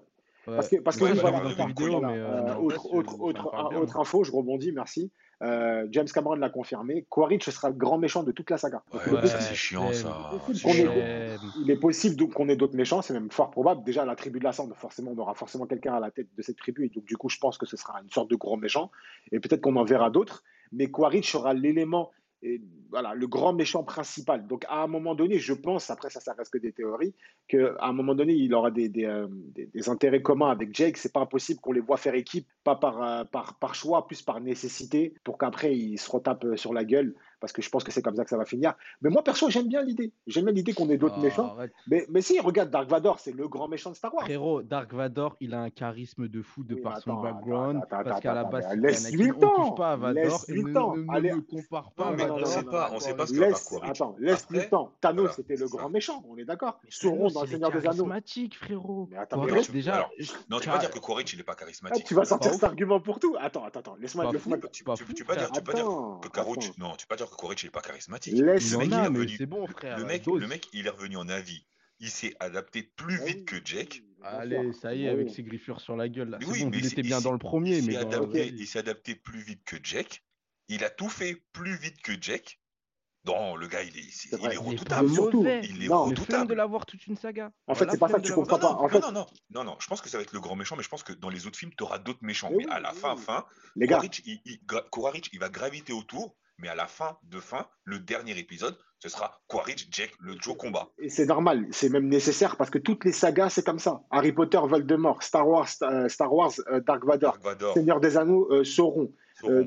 Parce 0.45 0.69
que, 0.69 0.75
parce 0.77 0.97
que 0.97 1.03
autre, 1.03 2.93
autre, 2.93 3.19
autre, 3.19 3.75
autre 3.75 3.99
info, 3.99 4.23
je 4.23 4.31
rebondis, 4.31 4.71
merci. 4.71 5.11
Euh, 5.43 5.87
James 5.91 6.07
Cameron 6.07 6.35
l'a 6.35 6.49
confirmé. 6.49 7.05
Quaritch 7.09 7.49
sera 7.49 7.69
le 7.69 7.75
grand 7.75 7.97
méchant 7.97 8.23
de 8.23 8.31
toute 8.31 8.49
la 8.49 8.57
saga. 8.57 8.83
Ouais, 8.93 9.27
c'est 9.27 9.55
chiant 9.55 9.91
ça. 9.91 10.31
il 10.53 11.69
est 11.69 11.75
possible 11.79 12.31
qu'on 12.31 12.47
ait 12.47 12.55
d'autres 12.55 12.75
méchants, 12.75 13.01
c'est 13.01 13.13
même 13.13 13.31
fort 13.31 13.51
probable. 13.51 13.83
Déjà, 13.83 14.05
la 14.05 14.15
tribu 14.15 14.39
de 14.39 14.43
la 14.43 14.53
cendre, 14.53 14.75
forcément, 14.75 15.11
on 15.15 15.17
aura 15.17 15.33
forcément 15.33 15.65
quelqu'un 15.65 15.95
à 15.95 15.99
la 15.99 16.11
tête 16.11 16.27
de 16.35 16.41
cette 16.41 16.57
tribu. 16.57 16.85
Et 16.85 16.89
donc, 16.89 17.05
du 17.05 17.17
coup, 17.17 17.29
je 17.29 17.37
pense 17.37 17.57
que 17.57 17.65
ce 17.65 17.77
sera 17.77 18.01
une 18.01 18.09
sorte 18.09 18.29
de 18.29 18.35
grand 18.35 18.57
méchant. 18.57 18.91
Et 19.31 19.39
peut-être 19.39 19.61
qu'on 19.61 19.75
en 19.75 19.83
verra 19.83 20.09
d'autres. 20.09 20.43
Mais 20.71 20.89
Quaritch 20.89 21.31
sera 21.31 21.53
l'élément 21.53 22.11
et 22.45 22.61
voilà, 22.91 23.15
le 23.15 23.27
grand 23.27 23.53
méchant 23.53 23.83
principal. 23.83 24.45
Donc, 24.45 24.65
à 24.69 24.83
un 24.83 24.87
moment 24.87 25.15
donné, 25.15 25.39
je 25.39 25.53
pense, 25.53 25.89
après 25.89 26.11
ça, 26.11 26.19
ça 26.19 26.33
reste 26.33 26.53
que 26.53 26.59
des 26.59 26.71
théories, 26.71 27.15
qu'à 27.47 27.75
un 27.79 27.91
moment 27.91 28.13
donné, 28.13 28.33
il 28.33 28.53
aura 28.53 28.69
euh, 28.69 29.27
des, 29.29 29.89
intérêts 29.89 30.21
communs 30.21 30.51
avec 30.51 30.73
Jake. 30.73 30.97
C'est 30.97 31.11
pas 31.11 31.21
impossible 31.21 31.59
qu'on 31.59 31.71
les 31.71 31.81
voit 31.81 31.97
faire 31.97 32.13
équipe, 32.13 32.47
pas 32.63 32.75
par, 32.75 33.01
euh, 33.01 33.23
par, 33.23 33.57
par 33.57 33.73
choix, 33.73 34.05
plus 34.05 34.21
par 34.21 34.39
nécessité, 34.41 35.15
pour 35.23 35.39
qu'après, 35.39 35.75
ils 35.75 35.97
se 35.97 36.09
retapent 36.09 36.55
sur 36.55 36.73
la 36.73 36.85
gueule 36.85 37.15
parce 37.39 37.53
que 37.53 37.61
je 37.61 37.69
pense 37.69 37.83
que 37.83 37.91
c'est 37.91 38.01
comme 38.01 38.15
ça 38.15 38.23
que 38.23 38.29
ça 38.29 38.37
va 38.37 38.45
finir. 38.45 38.73
Mais 39.01 39.09
moi, 39.09 39.23
perso, 39.23 39.49
j'aime 39.49 39.67
bien 39.67 39.81
l'idée. 39.83 40.11
J'aime 40.27 40.45
bien 40.45 40.53
l'idée 40.53 40.73
qu'on 40.73 40.89
ait 40.89 40.97
d'autres 40.97 41.15
ah, 41.17 41.21
méchants. 41.21 41.55
Mais, 41.87 42.05
mais 42.09 42.21
si, 42.21 42.39
regarde, 42.39 42.69
Dark 42.69 42.89
Vador, 42.89 43.19
c'est 43.19 43.31
le 43.31 43.47
grand 43.47 43.67
méchant 43.67 43.91
de 43.91 43.95
Star 43.95 44.13
Wars. 44.13 44.23
Frérot, 44.23 44.63
Dark 44.63 44.93
Vador, 44.93 45.35
il 45.39 45.53
a 45.53 45.61
un 45.61 45.69
charisme 45.69 46.27
de 46.27 46.41
fou 46.41 46.63
de 46.63 46.75
par 46.75 47.01
son 47.01 47.15
background. 47.15 47.81
parce 47.89 48.19
qu'à 48.19 48.33
la 48.33 48.43
base, 48.43 48.67
laisse-lui 48.75 49.27
le 49.27 49.35
temps. 49.35 49.55
touche 49.55 49.75
pas 49.75 49.91
à 49.93 49.95
Vador. 49.95 50.23
Laisse-lui 50.23 50.63
le 50.63 50.73
temps. 50.73 50.95
Ne, 50.95 51.01
ne, 51.03 51.39
compare 51.41 51.91
pas. 51.91 52.11
mais 52.11 52.29
on 52.29 52.39
ne 52.39 52.45
sait 52.45 52.63
pas, 52.63 52.89
on 52.93 52.99
sait 52.99 53.15
pas 53.15 53.27
ce 53.27 53.33
que 53.33 53.39
laisse, 53.39 53.75
Attends, 53.81 54.15
laisse-lui 54.19 54.59
le 54.59 54.69
temps. 54.69 54.91
Thanos, 55.01 55.31
c'était 55.35 55.55
le 55.55 55.67
grand 55.67 55.89
méchant, 55.89 56.23
on 56.27 56.37
est 56.37 56.45
d'accord. 56.45 56.79
Sauron 56.89 57.27
dans 57.29 57.41
le 57.41 57.47
Seigneur 57.47 57.71
des 57.71 57.79
Anneaux. 57.79 58.05
charismatique, 58.05 58.57
frérot. 58.57 59.07
Mais 59.11 59.17
attends, 59.17 59.45
déjà. 59.71 60.09
Non, 60.49 60.59
tu 60.59 60.69
vas 60.69 60.77
dire 60.77 60.91
que 60.91 60.99
Quaritch, 60.99 61.33
il 61.33 61.37
n'est 61.37 61.43
pas 61.43 61.55
charismatique. 61.55 62.05
Tu 62.05 62.13
vas 62.13 62.25
sortir 62.25 62.53
cet 62.53 62.63
argument 62.63 62.99
pour 62.99 63.19
tout. 63.19 63.35
Attends, 63.39 63.65
attends, 63.65 63.95
laisse-moi. 63.99 64.31
Tu 64.71 64.83
peux 64.83 64.89
pas 64.89 64.95
dire 65.35 65.51
que 65.51 66.27
Quaritch, 66.29 66.77
non, 66.77 66.95
tu 66.95 67.05
peux 67.05 67.15
pas 67.15 67.17
dire 67.17 67.24
que 67.29 67.35
Quaritch, 67.35 67.63
il 67.63 67.67
n'est 67.67 67.71
pas 67.71 67.81
charismatique. 67.81 68.33
Laisse 68.33 68.71
le 68.71 68.77
mec, 68.79 68.87
il 68.87 68.93
est 68.93 69.07
revenu... 69.07 69.35
c'est 69.37 69.45
bon, 69.45 69.67
frère. 69.67 69.97
Le 69.97 70.05
mec, 70.05 70.25
le 70.25 70.47
mec, 70.47 70.67
il 70.73 70.87
est 70.87 70.89
revenu 70.89 71.17
en 71.17 71.29
avis. 71.29 71.65
Il 71.99 72.09
s'est 72.09 72.35
adapté 72.39 72.83
plus 72.83 73.19
ah 73.21 73.25
vite 73.25 73.45
que 73.45 73.55
Jake. 73.63 74.03
Allez, 74.21 74.73
ça 74.73 74.93
y 74.93 75.05
est, 75.05 75.09
avec 75.09 75.29
ses 75.29 75.43
griffures 75.43 75.79
sur 75.79 75.95
la 75.95 76.09
gueule. 76.09 76.29
Là. 76.29 76.39
Oui, 76.47 76.63
bon, 76.63 76.69
mais 76.69 76.79
il 76.79 76.85
était 76.87 77.01
bien 77.03 77.21
dans 77.21 77.31
le 77.31 77.37
premier. 77.37 77.77
Il 77.77 77.87
mais 77.87 77.95
adapté, 77.95 78.47
il 78.47 78.67
s'est 78.67 78.79
adapté 78.79 79.15
plus 79.15 79.41
vite 79.41 79.63
que 79.63 79.77
Jake. 79.81 80.23
Il 80.67 80.83
a 80.83 80.89
tout 80.89 81.09
fait 81.09 81.43
plus 81.53 81.77
vite 81.77 82.01
que 82.01 82.13
Jake. 82.19 82.59
Non, 83.25 83.55
le 83.55 83.67
gars, 83.67 83.81
il 83.81 83.97
est, 83.97 84.01
est, 84.01 84.37
il 84.39 84.51
est 84.51 84.57
redoutable. 84.57 85.09
Il 85.63 85.83
est 85.83 85.87
non, 85.87 86.05
redoutable. 86.05 86.47
de 86.47 86.53
l'avoir 86.53 86.85
toute 86.85 87.07
une 87.07 87.15
saga. 87.15 87.51
En 87.65 87.73
fait, 87.73 87.89
c'est 87.89 87.97
pas 87.97 88.07
ça 88.07 88.19
que 88.19 88.25
tu 88.25 88.33
comprends 88.33 88.59
pas. 88.59 88.73
En 88.73 88.87
fait... 88.87 88.99
non, 88.99 89.11
non, 89.11 89.25
non, 89.49 89.63
non, 89.63 89.77
je 89.79 89.87
pense 89.87 90.01
que 90.01 90.09
ça 90.09 90.17
va 90.17 90.23
être 90.23 90.33
le 90.33 90.39
grand 90.39 90.55
méchant, 90.55 90.75
mais 90.75 90.83
je 90.83 90.89
pense 90.89 91.01
que 91.01 91.13
dans 91.13 91.29
les 91.29 91.47
autres 91.47 91.57
films, 91.57 91.71
tu 91.75 91.83
auras 91.83 91.97
d'autres 91.97 92.23
méchants. 92.23 92.51
Mais, 92.55 92.67
à 92.69 92.79
la 92.79 92.93
fin, 92.93 93.15
fin, 93.15 93.45
les 93.75 93.87
gars, 93.87 94.01
il, 94.25 94.41
il, 94.45 94.59
il 95.33 95.39
va 95.39 95.49
graviter 95.49 95.93
autour 95.93 96.35
mais 96.59 96.67
à 96.67 96.75
la 96.75 96.87
fin 96.87 97.17
de 97.23 97.39
fin, 97.39 97.67
le 97.83 97.99
dernier 97.99 98.37
épisode, 98.37 98.77
ce 98.99 99.09
sera 99.09 99.39
Quaritch, 99.47 99.87
Jack, 99.91 100.13
le 100.19 100.35
Joe 100.39 100.57
combat. 100.57 100.89
Et 100.99 101.09
c'est 101.09 101.25
normal, 101.25 101.67
c'est 101.71 101.89
même 101.89 102.07
nécessaire 102.07 102.55
parce 102.57 102.69
que 102.69 102.79
toutes 102.79 103.05
les 103.05 103.11
sagas, 103.11 103.49
c'est 103.49 103.65
comme 103.65 103.79
ça. 103.79 104.01
Harry 104.09 104.31
Potter, 104.31 104.59
Voldemort, 104.63 105.21
Star 105.21 105.47
Wars, 105.47 105.67
euh, 105.81 106.09
Star 106.09 106.33
Wars 106.33 106.53
euh, 106.71 106.79
Dark, 106.79 107.05
Vador, 107.05 107.37
Seigneur 107.73 107.99
des 107.99 108.17
Anneaux, 108.17 108.47
euh, 108.51 108.63
Sauron. 108.63 109.11
Euh, 109.43 109.65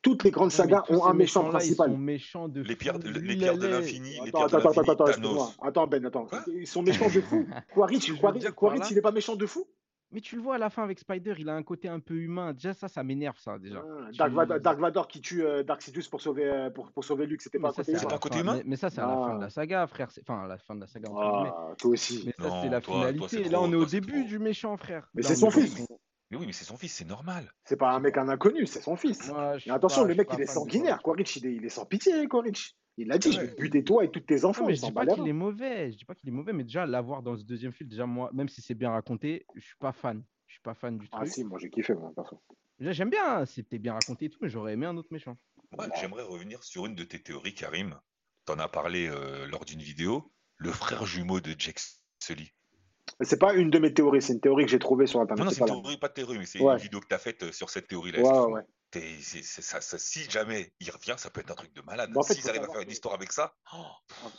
toutes 0.00 0.22
les 0.22 0.30
grandes 0.30 0.52
sagas 0.52 0.84
ont 0.88 1.04
un 1.04 1.12
méchant 1.12 1.44
principal. 1.44 1.90
Ils 1.90 2.20
sont 2.20 2.48
de 2.48 2.62
les 2.62 2.76
pierres, 2.76 2.98
les 2.98 3.36
pierres 3.36 3.58
de 3.58 3.66
l'infini. 3.66 4.16
Attends, 4.28 4.46
attends, 4.46 4.58
attends, 4.58 4.92
attends, 4.92 5.52
attends, 5.60 5.86
Ben, 5.88 6.06
attends. 6.06 6.28
Ils 6.54 6.66
sont 6.68 6.82
méchants 6.82 7.10
de 7.10 7.20
fou. 7.20 7.46
Quaritch, 7.74 8.12
Quaritch, 8.54 8.90
il 8.90 8.94
n'est 8.94 9.02
pas 9.02 9.12
méchant 9.12 9.34
de 9.34 9.46
fou 9.46 9.66
mais 10.12 10.20
tu 10.20 10.36
le 10.36 10.42
vois 10.42 10.54
à 10.54 10.58
la 10.58 10.70
fin 10.70 10.84
avec 10.84 10.98
Spider, 10.98 11.34
il 11.38 11.48
a 11.48 11.54
un 11.54 11.62
côté 11.62 11.88
un 11.88 12.00
peu 12.00 12.14
humain. 12.14 12.52
Déjà, 12.52 12.72
ça, 12.72 12.88
ça 12.88 13.02
m'énerve, 13.02 13.38
ça, 13.38 13.58
déjà. 13.58 13.82
Ah, 14.18 14.58
Dark, 14.58 14.78
Vador, 14.78 15.08
qui 15.08 15.20
tue 15.20 15.44
euh, 15.44 15.62
Dark 15.62 15.82
Sidious 15.82 16.04
pour 16.10 16.20
sauver, 16.20 16.46
euh, 16.48 16.70
pour, 16.70 16.92
pour 16.92 17.04
sauver 17.04 17.26
Luke, 17.26 17.42
c'était 17.42 17.58
pas, 17.58 17.70
un 17.70 18.18
côté 18.18 18.38
humain 18.38 18.60
mais, 18.64 18.76
ça, 18.76 18.88
c'est 18.88 19.00
à 19.00 19.06
la 19.06 19.14
fin 19.14 19.34
de 19.34 19.40
la 19.40 19.46
ah. 19.46 19.50
saga, 19.50 19.86
frère. 19.86 20.08
Enfin, 20.20 20.44
à 20.44 20.46
la 20.46 20.58
fin 20.58 20.74
de 20.74 20.80
la 20.80 20.86
saga, 20.86 21.08
ah, 21.16 21.74
toi 21.76 21.90
aussi. 21.90 22.22
Mais 22.26 22.34
ça, 22.38 22.60
c'est 22.62 22.68
la 22.68 22.80
finalité. 22.80 23.44
Là, 23.48 23.60
on 23.60 23.72
est 23.72 23.76
au 23.76 23.86
début 23.86 24.24
du 24.24 24.38
méchant, 24.38 24.76
frère. 24.76 25.08
Mais 25.14 25.22
c'est 25.22 25.36
son 25.36 25.50
fils. 25.50 25.86
Mais 26.30 26.36
oui, 26.36 26.46
mais 26.46 26.52
c'est 26.52 26.64
son 26.64 26.76
fils, 26.76 26.92
c'est 26.92 27.04
normal. 27.04 27.52
C'est 27.64 27.76
pas 27.76 27.92
un 27.92 28.00
mec 28.00 28.18
un 28.18 28.28
inconnu, 28.28 28.66
c'est 28.66 28.80
son 28.80 28.96
fils. 28.96 29.32
mais 29.66 29.72
attention, 29.72 30.04
le 30.04 30.14
mec, 30.14 30.28
il 30.34 30.40
est 30.40 30.46
sanguinaire. 30.46 31.02
Quaritch, 31.02 31.36
il 31.36 31.46
est, 31.46 31.54
il 31.54 31.64
est 31.64 31.70
sans 31.70 31.84
pitié, 31.84 32.26
Quaritch. 32.28 32.74
Il 32.98 33.12
a 33.12 33.18
dit, 33.18 33.32
je 33.32 33.40
vais 33.40 33.54
buter 33.54 33.84
toi 33.84 34.04
et 34.04 34.10
tous 34.10 34.20
tes 34.20 34.44
enfants. 34.44 34.66
mais 34.66 34.74
je 34.74 34.82
dis 34.82 34.92
pas 34.92 35.06
qu'il 35.06 35.28
est 35.28 35.32
mauvais, 35.32 35.92
je 35.92 35.98
dis 35.98 36.04
pas 36.04 36.14
qu'il 36.14 36.28
est 36.28 36.32
mauvais, 36.32 36.52
mais 36.52 36.64
déjà 36.64 36.86
l'avoir 36.86 37.22
dans 37.22 37.36
ce 37.36 37.44
deuxième 37.44 37.72
film, 37.72 37.90
déjà 37.90 38.06
moi, 38.06 38.30
même 38.32 38.48
si 38.48 38.62
c'est 38.62 38.74
bien 38.74 38.90
raconté, 38.90 39.44
je 39.54 39.60
suis 39.64 39.76
pas 39.76 39.92
fan 39.92 40.22
suis 40.56 40.62
pas 40.62 40.74
fan 40.74 40.98
du 40.98 41.08
tout. 41.08 41.18
Ah 41.20 41.26
si, 41.26 41.44
moi 41.44 41.58
j'ai 41.58 41.70
kiffé, 41.70 41.94
moi, 41.94 42.12
perso. 42.14 42.40
J'aime 42.80 43.10
bien, 43.10 43.44
c'était 43.46 43.78
bien 43.78 43.94
raconté 43.94 44.26
et 44.26 44.30
tout, 44.30 44.38
mais 44.40 44.48
j'aurais 44.48 44.72
aimé 44.72 44.86
un 44.86 44.96
autre 44.96 45.08
méchant. 45.10 45.36
Ouais, 45.78 45.86
J'aimerais 46.00 46.22
revenir 46.22 46.62
sur 46.62 46.86
une 46.86 46.94
de 46.94 47.04
tes 47.04 47.22
théories, 47.22 47.54
Karim. 47.54 47.98
T'en 48.44 48.58
as 48.58 48.68
parlé 48.68 49.08
euh, 49.08 49.46
lors 49.46 49.64
d'une 49.64 49.80
vidéo. 49.80 50.32
Le 50.56 50.70
frère 50.70 51.04
jumeau 51.04 51.40
de 51.40 51.54
Jack 51.58 51.80
Sully. 52.22 52.52
C'est 53.20 53.38
pas 53.38 53.54
une 53.54 53.70
de 53.70 53.78
mes 53.78 53.92
théories, 53.92 54.22
c'est 54.22 54.32
une 54.32 54.40
théorie 54.40 54.64
que 54.64 54.70
j'ai 54.70 54.78
trouvée 54.78 55.06
sur 55.06 55.20
Internet. 55.20 55.44
Non, 55.44 55.44
non 55.44 55.50
c'est 55.50 55.60
une 55.60 55.82
théorie, 55.82 55.98
pas 55.98 56.08
de 56.08 56.14
théorie, 56.14 56.38
mais 56.38 56.46
c'est 56.46 56.58
une 56.58 56.76
vidéo 56.76 57.00
que 57.00 57.06
tu 57.06 57.14
as 57.14 57.18
faite 57.18 57.42
euh, 57.42 57.52
sur 57.52 57.70
cette 57.70 57.88
théorie-là. 57.88 58.20
Ouais, 58.20 58.52
ouais. 58.52 58.62
Ça, 58.92 59.98
si 59.98 60.30
jamais 60.30 60.72
il 60.80 60.90
revient, 60.90 61.14
ça 61.16 61.30
peut 61.30 61.40
être 61.40 61.50
un 61.50 61.54
truc 61.54 61.74
de 61.74 61.82
malade. 61.82 62.10
Bah, 62.12 62.20
en 62.20 62.22
fait, 62.22 62.34
S'ils 62.34 62.48
arrivent 62.48 62.62
à 62.62 62.72
faire 62.72 62.80
une 62.80 62.90
histoire 62.90 63.14
avec 63.14 63.32
ça. 63.32 63.54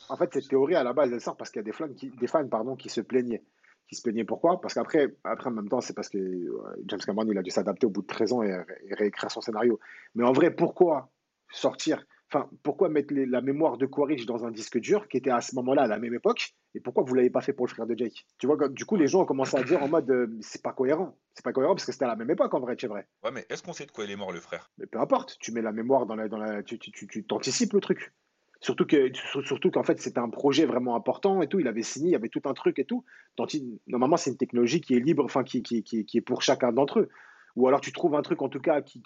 En 0.10 0.18
fait, 0.18 0.34
cette 0.34 0.48
théorie, 0.48 0.76
à 0.76 0.84
la 0.84 0.94
base, 0.94 1.12
elle 1.12 1.22
sort 1.22 1.38
parce 1.38 1.50
qu'il 1.52 1.60
y 1.60 1.62
a 1.62 1.64
des 1.64 1.74
fans 1.74 1.94
qui, 1.94 2.10
des 2.10 2.28
fans, 2.28 2.48
pardon, 2.48 2.76
qui 2.76 2.90
se 2.90 3.02
plaignaient 3.02 3.44
qui 3.88 3.96
se 3.96 4.02
plaignait. 4.02 4.26
Pourquoi? 4.26 4.60
Parce 4.62 4.74
qu'après, 4.74 5.16
après, 5.24 5.50
en 5.50 5.54
même 5.54 5.70
temps, 5.70 5.82
c'est 5.82 5.94
parce 5.94 6.10
que 6.10 6.18
James 6.86 7.00
Cameron, 7.00 7.26
il 7.30 7.38
a 7.38 7.42
dû 7.42 7.52
s'adapter 7.52 7.88
au 7.88 7.90
bout 7.90 8.02
de 8.02 8.08
13 8.08 8.34
ans 8.34 8.44
et, 8.44 8.54
réécrire 8.92 9.32
son 9.32 9.42
scénario. 9.42 9.80
Mais 10.16 10.24
en 10.24 10.34
vrai, 10.34 10.52
pourquoi 10.52 11.10
sortir 11.50 12.04
Enfin, 12.30 12.50
pourquoi 12.62 12.90
mettre 12.90 13.14
la 13.14 13.42
mémoire 13.42 13.78
de 13.78 13.86
Quaritch 13.86 14.26
dans 14.26 14.46
un 14.46 14.52
disque 14.52 14.78
dur 14.80 15.08
qui 15.08 15.18
était 15.18 15.30
à 15.30 15.40
ce 15.40 15.56
moment-là 15.56 15.84
à 15.84 15.88
la 15.88 15.98
même 15.98 16.14
époque 16.14 16.56
Et 16.76 16.82
pourquoi 16.82 17.04
vous 17.04 17.16
l'avez 17.16 17.30
pas 17.30 17.40
fait 17.40 17.54
pour 17.54 17.66
le 17.68 17.72
frère 17.72 17.88
de 17.88 17.98
Jake? 17.98 18.26
Tu 18.38 18.48
vois, 18.48 18.58
du 18.68 18.84
coup, 18.84 18.98
les 18.98 19.08
gens 19.08 19.22
ont 19.22 19.26
commencé 19.26 19.56
à 19.56 19.64
dire 19.64 19.82
en 19.82 19.88
mode 19.88 20.10
euh, 20.12 20.28
c'est 20.42 20.62
pas 20.62 20.74
cohérent. 20.74 21.18
C'est 21.34 21.44
pas 21.44 21.54
cohérent 21.54 21.74
parce 21.74 21.86
que 21.86 21.94
c'était 21.94 22.06
à 22.06 22.10
la 22.10 22.18
même 22.18 22.30
époque 22.30 22.54
en 22.54 22.60
vrai, 22.60 22.76
c'est 22.80 22.88
vrai. 22.88 23.08
Ouais, 23.24 23.32
mais 23.32 23.46
est-ce 23.50 23.64
qu'on 23.64 23.72
sait 23.72 23.86
de 23.86 23.92
quoi 23.92 24.04
il 24.04 24.12
est 24.12 24.18
mort 24.18 24.34
le 24.34 24.42
frère? 24.42 24.72
Mais 24.78 24.88
peu 24.88 25.00
importe, 25.00 25.38
tu 25.40 25.54
mets 25.54 25.62
la 25.62 25.72
mémoire 25.72 26.06
dans 26.06 26.16
la, 26.16 26.28
dans 26.28 26.38
la, 26.38 26.64
tu, 26.64 26.78
tu, 26.78 26.92
tu, 26.92 27.08
tu 27.08 27.24
t'anticipes 27.24 27.72
le 27.72 27.80
truc. 27.80 28.14
Surtout 28.60 28.86
que, 28.86 29.12
surtout 29.44 29.70
qu'en 29.72 29.84
fait, 29.84 30.02
c'était 30.02 30.20
un 30.20 30.30
projet 30.30 30.66
vraiment 30.66 30.96
important 30.96 31.42
et 31.42 31.48
tout. 31.48 31.60
Il 31.60 31.68
avait 31.68 31.84
signé, 31.84 32.10
il 32.10 32.14
y 32.14 32.16
avait 32.16 32.30
tout 32.30 32.42
un 32.46 32.54
truc 32.54 32.80
et 32.80 32.86
tout. 32.86 33.06
Normalement, 33.86 34.18
c'est 34.18 34.32
une 34.32 34.38
technologie 34.38 34.82
qui 34.82 34.96
est 34.96 35.00
libre, 35.00 35.24
enfin, 35.24 35.44
qui, 35.44 35.62
qui, 35.62 35.84
qui, 35.84 36.06
qui 36.06 36.18
est 36.18 36.22
pour 36.22 36.42
chacun 36.42 36.72
d'entre 36.72 37.02
eux. 37.02 37.10
Ou 37.58 37.68
alors, 37.68 37.82
tu 37.82 37.92
trouves 37.92 38.14
un 38.14 38.22
truc, 38.22 38.44
en 38.44 38.50
tout 38.50 38.60
cas, 38.60 38.82
qui, 38.82 39.02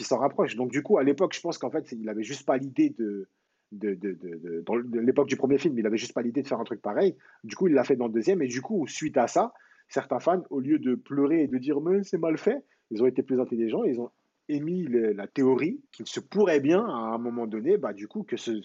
s'en 0.00 0.18
rapproche. 0.18 0.56
Donc, 0.56 0.70
du 0.70 0.82
coup, 0.82 0.98
à 0.98 1.02
l'époque, 1.02 1.34
je 1.34 1.40
pense 1.40 1.56
qu'en 1.56 1.70
fait, 1.70 1.90
il 1.92 2.06
avait 2.10 2.22
juste 2.22 2.44
pas 2.44 2.58
l'idée 2.58 2.90
de, 2.90 3.26
de, 3.72 3.94
de, 3.94 4.12
de, 4.12 4.62
dans 4.66 4.76
l'époque 4.76 5.26
du 5.26 5.36
premier 5.36 5.56
film, 5.56 5.78
il 5.78 5.86
avait 5.86 5.96
juste 5.96 6.12
pas 6.12 6.20
l'idée 6.20 6.42
de 6.42 6.46
faire 6.46 6.60
un 6.60 6.64
truc 6.64 6.82
pareil. 6.82 7.16
Du 7.44 7.56
coup, 7.56 7.66
il 7.66 7.72
l'a 7.72 7.84
fait 7.84 7.96
dans 7.96 8.06
le 8.06 8.12
deuxième. 8.12 8.42
Et 8.42 8.46
du 8.46 8.60
coup, 8.60 8.86
suite 8.86 9.16
à 9.16 9.26
ça, 9.26 9.54
certains 9.88 10.20
fans, 10.20 10.42
au 10.50 10.60
lieu 10.60 10.78
de 10.78 10.96
pleurer 10.96 11.44
et 11.44 11.46
de 11.48 11.56
dire, 11.56 11.80
mais 11.80 12.04
c'est 12.04 12.18
mal 12.18 12.36
fait, 12.36 12.62
ils 12.90 13.02
ont 13.02 13.06
été 13.06 13.22
plus 13.22 13.40
intelligents. 13.40 13.84
Ils 13.84 13.98
ont 13.98 14.10
émis 14.50 14.86
la 14.86 15.26
théorie 15.26 15.80
qu'il 15.90 16.06
se 16.06 16.20
pourrait 16.20 16.60
bien, 16.60 16.84
à 16.84 17.14
un 17.14 17.18
moment 17.18 17.46
donné, 17.46 17.78
bah, 17.78 17.94
du 17.94 18.06
coup, 18.06 18.22
que 18.22 18.36
ce, 18.36 18.60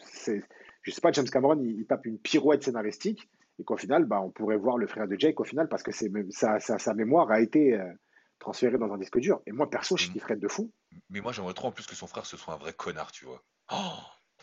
je 0.81 0.91
sais 0.91 1.01
pas, 1.01 1.13
James 1.13 1.29
Cameron, 1.31 1.61
il, 1.61 1.79
il 1.79 1.85
tape 1.85 2.05
une 2.05 2.17
pirouette 2.17 2.63
scénaristique 2.63 3.29
et 3.59 3.63
qu'au 3.63 3.77
final, 3.77 4.03
bah, 4.03 4.21
on 4.21 4.31
pourrait 4.31 4.57
voir 4.57 4.77
le 4.77 4.87
frère 4.87 5.07
de 5.07 5.15
Jake 5.17 5.39
au 5.39 5.43
final 5.45 5.69
parce 5.69 5.83
que 5.83 5.91
sa, 5.91 6.59
sa, 6.59 6.77
sa 6.77 6.93
mémoire 6.93 7.31
a 7.31 7.39
été 7.39 7.79
euh, 7.79 7.85
transférée 8.43 8.77
dans 8.77 8.91
un 8.93 8.97
disque 8.97 9.17
dur. 9.19 9.41
Et 9.47 9.51
moi, 9.51 9.69
perso, 9.69 9.97
je 9.97 10.09
kifferais 10.09 10.35
de 10.35 10.47
fou. 10.47 10.71
Mais 11.09 11.21
moi, 11.21 11.31
j'aimerais 11.31 11.53
trop 11.55 11.67
en 11.69 11.71
plus 11.71 11.87
que 11.87 11.95
son 11.95 12.07
frère 12.07 12.25
ce 12.25 12.37
soit 12.37 12.53
un 12.53 12.57
vrai 12.57 12.73
connard, 12.73 13.11
tu 13.11 13.25
vois. 13.25 13.41
Oh, 13.71 13.75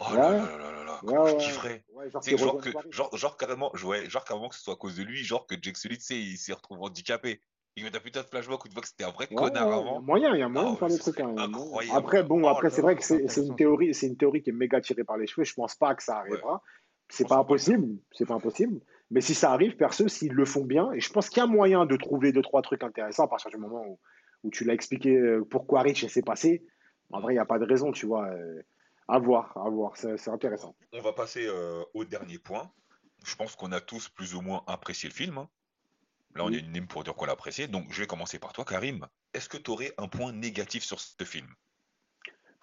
oh 0.01 0.05
Ouais. 0.11 0.17
là 0.19 0.33
là 0.33 0.59
là 0.59 0.73
là 0.73 0.85
là 0.85 1.01
comment 1.07 1.27
je 1.27 1.37
kifferais. 1.37 1.85
Ouais, 1.93 2.11
genre 2.11 2.23
que, 2.61 2.71
genre, 2.91 3.17
genre 3.17 3.37
carrément, 3.37 3.71
genre 3.75 4.25
carrément 4.25 4.49
que 4.49 4.57
ce 4.57 4.63
soit 4.63 4.75
à 4.75 4.77
cause 4.77 4.97
de 4.97 5.03
lui, 5.05 5.23
genre 5.23 5.47
que 5.47 5.55
Jake 5.61 5.77
Sully, 5.77 5.99
tu 5.99 6.05
sais, 6.05 6.19
il 6.19 6.37
s'est 6.37 6.53
retrouvé 6.53 6.81
handicapé. 6.83 7.43
Il 7.77 7.85
met 7.85 7.95
un 7.95 8.01
putain 8.01 8.23
de 8.23 8.27
flashback 8.27 8.65
où 8.65 8.69
tu 8.69 8.75
vois 8.75 8.83
que 8.83 8.89
c'était 8.89 9.05
un 9.05 9.11
vrai 9.11 9.29
Ouais, 9.31 9.37
connard 9.37 9.69
ouais, 9.69 9.79
il 9.81 9.87
y 9.87 9.89
a 9.89 9.93
avant. 9.93 10.01
moyen, 10.03 10.35
il 10.35 10.41
y 10.41 10.43
a 10.43 10.49
moyen 10.49 10.73
de 10.73 10.77
faire 10.79 10.89
des 10.89 10.99
trucs. 10.99 11.21
hein. 11.21 11.35
Après, 11.93 12.25
bon, 12.25 12.43
Oh 12.43 12.49
après, 12.49 12.69
là 12.69 12.71
c'est 12.75 12.83
vrai 12.83 12.95
là. 12.95 12.99
que 13.01 13.05
c'est 13.07 13.29
c'est 13.29 13.47
une 13.47 13.55
théorie, 13.57 13.95
c'est 13.95 14.09
une 14.09 14.17
théorie 14.17 14.43
qui 14.43 14.51
est 14.51 14.55
méga 14.55 14.81
tirée 14.81 15.05
par 15.05 15.17
les 15.17 15.27
cheveux. 15.27 15.45
Je 15.45 15.55
pense 15.55 15.77
pas 15.77 15.95
que 15.95 16.03
ça 16.03 16.17
arrivera. 16.19 16.63
C'est 17.09 17.29
pas 17.29 17.37
impossible, 17.39 17.99
c'est 18.13 18.27
pas 18.27 18.35
impossible. 18.35 18.81
Mais 19.11 19.20
si 19.20 19.35
ça 19.35 19.53
arrive, 19.53 19.77
perso, 19.77 20.07
s'ils 20.09 20.33
le 20.33 20.44
font 20.44 20.64
bien, 20.64 20.92
et 20.92 21.01
je 21.01 21.12
pense 21.12 21.29
qu'il 21.29 21.38
y 21.38 21.40
a 21.42 21.46
moyen 21.46 21.85
de 21.87 21.96
trouver 21.96 22.33
deux, 22.33 22.42
trois 22.42 22.62
trucs 22.62 22.85
intéressants 22.85 23.25
à 23.25 23.29
partir 23.29 23.51
du 23.51 23.57
moment 23.57 23.83
où, 23.87 23.99
où 24.44 24.51
tu 24.51 24.64
l'as 24.64 24.75
expliqué 24.75 25.16
euh, 25.16 25.44
pourquoi 25.51 25.83
Rich 25.83 26.07
s'est 26.07 26.23
passé. 26.23 26.64
En 27.11 27.20
vrai, 27.20 27.33
il 27.33 27.37
n'y 27.37 27.40
a 27.40 27.44
pas 27.46 27.59
de 27.59 27.64
raison, 27.64 27.90
tu 27.90 28.07
vois. 28.07 28.29
euh, 28.29 28.62
À 29.09 29.18
voir, 29.18 29.57
à 29.57 29.68
voir, 29.68 29.96
c'est 29.96 30.29
intéressant. 30.29 30.77
On 30.92 31.01
va 31.01 31.12
passer 31.12 31.44
euh, 31.49 31.83
au 31.94 32.05
dernier 32.05 32.38
point. 32.38 32.70
Je 33.25 33.35
pense 33.35 33.57
qu'on 33.57 33.73
a 33.73 33.81
tous 33.81 34.09
plus 34.09 34.35
ou 34.37 34.40
moins 34.40 34.62
apprécié 34.68 35.09
le 35.09 35.14
film. 35.14 35.38
hein. 35.38 35.49
Là, 36.37 36.44
on 36.44 36.53
est 36.53 36.59
unanime 36.61 36.87
pour 36.87 37.03
dire 37.03 37.14
qu'on 37.14 37.27
l'a 37.27 37.33
apprécié. 37.33 37.66
Donc, 37.66 37.87
je 37.90 38.01
vais 38.01 38.07
commencer 38.07 38.38
par 38.38 38.53
toi, 38.53 38.64
Karim. 38.64 39.05
Est-ce 39.35 39.49
que 39.49 39.57
tu 39.57 39.73
aurais 39.73 39.92
un 39.99 40.07
point 40.07 40.33
négatif 40.33 40.85
sur 40.85 41.01
ce 41.01 41.25
film? 41.25 41.49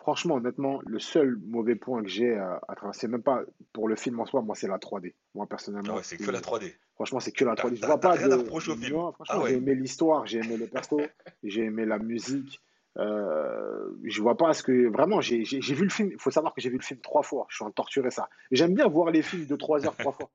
Franchement, 0.08 0.36
honnêtement, 0.36 0.80
le 0.86 1.00
seul 1.00 1.38
mauvais 1.48 1.76
point 1.76 2.02
que 2.02 2.08
j'ai 2.08 2.32
euh, 2.38 2.56
à 2.70 2.76
travers, 2.76 2.96
c'est 2.96 3.10
même 3.10 3.24
pas 3.24 3.42
pour 3.74 3.90
le 3.90 3.98
film 3.98 4.18
en 4.22 4.26
soi, 4.26 4.42
moi, 4.42 4.56
c'est 4.56 4.70
la 4.70 4.78
3D. 4.78 5.14
Moi, 5.36 5.44
Ah 5.46 5.50
personnellement, 5.50 5.96
ouais, 5.96 6.02
c'est 6.02 6.16
que 6.16 6.32
la 6.32 6.40
3D. 6.40 6.74
Franchement, 6.96 7.20
c'est 7.20 7.34
que 7.34 7.44
la 7.44 7.56
T'as- 7.56 7.64
3D. 7.68 7.76
Je 7.76 7.86
vois 7.86 8.00
pas 8.00 8.12
rien 8.12 8.30
de. 8.30 8.36
au 8.36 8.60
film. 8.62 8.80
Non, 8.94 9.12
franchement, 9.12 9.26
Ah 9.28 9.40
ouais. 9.44 9.50
j'ai 9.50 9.56
aimé 9.58 9.76
l'histoire, 9.76 10.26
j'ai 10.26 10.38
aimé 10.40 10.56
les 10.56 10.68
persos, 10.68 10.94
j'ai 11.44 11.64
aimé 11.66 11.86
la 11.86 12.00
musique. 12.00 12.62
Euh, 12.98 13.90
je 14.06 14.22
vois 14.22 14.38
pas 14.38 14.54
ce 14.54 14.64
que. 14.64 14.88
Vraiment, 14.88 15.20
j'ai 15.20 15.44
vu 15.44 15.84
le 15.84 15.90
film. 15.90 16.10
Il 16.14 16.20
faut 16.20 16.32
savoir 16.32 16.54
que 16.54 16.62
j'ai 16.62 16.70
vu 16.70 16.78
le 16.78 16.84
film 16.84 17.02
trois 17.02 17.22
fois. 17.24 17.46
Je 17.50 17.58
suis 17.58 17.66
en 17.66 17.72
torturé 17.72 18.10
ça. 18.10 18.30
J'aime 18.52 18.74
bien 18.76 18.88
voir 18.88 19.12
les 19.12 19.22
films 19.22 19.46
de 19.46 19.56
trois 19.58 19.86
heures 19.86 19.98
trois 19.98 20.14
fois. 20.14 20.30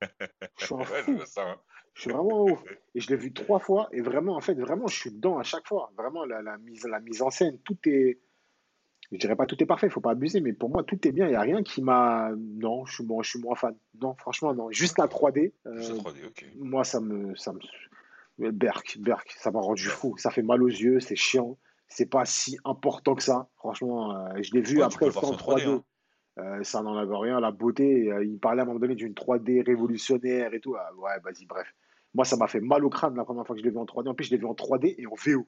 Je 0.58 0.66
suis 0.66 0.74
un 0.74 0.84
fou. 0.84 1.18
ça. 1.24 1.42
hein. 1.48 1.56
Je 1.94 2.02
suis 2.02 2.10
vraiment 2.12 2.44
ouf. 2.44 2.62
Et 2.94 3.00
je 3.00 3.08
l'ai 3.08 3.16
vu 3.16 3.32
trois 3.32 3.58
fois. 3.58 3.88
Et 3.92 4.02
vraiment, 4.02 4.36
en 4.36 4.40
fait, 4.42 4.54
vraiment, 4.54 4.86
je 4.86 4.96
suis 4.98 5.10
dedans 5.10 5.38
à 5.38 5.42
chaque 5.42 5.66
fois. 5.66 5.90
Vraiment, 5.96 6.24
la, 6.26 6.42
la 6.42 6.58
mise, 6.58 6.84
la 6.86 7.00
mise 7.00 7.22
en 7.22 7.30
scène, 7.30 7.58
tout 7.64 7.78
est. 7.86 8.18
Je 9.12 9.18
dirais 9.18 9.36
pas 9.36 9.44
tout 9.46 9.62
est 9.62 9.66
parfait, 9.66 9.86
il 9.88 9.90
faut 9.92 10.00
pas 10.00 10.12
abuser, 10.12 10.40
mais 10.40 10.52
pour 10.54 10.70
moi, 10.70 10.82
tout 10.84 11.06
est 11.06 11.12
bien. 11.12 11.26
Il 11.26 11.30
n'y 11.30 11.36
a 11.36 11.40
rien 11.42 11.62
qui 11.62 11.82
m'a. 11.82 12.30
Non, 12.36 12.86
je 12.86 12.94
suis, 12.94 13.04
moins, 13.04 13.22
je 13.22 13.28
suis 13.30 13.38
moins 13.40 13.54
fan. 13.54 13.74
Non, 14.00 14.14
franchement, 14.16 14.54
non. 14.54 14.70
Juste 14.70 14.98
la 14.98 15.06
3D. 15.06 15.52
euh, 15.66 15.76
Juste 15.76 15.90
la 15.92 15.98
3D, 16.10 16.26
ok. 16.28 16.46
moi, 16.58 16.82
ça 16.82 16.98
me, 17.00 17.34
ça 17.36 17.52
me, 17.52 18.50
Berk, 18.50 18.96
Berk, 19.00 19.30
ça 19.38 19.50
m'a 19.50 19.60
rendu 19.60 19.84
fou. 19.84 20.16
Ça 20.16 20.30
fait 20.30 20.42
mal 20.42 20.62
aux 20.62 20.66
yeux, 20.68 20.98
c'est 21.00 21.14
chiant. 21.16 21.58
C'est 21.88 22.06
pas 22.06 22.24
si 22.24 22.56
important 22.64 23.14
que 23.14 23.22
ça. 23.22 23.48
Franchement, 23.56 24.16
euh, 24.16 24.30
je 24.40 24.50
l'ai 24.54 24.62
vu 24.62 24.78
Ouais, 24.78 24.82
après 24.84 25.04
le 25.06 25.12
sans 25.12 25.20
sans 25.20 25.32
3D, 25.34 25.60
3D. 25.60 25.68
hein. 25.68 25.84
Euh, 26.38 26.62
ça 26.64 26.80
n'en 26.82 26.96
avait 26.96 27.14
rien. 27.14 27.38
La 27.38 27.50
beauté, 27.50 28.10
il 28.24 28.38
parlait 28.38 28.60
à 28.60 28.62
un 28.62 28.66
moment 28.66 28.78
donné 28.80 28.94
d'une 28.94 29.12
3D 29.12 29.62
révolutionnaire 29.66 30.54
et 30.54 30.60
tout. 30.60 30.74
Ah, 30.74 30.88
ouais, 30.96 31.20
vas-y, 31.22 31.44
bref. 31.44 31.66
Moi, 32.14 32.24
ça 32.24 32.36
m'a 32.38 32.46
fait 32.46 32.60
mal 32.60 32.82
au 32.84 32.88
crâne 32.88 33.14
la 33.14 33.24
première 33.24 33.46
fois 33.46 33.54
que 33.54 33.60
je 33.60 33.64
l'ai 33.66 33.70
vu 33.70 33.76
en 33.78 33.84
3D. 33.84 34.08
En 34.08 34.14
plus, 34.14 34.24
je 34.24 34.30
l'ai 34.30 34.38
vu 34.38 34.46
en 34.46 34.54
3D 34.54 34.94
et 34.96 35.06
en 35.06 35.14
VO. 35.14 35.46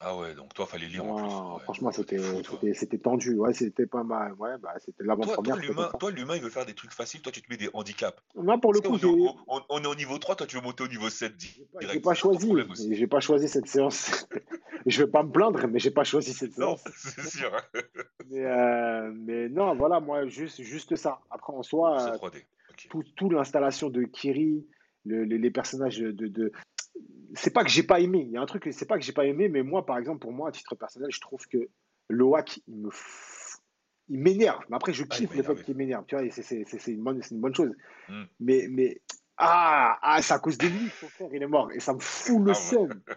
Ah 0.00 0.16
ouais, 0.16 0.34
donc 0.34 0.52
toi, 0.54 0.66
fallait 0.66 0.86
lire 0.86 1.04
en 1.04 1.14
plus. 1.14 1.24
Ouais, 1.24 1.62
franchement, 1.64 1.90
c'était, 1.90 2.98
tendu. 2.98 3.34
Ouais, 3.34 3.52
c'était 3.52 3.86
pas 3.86 4.02
mal. 4.04 4.34
Ouais, 4.34 4.56
bah, 4.58 4.74
c'était 4.78 5.04
Toi, 5.04 5.16
l'avant-première. 5.16 5.92
toi, 5.98 6.10
l'humain, 6.10 6.36
il 6.36 6.42
veut 6.42 6.50
faire 6.50 6.66
des 6.66 6.74
trucs 6.74 6.92
faciles. 6.92 7.22
Toi, 7.22 7.32
tu 7.32 7.42
te 7.42 7.50
mets 7.50 7.56
des 7.56 7.70
handicaps. 7.72 8.22
Moi, 8.34 8.58
pour 8.60 8.72
le 8.72 8.80
coup, 8.80 8.96
est, 8.96 9.04
on, 9.48 9.60
on 9.68 9.82
est 9.82 9.86
au 9.86 9.94
niveau 9.94 10.18
3, 10.18 10.36
toi, 10.36 10.46
tu 10.46 10.56
veux 10.56 10.62
monter 10.62 10.84
au 10.84 10.88
niveau 10.88 11.08
7 11.08 11.36
di- 11.36 11.66
J'ai 11.80 12.00
pas, 12.00 12.10
pas 12.10 12.14
choisi, 12.14 12.52
j'ai 12.90 13.06
pas 13.06 13.20
choisi 13.20 13.48
cette 13.48 13.66
séance. 13.66 14.26
je 14.86 15.02
vais 15.04 15.10
pas 15.10 15.22
me 15.22 15.30
plaindre, 15.30 15.66
mais 15.68 15.78
j'ai 15.78 15.90
pas 15.90 16.04
choisi 16.04 16.32
cette 16.32 16.56
Non, 16.58 16.76
séance. 16.76 16.84
c'est 16.96 17.28
sûr. 17.38 17.50
Mais, 18.28 18.44
euh, 18.44 19.12
mais 19.14 19.48
non, 19.48 19.76
voilà, 19.76 20.00
moi, 20.00 20.26
juste, 20.26 20.60
juste 20.62 20.96
ça. 20.96 21.20
Après, 21.30 21.52
en 21.52 21.62
soi, 21.62 22.00
euh, 22.08 22.16
3D. 22.16 22.44
Ok. 22.70 22.86
tout, 22.90 23.04
tout 23.14 23.30
l'installation 23.30 23.88
de 23.88 24.02
Kiri, 24.02 24.66
le- 25.04 25.22
les, 25.24 25.38
les 25.38 25.50
personnages 25.52 25.98
de, 26.00 26.10
de... 26.10 26.50
C'est 27.34 27.52
pas 27.52 27.64
que 27.64 27.70
j'ai 27.70 27.82
pas 27.82 28.00
aimé. 28.00 28.22
Il 28.26 28.32
y 28.32 28.36
a 28.36 28.40
un 28.40 28.46
truc, 28.46 28.68
c'est 28.72 28.86
pas 28.86 28.96
que 28.98 29.04
j'ai 29.04 29.12
pas 29.12 29.26
aimé, 29.26 29.48
mais 29.48 29.62
moi, 29.62 29.84
par 29.84 29.98
exemple, 29.98 30.20
pour 30.20 30.32
moi, 30.32 30.48
à 30.48 30.52
titre 30.52 30.74
personnel, 30.74 31.10
je 31.12 31.20
trouve 31.20 31.46
que 31.48 31.68
Loak, 32.08 32.60
il 32.66 32.76
me, 32.76 32.88
f- 32.88 33.58
il 34.08 34.18
m'énerve. 34.20 34.62
Mais 34.70 34.76
après, 34.76 34.92
je 34.92 35.04
Ah, 35.04 35.14
kiffe 35.14 35.30
m'a 35.30 35.36
le 35.36 35.42
fait 35.42 35.62
qu'il 35.64 35.76
m'énerve. 35.76 36.04
Tu 36.06 36.16
vois, 36.16 36.24
c'est 36.30 36.86
une 36.86 37.02
bonne, 37.02 37.20
une 37.30 37.40
bonne 37.40 37.54
chose. 37.54 37.72
Hmm. 38.08 38.24
Mais, 38.40 38.66
mais 38.70 39.00
ah, 39.36 39.98
ah 40.00 40.22
c'est 40.22 40.32
à 40.34 40.38
cause 40.38 40.56
de 40.56 40.66
lui 40.66 40.88
son 40.98 41.08
frère 41.08 41.28
il 41.32 41.42
est 41.42 41.46
mort. 41.46 41.70
Et 41.72 41.80
ça 41.80 41.92
me 41.92 41.98
fout 41.98 42.40
le 42.42 42.52
Ah 42.52 42.54
seum. 42.54 43.02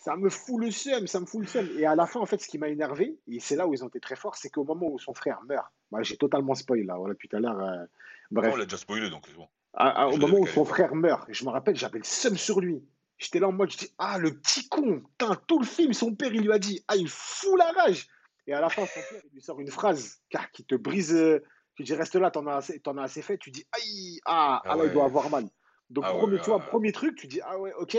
Ça 0.00 0.16
me 0.16 0.28
fout 0.28 0.60
le 0.60 0.70
seum, 0.70 1.06
ça 1.06 1.18
me 1.20 1.24
fout 1.24 1.40
le 1.42 1.46
seum. 1.46 1.66
Et 1.78 1.86
à 1.86 1.94
la 1.94 2.04
fin, 2.06 2.20
en 2.20 2.26
fait, 2.26 2.38
ce 2.38 2.46
qui 2.48 2.58
m'a 2.58 2.68
énervé, 2.68 3.16
et 3.26 3.40
c'est 3.40 3.56
là 3.56 3.66
où 3.66 3.72
ils 3.72 3.82
ont 3.84 3.88
été 3.88 4.00
très 4.00 4.16
forts, 4.16 4.36
c'est 4.36 4.50
qu'au 4.50 4.64
moment 4.64 4.86
où 4.88 4.98
son 4.98 5.14
frère 5.14 5.40
meurt, 5.48 5.66
moi 5.90 6.02
j'ai 6.02 6.18
totalement 6.18 6.54
spoil 6.54 6.84
là, 6.84 6.96
voilà, 6.98 7.14
depuis 7.14 7.28
tout 7.28 7.36
à 7.36 7.40
l'heure. 7.40 7.58
euh, 7.58 7.86
bref, 8.30 8.52
on 8.52 8.56
l'a 8.56 8.64
déjà 8.64 8.76
spoilé, 8.76 9.08
donc 9.08 9.24
c'est 9.26 9.34
bon. 9.34 9.48
À- 9.72 10.08
au 10.08 10.16
moment 10.18 10.38
où 10.40 10.46
son 10.46 10.64
frère 10.66 10.94
meurt, 10.94 11.26
je 11.32 11.42
me 11.46 11.50
rappelle, 11.50 11.74
j'avais 11.76 11.98
le 11.98 12.04
seum 12.04 12.36
sur 12.36 12.60
lui. 12.60 12.82
J'étais 13.18 13.38
là 13.38 13.48
en 13.48 13.52
mode, 13.52 13.70
je 13.70 13.78
dis, 13.78 13.94
ah, 13.98 14.18
le 14.18 14.32
petit 14.38 14.68
con, 14.68 15.00
putain, 15.00 15.36
tout 15.46 15.58
le 15.60 15.64
film, 15.66 15.92
son 15.92 16.14
père, 16.14 16.32
il 16.34 16.42
lui 16.42 16.52
a 16.52 16.58
dit, 16.58 16.84
ah, 16.88 16.96
il 16.96 17.08
fout 17.08 17.56
la 17.58 17.70
rage. 17.72 18.08
Et 18.46 18.52
à 18.52 18.60
la 18.60 18.68
fin, 18.68 18.84
son 18.86 19.00
père, 19.08 19.20
il 19.24 19.34
lui 19.34 19.40
sort 19.40 19.60
une 19.60 19.70
phrase 19.70 20.20
car, 20.30 20.50
qui 20.50 20.64
te 20.64 20.74
brise. 20.74 21.14
euh, 21.14 21.42
tu 21.76 21.82
dis, 21.82 21.94
reste 21.94 22.16
là, 22.16 22.30
t'en 22.30 22.46
as 22.46 22.56
assez, 22.56 22.80
as 22.84 23.02
assez 23.02 23.22
fait. 23.22 23.38
Tu 23.38 23.50
dis, 23.50 23.64
aïe, 23.72 24.20
ah, 24.26 24.60
Ah 24.64 24.70
ah 24.70 24.76
là, 24.76 24.84
il 24.86 24.92
doit 24.92 25.04
avoir 25.04 25.30
mal. 25.30 25.44
Donc, 25.90 26.04
Ah 26.06 26.12
premier, 26.14 26.34
ouais, 26.34 26.40
tu 26.40 26.50
vois, 26.50 26.60
premier 26.60 26.92
truc, 26.92 27.16
tu 27.16 27.26
dis, 27.26 27.40
ah 27.42 27.58
ouais, 27.58 27.72
ok. 27.74 27.96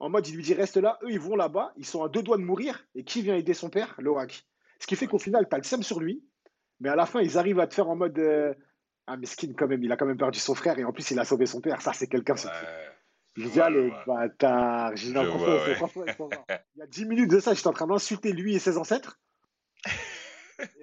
En 0.00 0.08
mode, 0.10 0.26
il 0.28 0.36
lui 0.36 0.42
dit, 0.44 0.54
reste 0.54 0.76
là. 0.76 0.98
Eux, 1.02 1.10
ils 1.10 1.18
vont 1.20 1.34
là-bas. 1.34 1.72
Ils 1.76 1.84
sont 1.84 2.04
à 2.04 2.08
deux 2.08 2.22
doigts 2.22 2.36
de 2.36 2.42
mourir. 2.42 2.86
Et 2.94 3.02
qui 3.04 3.20
vient 3.22 3.34
aider 3.34 3.54
son 3.54 3.68
père? 3.68 3.94
Lorak. 3.98 4.46
Ce 4.78 4.86
qui 4.86 4.94
fait 4.94 5.06
Ouais. 5.06 5.10
qu'au 5.10 5.18
final, 5.18 5.48
tu 5.48 5.54
as 5.54 5.58
le 5.58 5.64
seum 5.64 5.82
sur 5.82 5.98
lui. 5.98 6.22
Mais 6.80 6.88
à 6.88 6.94
la 6.94 7.04
fin, 7.06 7.20
ils 7.20 7.36
arrivent 7.36 7.58
à 7.58 7.66
te 7.66 7.74
faire 7.74 7.88
en 7.88 7.96
mode. 7.96 8.16
euh, 8.18 8.54
ah, 9.08 9.16
mais 9.16 9.26
Skin, 9.26 9.52
quand 9.56 9.66
même, 9.66 9.82
il 9.82 9.90
a 9.90 9.96
quand 9.96 10.06
même 10.06 10.16
perdu 10.16 10.38
son 10.38 10.54
frère. 10.54 10.78
Et 10.78 10.84
en 10.84 10.92
plus, 10.92 11.10
il 11.10 11.18
a 11.18 11.24
sauvé 11.24 11.46
son 11.46 11.60
père. 11.60 11.82
Ça, 11.82 11.92
c'est 11.92 12.06
quelqu'un. 12.06 12.34
Ouais. 12.34 12.88
Je 13.38 13.48
dis, 13.48 13.54
vois, 13.54 13.64
ah, 13.66 13.70
le 13.70 13.90
bâtard. 14.06 14.90
Non, 14.90 14.96
Je 14.96 15.06
franchement, 15.28 15.46
ouais. 15.48 15.74
franchement, 15.76 16.04
il 16.76 16.78
y 16.78 16.82
a 16.82 16.86
10 16.86 17.04
minutes 17.06 17.30
de 17.30 17.40
ça, 17.40 17.54
j'étais 17.54 17.68
en 17.68 17.72
train 17.72 17.86
d'insulter 17.86 18.32
lui 18.32 18.54
et 18.54 18.58
ses 18.58 18.76
ancêtres. 18.78 19.18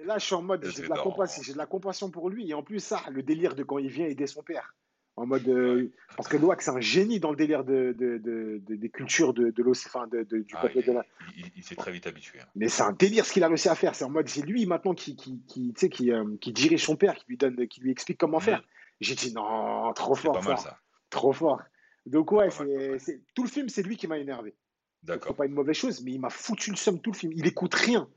Et 0.00 0.04
là, 0.04 0.18
je 0.18 0.24
suis 0.24 0.34
en 0.34 0.42
mode, 0.42 0.64
j'ai 0.74 0.82
de, 0.82 0.88
la 0.88 0.96
compassion, 0.96 1.42
j'ai 1.42 1.52
de 1.52 1.58
la 1.58 1.66
compassion 1.66 2.10
pour 2.10 2.30
lui. 2.30 2.50
Et 2.50 2.54
en 2.54 2.62
plus, 2.62 2.80
ça, 2.80 3.02
le 3.10 3.22
délire 3.22 3.54
de 3.54 3.62
quand 3.62 3.78
il 3.78 3.88
vient 3.88 4.06
aider 4.06 4.26
son 4.26 4.42
père. 4.42 4.74
En 5.18 5.24
mode. 5.26 5.48
euh, 5.48 5.90
parce 6.14 6.28
que 6.28 6.36
Loak, 6.36 6.60
c'est 6.60 6.70
un 6.70 6.80
génie 6.80 7.20
dans 7.20 7.30
le 7.30 7.36
délire 7.36 7.64
de, 7.64 7.94
de- 7.98 8.18
de- 8.18 8.60
de- 8.66 8.74
des 8.76 8.88
cultures 8.90 9.32
de, 9.32 9.48
de 9.50 9.62
l'océan, 9.62 10.06
du 10.06 10.44
Ah, 10.52 10.60
peuple 10.60 10.78
il, 10.80 10.84
de 10.86 10.92
la. 10.92 11.06
il- 11.38 11.50
il 11.56 11.62
s'est 11.64 11.74
très 11.74 11.90
vite 11.90 12.06
habitué. 12.06 12.38
hein. 12.40 12.46
Mais 12.54 12.68
c'est 12.68 12.82
un 12.82 12.92
délire 12.92 13.24
ce 13.24 13.32
qu'il 13.32 13.42
a 13.42 13.48
réussi 13.48 13.70
à 13.70 13.74
faire. 13.74 13.94
C'est 13.94 14.04
en 14.04 14.10
mode, 14.10 14.28
c'est 14.28 14.42
lui 14.42 14.66
maintenant 14.66 14.92
qui, 14.92 15.16
qui, 15.16 15.40
qui, 15.48 15.72
tu 15.72 15.80
sais, 15.80 15.88
qui, 15.88 16.12
euh, 16.12 16.36
qui 16.42 16.52
dirige 16.52 16.84
son 16.84 16.96
père, 16.96 17.14
qui 17.14 17.24
lui, 17.28 17.38
donne, 17.38 17.66
qui 17.66 17.80
lui 17.80 17.90
explique 17.90 18.18
comment 18.18 18.40
faire. 18.40 18.62
J'ai 19.00 19.14
dit, 19.14 19.32
non, 19.32 19.90
trop 19.94 20.14
fort, 20.14 20.34
pas 20.34 20.42
mal 20.42 20.58
ça. 20.58 20.64
ça. 20.64 20.78
Trop 21.08 21.32
fort. 21.32 21.62
Donc, 22.06 22.32
ouais, 22.32 22.50
c'est, 22.50 22.64
mal. 22.64 23.00
c'est- 23.00 23.20
tout 23.34 23.42
le 23.42 23.48
film, 23.48 23.68
c'est 23.68 23.82
lui 23.82 23.96
qui 23.96 24.06
m'a 24.06 24.18
énervé. 24.18 24.50
Donc, 24.50 24.58
C'est 25.02 25.06
D'accord. 25.06 25.36
pas 25.36 25.46
une 25.46 25.52
mauvaise 25.54 25.76
chose, 25.76 26.02
mais 26.02 26.12
il 26.12 26.20
m'a 26.20 26.30
foutu 26.30 26.70
le 26.70 26.76
seum 26.76 27.00
tout 27.00 27.12
le 27.12 27.16
film. 27.16 27.32
Il 27.34 27.46
écoute 27.46 27.74
rien. 27.74 28.08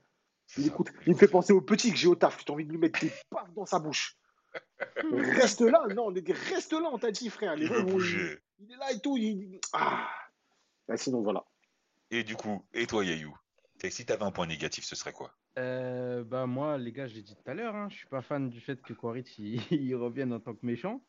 Il 0.57 0.67
écoute. 0.67 0.89
Il 1.05 1.13
me 1.13 1.17
fait 1.17 1.27
penser 1.27 1.53
au 1.53 1.61
petit 1.61 1.91
que 1.91 1.97
j'ai 1.97 2.07
au 2.07 2.15
taf. 2.15 2.43
J'ai 2.45 2.51
envie 2.53 2.65
de 2.65 2.71
lui 2.71 2.77
mettre 2.79 2.99
des 2.99 3.11
pattes 3.29 3.53
dans 3.53 3.65
sa 3.65 3.79
bouche. 3.79 4.15
Reste 5.11 5.61
là, 5.61 5.83
non, 5.95 6.07
reste 6.51 6.73
là, 6.73 6.89
on 6.91 6.97
t'a 6.97 7.11
dit, 7.11 7.29
frère. 7.29 7.55
Les 7.55 7.65
Il 7.65 7.71
veut 7.71 7.83
bouger. 7.83 8.39
Est 8.67 8.75
là 8.77 8.91
et 8.91 8.99
tout. 8.99 9.15
il- 9.17 9.59
Ah. 9.73 10.09
Bah, 10.87 10.97
sinon, 10.97 11.21
voilà. 11.21 11.45
Et 12.09 12.23
du 12.23 12.35
coup, 12.35 12.65
et 12.73 12.87
toi, 12.87 13.05
Yayou? 13.05 13.37
Et 13.83 13.91
Si 13.91 14.05
t'avais 14.05 14.23
un 14.23 14.31
point 14.31 14.47
négatif, 14.47 14.83
ce 14.85 14.95
serait 14.95 15.13
quoi? 15.13 15.33
Euh, 15.57 16.23
bah 16.23 16.45
moi, 16.47 16.77
les 16.77 16.91
gars, 16.91 17.07
je 17.07 17.13
l'ai 17.15 17.21
dit 17.21 17.35
tout 17.35 17.49
à 17.49 17.53
l'heure, 17.53 17.75
hein, 17.75 17.87
je 17.89 17.97
suis 17.97 18.07
pas 18.07 18.21
fan 18.21 18.49
du 18.49 18.59
fait 18.61 18.81
que 18.81 18.93
Quaritch 18.93 19.37
il, 19.37 19.61
il 19.71 19.95
revienne 19.95 20.33
en 20.33 20.39
tant 20.39 20.53
que 20.53 20.65
méchant. 20.65 21.01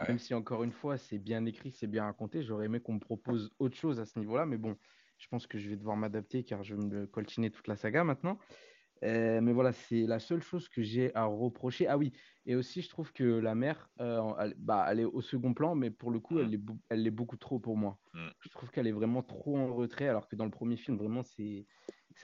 Ouais. 0.00 0.08
Même 0.08 0.18
si 0.18 0.34
encore 0.34 0.62
une 0.64 0.72
fois, 0.72 0.98
c'est 0.98 1.18
bien 1.18 1.44
écrit, 1.46 1.70
c'est 1.72 1.86
bien 1.86 2.04
raconté. 2.04 2.42
J'aurais 2.42 2.66
aimé 2.66 2.80
qu'on 2.80 2.94
me 2.94 3.00
propose 3.00 3.50
autre 3.58 3.76
chose 3.76 4.00
à 4.00 4.04
ce 4.04 4.18
niveau-là, 4.18 4.46
mais 4.46 4.58
bon, 4.58 4.76
je 5.18 5.28
pense 5.28 5.46
que 5.46 5.58
je 5.58 5.68
vais 5.70 5.76
devoir 5.76 5.96
m'adapter 5.96 6.44
car 6.44 6.62
je 6.62 6.74
vais 6.74 6.82
me 6.82 7.06
coltiner 7.06 7.50
toute 7.50 7.68
la 7.68 7.76
saga 7.76 8.04
maintenant. 8.04 8.38
Euh, 9.04 9.40
mais 9.42 9.52
voilà, 9.52 9.72
c'est 9.72 10.06
la 10.06 10.18
seule 10.18 10.42
chose 10.42 10.68
que 10.68 10.82
j'ai 10.82 11.14
à 11.14 11.24
reprocher. 11.24 11.86
Ah 11.86 11.98
oui, 11.98 12.12
et 12.46 12.54
aussi, 12.54 12.80
je 12.80 12.88
trouve 12.88 13.12
que 13.12 13.24
la 13.24 13.54
mère, 13.54 13.90
euh, 14.00 14.22
elle, 14.40 14.54
bah, 14.56 14.86
elle 14.90 15.00
est 15.00 15.04
au 15.04 15.20
second 15.20 15.52
plan, 15.52 15.74
mais 15.74 15.90
pour 15.90 16.10
le 16.10 16.18
coup, 16.18 16.36
Mm. 16.38 16.40
elle 16.40 16.54
est, 16.54 16.60
elle 16.88 17.06
est 17.06 17.10
beaucoup 17.10 17.36
trop 17.36 17.58
pour 17.58 17.76
moi. 17.76 17.98
Mm. 18.14 18.28
Je 18.40 18.48
trouve 18.48 18.70
qu'elle 18.70 18.86
est 18.86 18.92
vraiment 18.92 19.22
trop 19.22 19.58
en 19.58 19.74
retrait, 19.74 20.08
alors 20.08 20.28
que 20.28 20.36
dans 20.36 20.46
le 20.46 20.50
premier 20.50 20.76
film, 20.76 20.96
vraiment, 20.96 21.22
c'est 21.22 21.66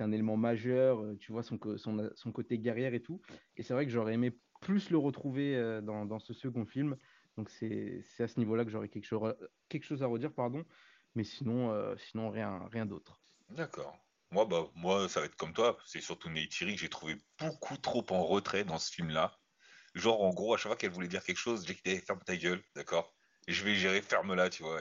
un 0.01 0.13
élément 0.13 0.39
majeur. 0.39 1.01
euh, 1.03 1.17
Tu 1.19 1.31
vois 1.33 1.43
son, 1.43 1.59
son, 1.77 2.11
son 2.15 2.33
côté 2.33 2.59
guerrière 2.59 2.95
et 2.95 3.03
tout. 3.03 3.21
Et 3.57 3.63
c'est 3.63 3.75
vrai 3.75 3.85
que 3.85 3.93
j'aurais 3.93 4.15
aimé 4.15 4.39
plus 4.63 4.89
le 4.91 4.97
retrouver 4.97 5.81
dans, 5.83 6.07
dans 6.07 6.21
ce 6.21 6.33
second 6.33 6.65
film. 6.65 6.97
Donc 7.37 7.51
c'est 7.51 8.05
à 8.19 8.29
ce 8.29 8.39
niveau-là 8.39 8.65
que 8.65 8.71
j'aurais 8.71 8.89
quelque, 8.89 9.07
chose- 9.07 9.37
quelque 9.69 9.85
chose 9.85 10.03
à 10.03 10.07
redire, 10.07 10.35
pardon. 10.35 10.65
Mais 11.15 11.25
sinon, 11.25 11.71
euh, 11.73 11.97
sinon 11.97 12.31
rien, 12.31 12.67
rien 12.69 12.87
d'autre. 12.87 13.23
D'accord. 13.49 13.99
Moi, 14.31 14.47
bah, 14.47 14.71
moi, 14.75 15.09
ça 15.09 15.21
va 15.21 15.27
être 15.27 15.37
comme 15.37 15.53
toi. 15.53 15.77
C'est 15.87 16.01
surtout 16.01 16.31
Neytiri 16.31 16.75
que 16.75 16.81
j'ai 16.81 16.89
trouvé 16.89 17.17
beaucoup 17.39 17.77
trop 17.77 18.05
en 18.11 18.25
retrait 18.25 18.65
dans 18.65 18.79
ce 18.79 18.91
film-là. 18.93 19.39
Genre, 19.95 20.23
en 20.23 20.31
gros, 20.31 20.55
à 20.55 20.57
chaque 20.57 20.69
fois 20.71 20.77
qu'elle 20.77 20.93
voulait 20.93 21.09
dire 21.09 21.23
quelque 21.25 21.39
chose, 21.39 21.67
j'ai 21.67 21.75
dit, 21.85 21.99
ferme 22.01 22.21
ta 22.25 22.37
gueule, 22.37 22.63
d'accord? 22.75 23.15
Je 23.49 23.65
vais 23.65 23.75
gérer, 23.75 24.03
ferme-la, 24.03 24.51
tu 24.51 24.63
vois. 24.63 24.81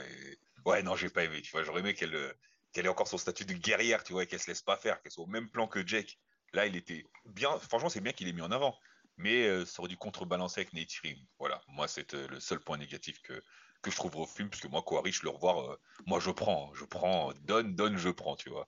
Ouais, 0.65 0.83
non, 0.83 0.95
j'ai 0.95 1.09
pas 1.09 1.23
aimé, 1.25 1.41
tu 1.41 1.51
vois. 1.51 1.63
J'aurais 1.63 1.81
aimé 1.81 1.93
qu'elle 1.93 2.35
qu'elle 2.71 2.85
ait 2.85 2.89
encore 2.89 3.07
son 3.09 3.17
statut 3.17 3.45
de 3.45 3.53
guerrière, 3.53 4.03
tu 4.03 4.13
vois, 4.13 4.23
et 4.23 4.27
qu'elle 4.27 4.39
se 4.39 4.47
laisse 4.49 4.61
pas 4.61 4.77
faire, 4.77 5.01
qu'elle 5.01 5.11
soit 5.11 5.25
au 5.25 5.27
même 5.27 5.49
plan 5.49 5.67
que 5.67 5.85
Jake. 5.85 6.17
Là, 6.53 6.65
il 6.67 6.75
était 6.77 7.03
bien. 7.25 7.57
Franchement, 7.59 7.89
c'est 7.89 7.99
bien 8.01 8.13
qu'il 8.13 8.27
ait 8.29 8.33
mis 8.33 8.41
en 8.41 8.51
avant. 8.51 8.77
Mais 9.21 9.47
euh, 9.47 9.65
ça 9.65 9.81
aurait 9.81 9.89
dû 9.89 9.97
contrebalancer 9.97 10.61
avec 10.61 10.73
Neytiri. 10.73 11.27
Voilà, 11.39 11.61
moi, 11.67 11.87
c'est 11.87 12.13
euh, 12.13 12.27
le 12.27 12.39
seul 12.39 12.59
point 12.59 12.77
négatif 12.77 13.21
que, 13.21 13.43
que 13.81 13.91
je 13.91 13.95
trouve 13.95 14.15
au 14.17 14.25
film, 14.25 14.49
puisque 14.49 14.69
moi, 14.69 14.83
je 15.05 15.23
le 15.23 15.29
revoir, 15.29 15.77
moi, 16.05 16.19
je 16.19 16.31
prends, 16.31 16.73
je 16.73 16.85
prends, 16.85 17.33
donne, 17.41 17.75
donne, 17.75 17.97
je 17.97 18.09
prends, 18.09 18.35
tu 18.35 18.49
vois. 18.49 18.67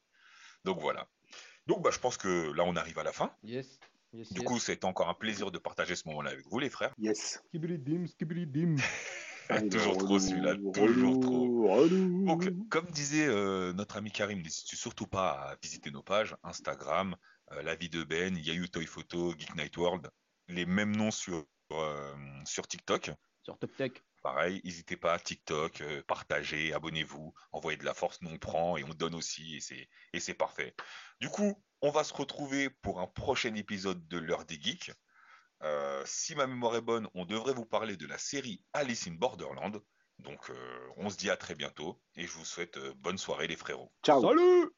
Donc 0.64 0.80
voilà. 0.80 1.08
Donc 1.68 1.82
bah, 1.82 1.92
je 1.92 2.00
pense 2.00 2.18
que 2.18 2.52
là, 2.52 2.64
on 2.66 2.76
arrive 2.76 3.00
à 3.00 3.04
la 3.04 3.14
fin. 3.14 3.32
Yes. 3.44 3.80
du 4.14 4.42
coup, 4.42 4.60
c'est 4.60 4.86
encore 4.86 5.10
un 5.10 5.14
plaisir 5.14 5.52
de 5.52 5.58
partager 5.58 5.96
ce 5.96 6.08
moment-là 6.10 6.32
avec 6.32 6.46
vous, 6.48 6.60
les 6.60 6.70
frères. 6.70 6.94
Yes. 6.98 7.42
dim, 7.54 8.06
toujours 9.72 9.98
trop 9.98 10.20
celui-là, 10.20 10.56
toujours 10.74 11.20
trop. 11.20 11.88
Donc, 12.26 12.50
comme 12.70 12.90
disait 12.92 13.28
euh, 13.28 13.74
notre 13.74 13.98
ami 13.98 14.12
Karim, 14.12 14.42
n'hésite 14.42 14.68
surtout 14.76 15.08
pas 15.08 15.32
à 15.32 15.56
visiter 15.62 15.92
nos 15.92 16.04
pages 16.04 16.36
Instagram, 16.44 17.16
euh, 17.52 17.62
La 17.64 17.76
vie 17.76 17.90
de 17.90 18.04
Ben, 18.04 18.38
Yayu 18.38 18.70
Toy 18.70 18.86
Photo, 18.86 19.34
Geek 19.38 19.56
Night 19.56 19.76
World, 19.78 20.10
les 20.48 20.66
mêmes 20.66 20.96
noms 20.96 21.12
sur, 21.12 21.46
euh, 21.72 22.16
sur 22.46 22.68
TikTok. 22.68 23.12
Sur 23.42 23.58
TikTok. 23.60 24.04
Pareil, 24.22 24.62
n'hésitez 24.64 24.96
pas, 24.96 25.20
TikTok, 25.20 25.82
euh, 25.82 26.02
partagez, 26.08 26.74
abonnez-vous, 26.74 27.34
envoyez 27.52 27.78
de 27.78 27.84
la 27.84 27.94
force, 27.94 28.22
nous 28.22 28.30
on 28.30 28.38
prend 28.38 28.78
et 28.78 28.84
on 28.86 28.94
donne 28.94 29.16
aussi, 29.16 29.60
et 30.14 30.20
c'est 30.20 30.34
parfait. 30.34 30.76
Du 31.20 31.28
coup, 31.28 31.62
on 31.82 31.92
va 31.92 32.06
se 32.06 32.14
retrouver 32.14 32.70
pour 32.70 33.02
un 33.02 33.08
prochain 33.08 33.54
épisode 33.56 34.08
de 34.08 34.18
l'heure 34.18 34.46
des 34.46 34.56
geeks. 34.62 34.94
Euh, 35.64 36.02
si 36.06 36.36
ma 36.36 36.48
mémoire 36.48 36.78
est 36.78 36.82
bonne, 36.82 37.10
on 37.16 37.26
devrait 37.26 37.54
vous 37.54 37.66
parler 37.66 37.98
de 37.98 38.08
la 38.08 38.18
série 38.18 38.64
Alice 38.72 39.08
in 39.08 39.16
Borderland. 39.16 39.82
Donc, 40.20 40.50
euh, 40.50 40.88
on 40.96 41.10
se 41.10 41.18
dit 41.18 41.30
à 41.30 41.36
très 41.36 41.56
bientôt 41.56 42.02
et 42.16 42.26
je 42.26 42.32
vous 42.32 42.46
souhaite 42.46 42.80
bonne 42.98 43.18
soirée 43.18 43.48
les 43.48 43.58
frérots. 43.58 43.92
Ciao. 44.06 44.22
Salut 44.22 44.72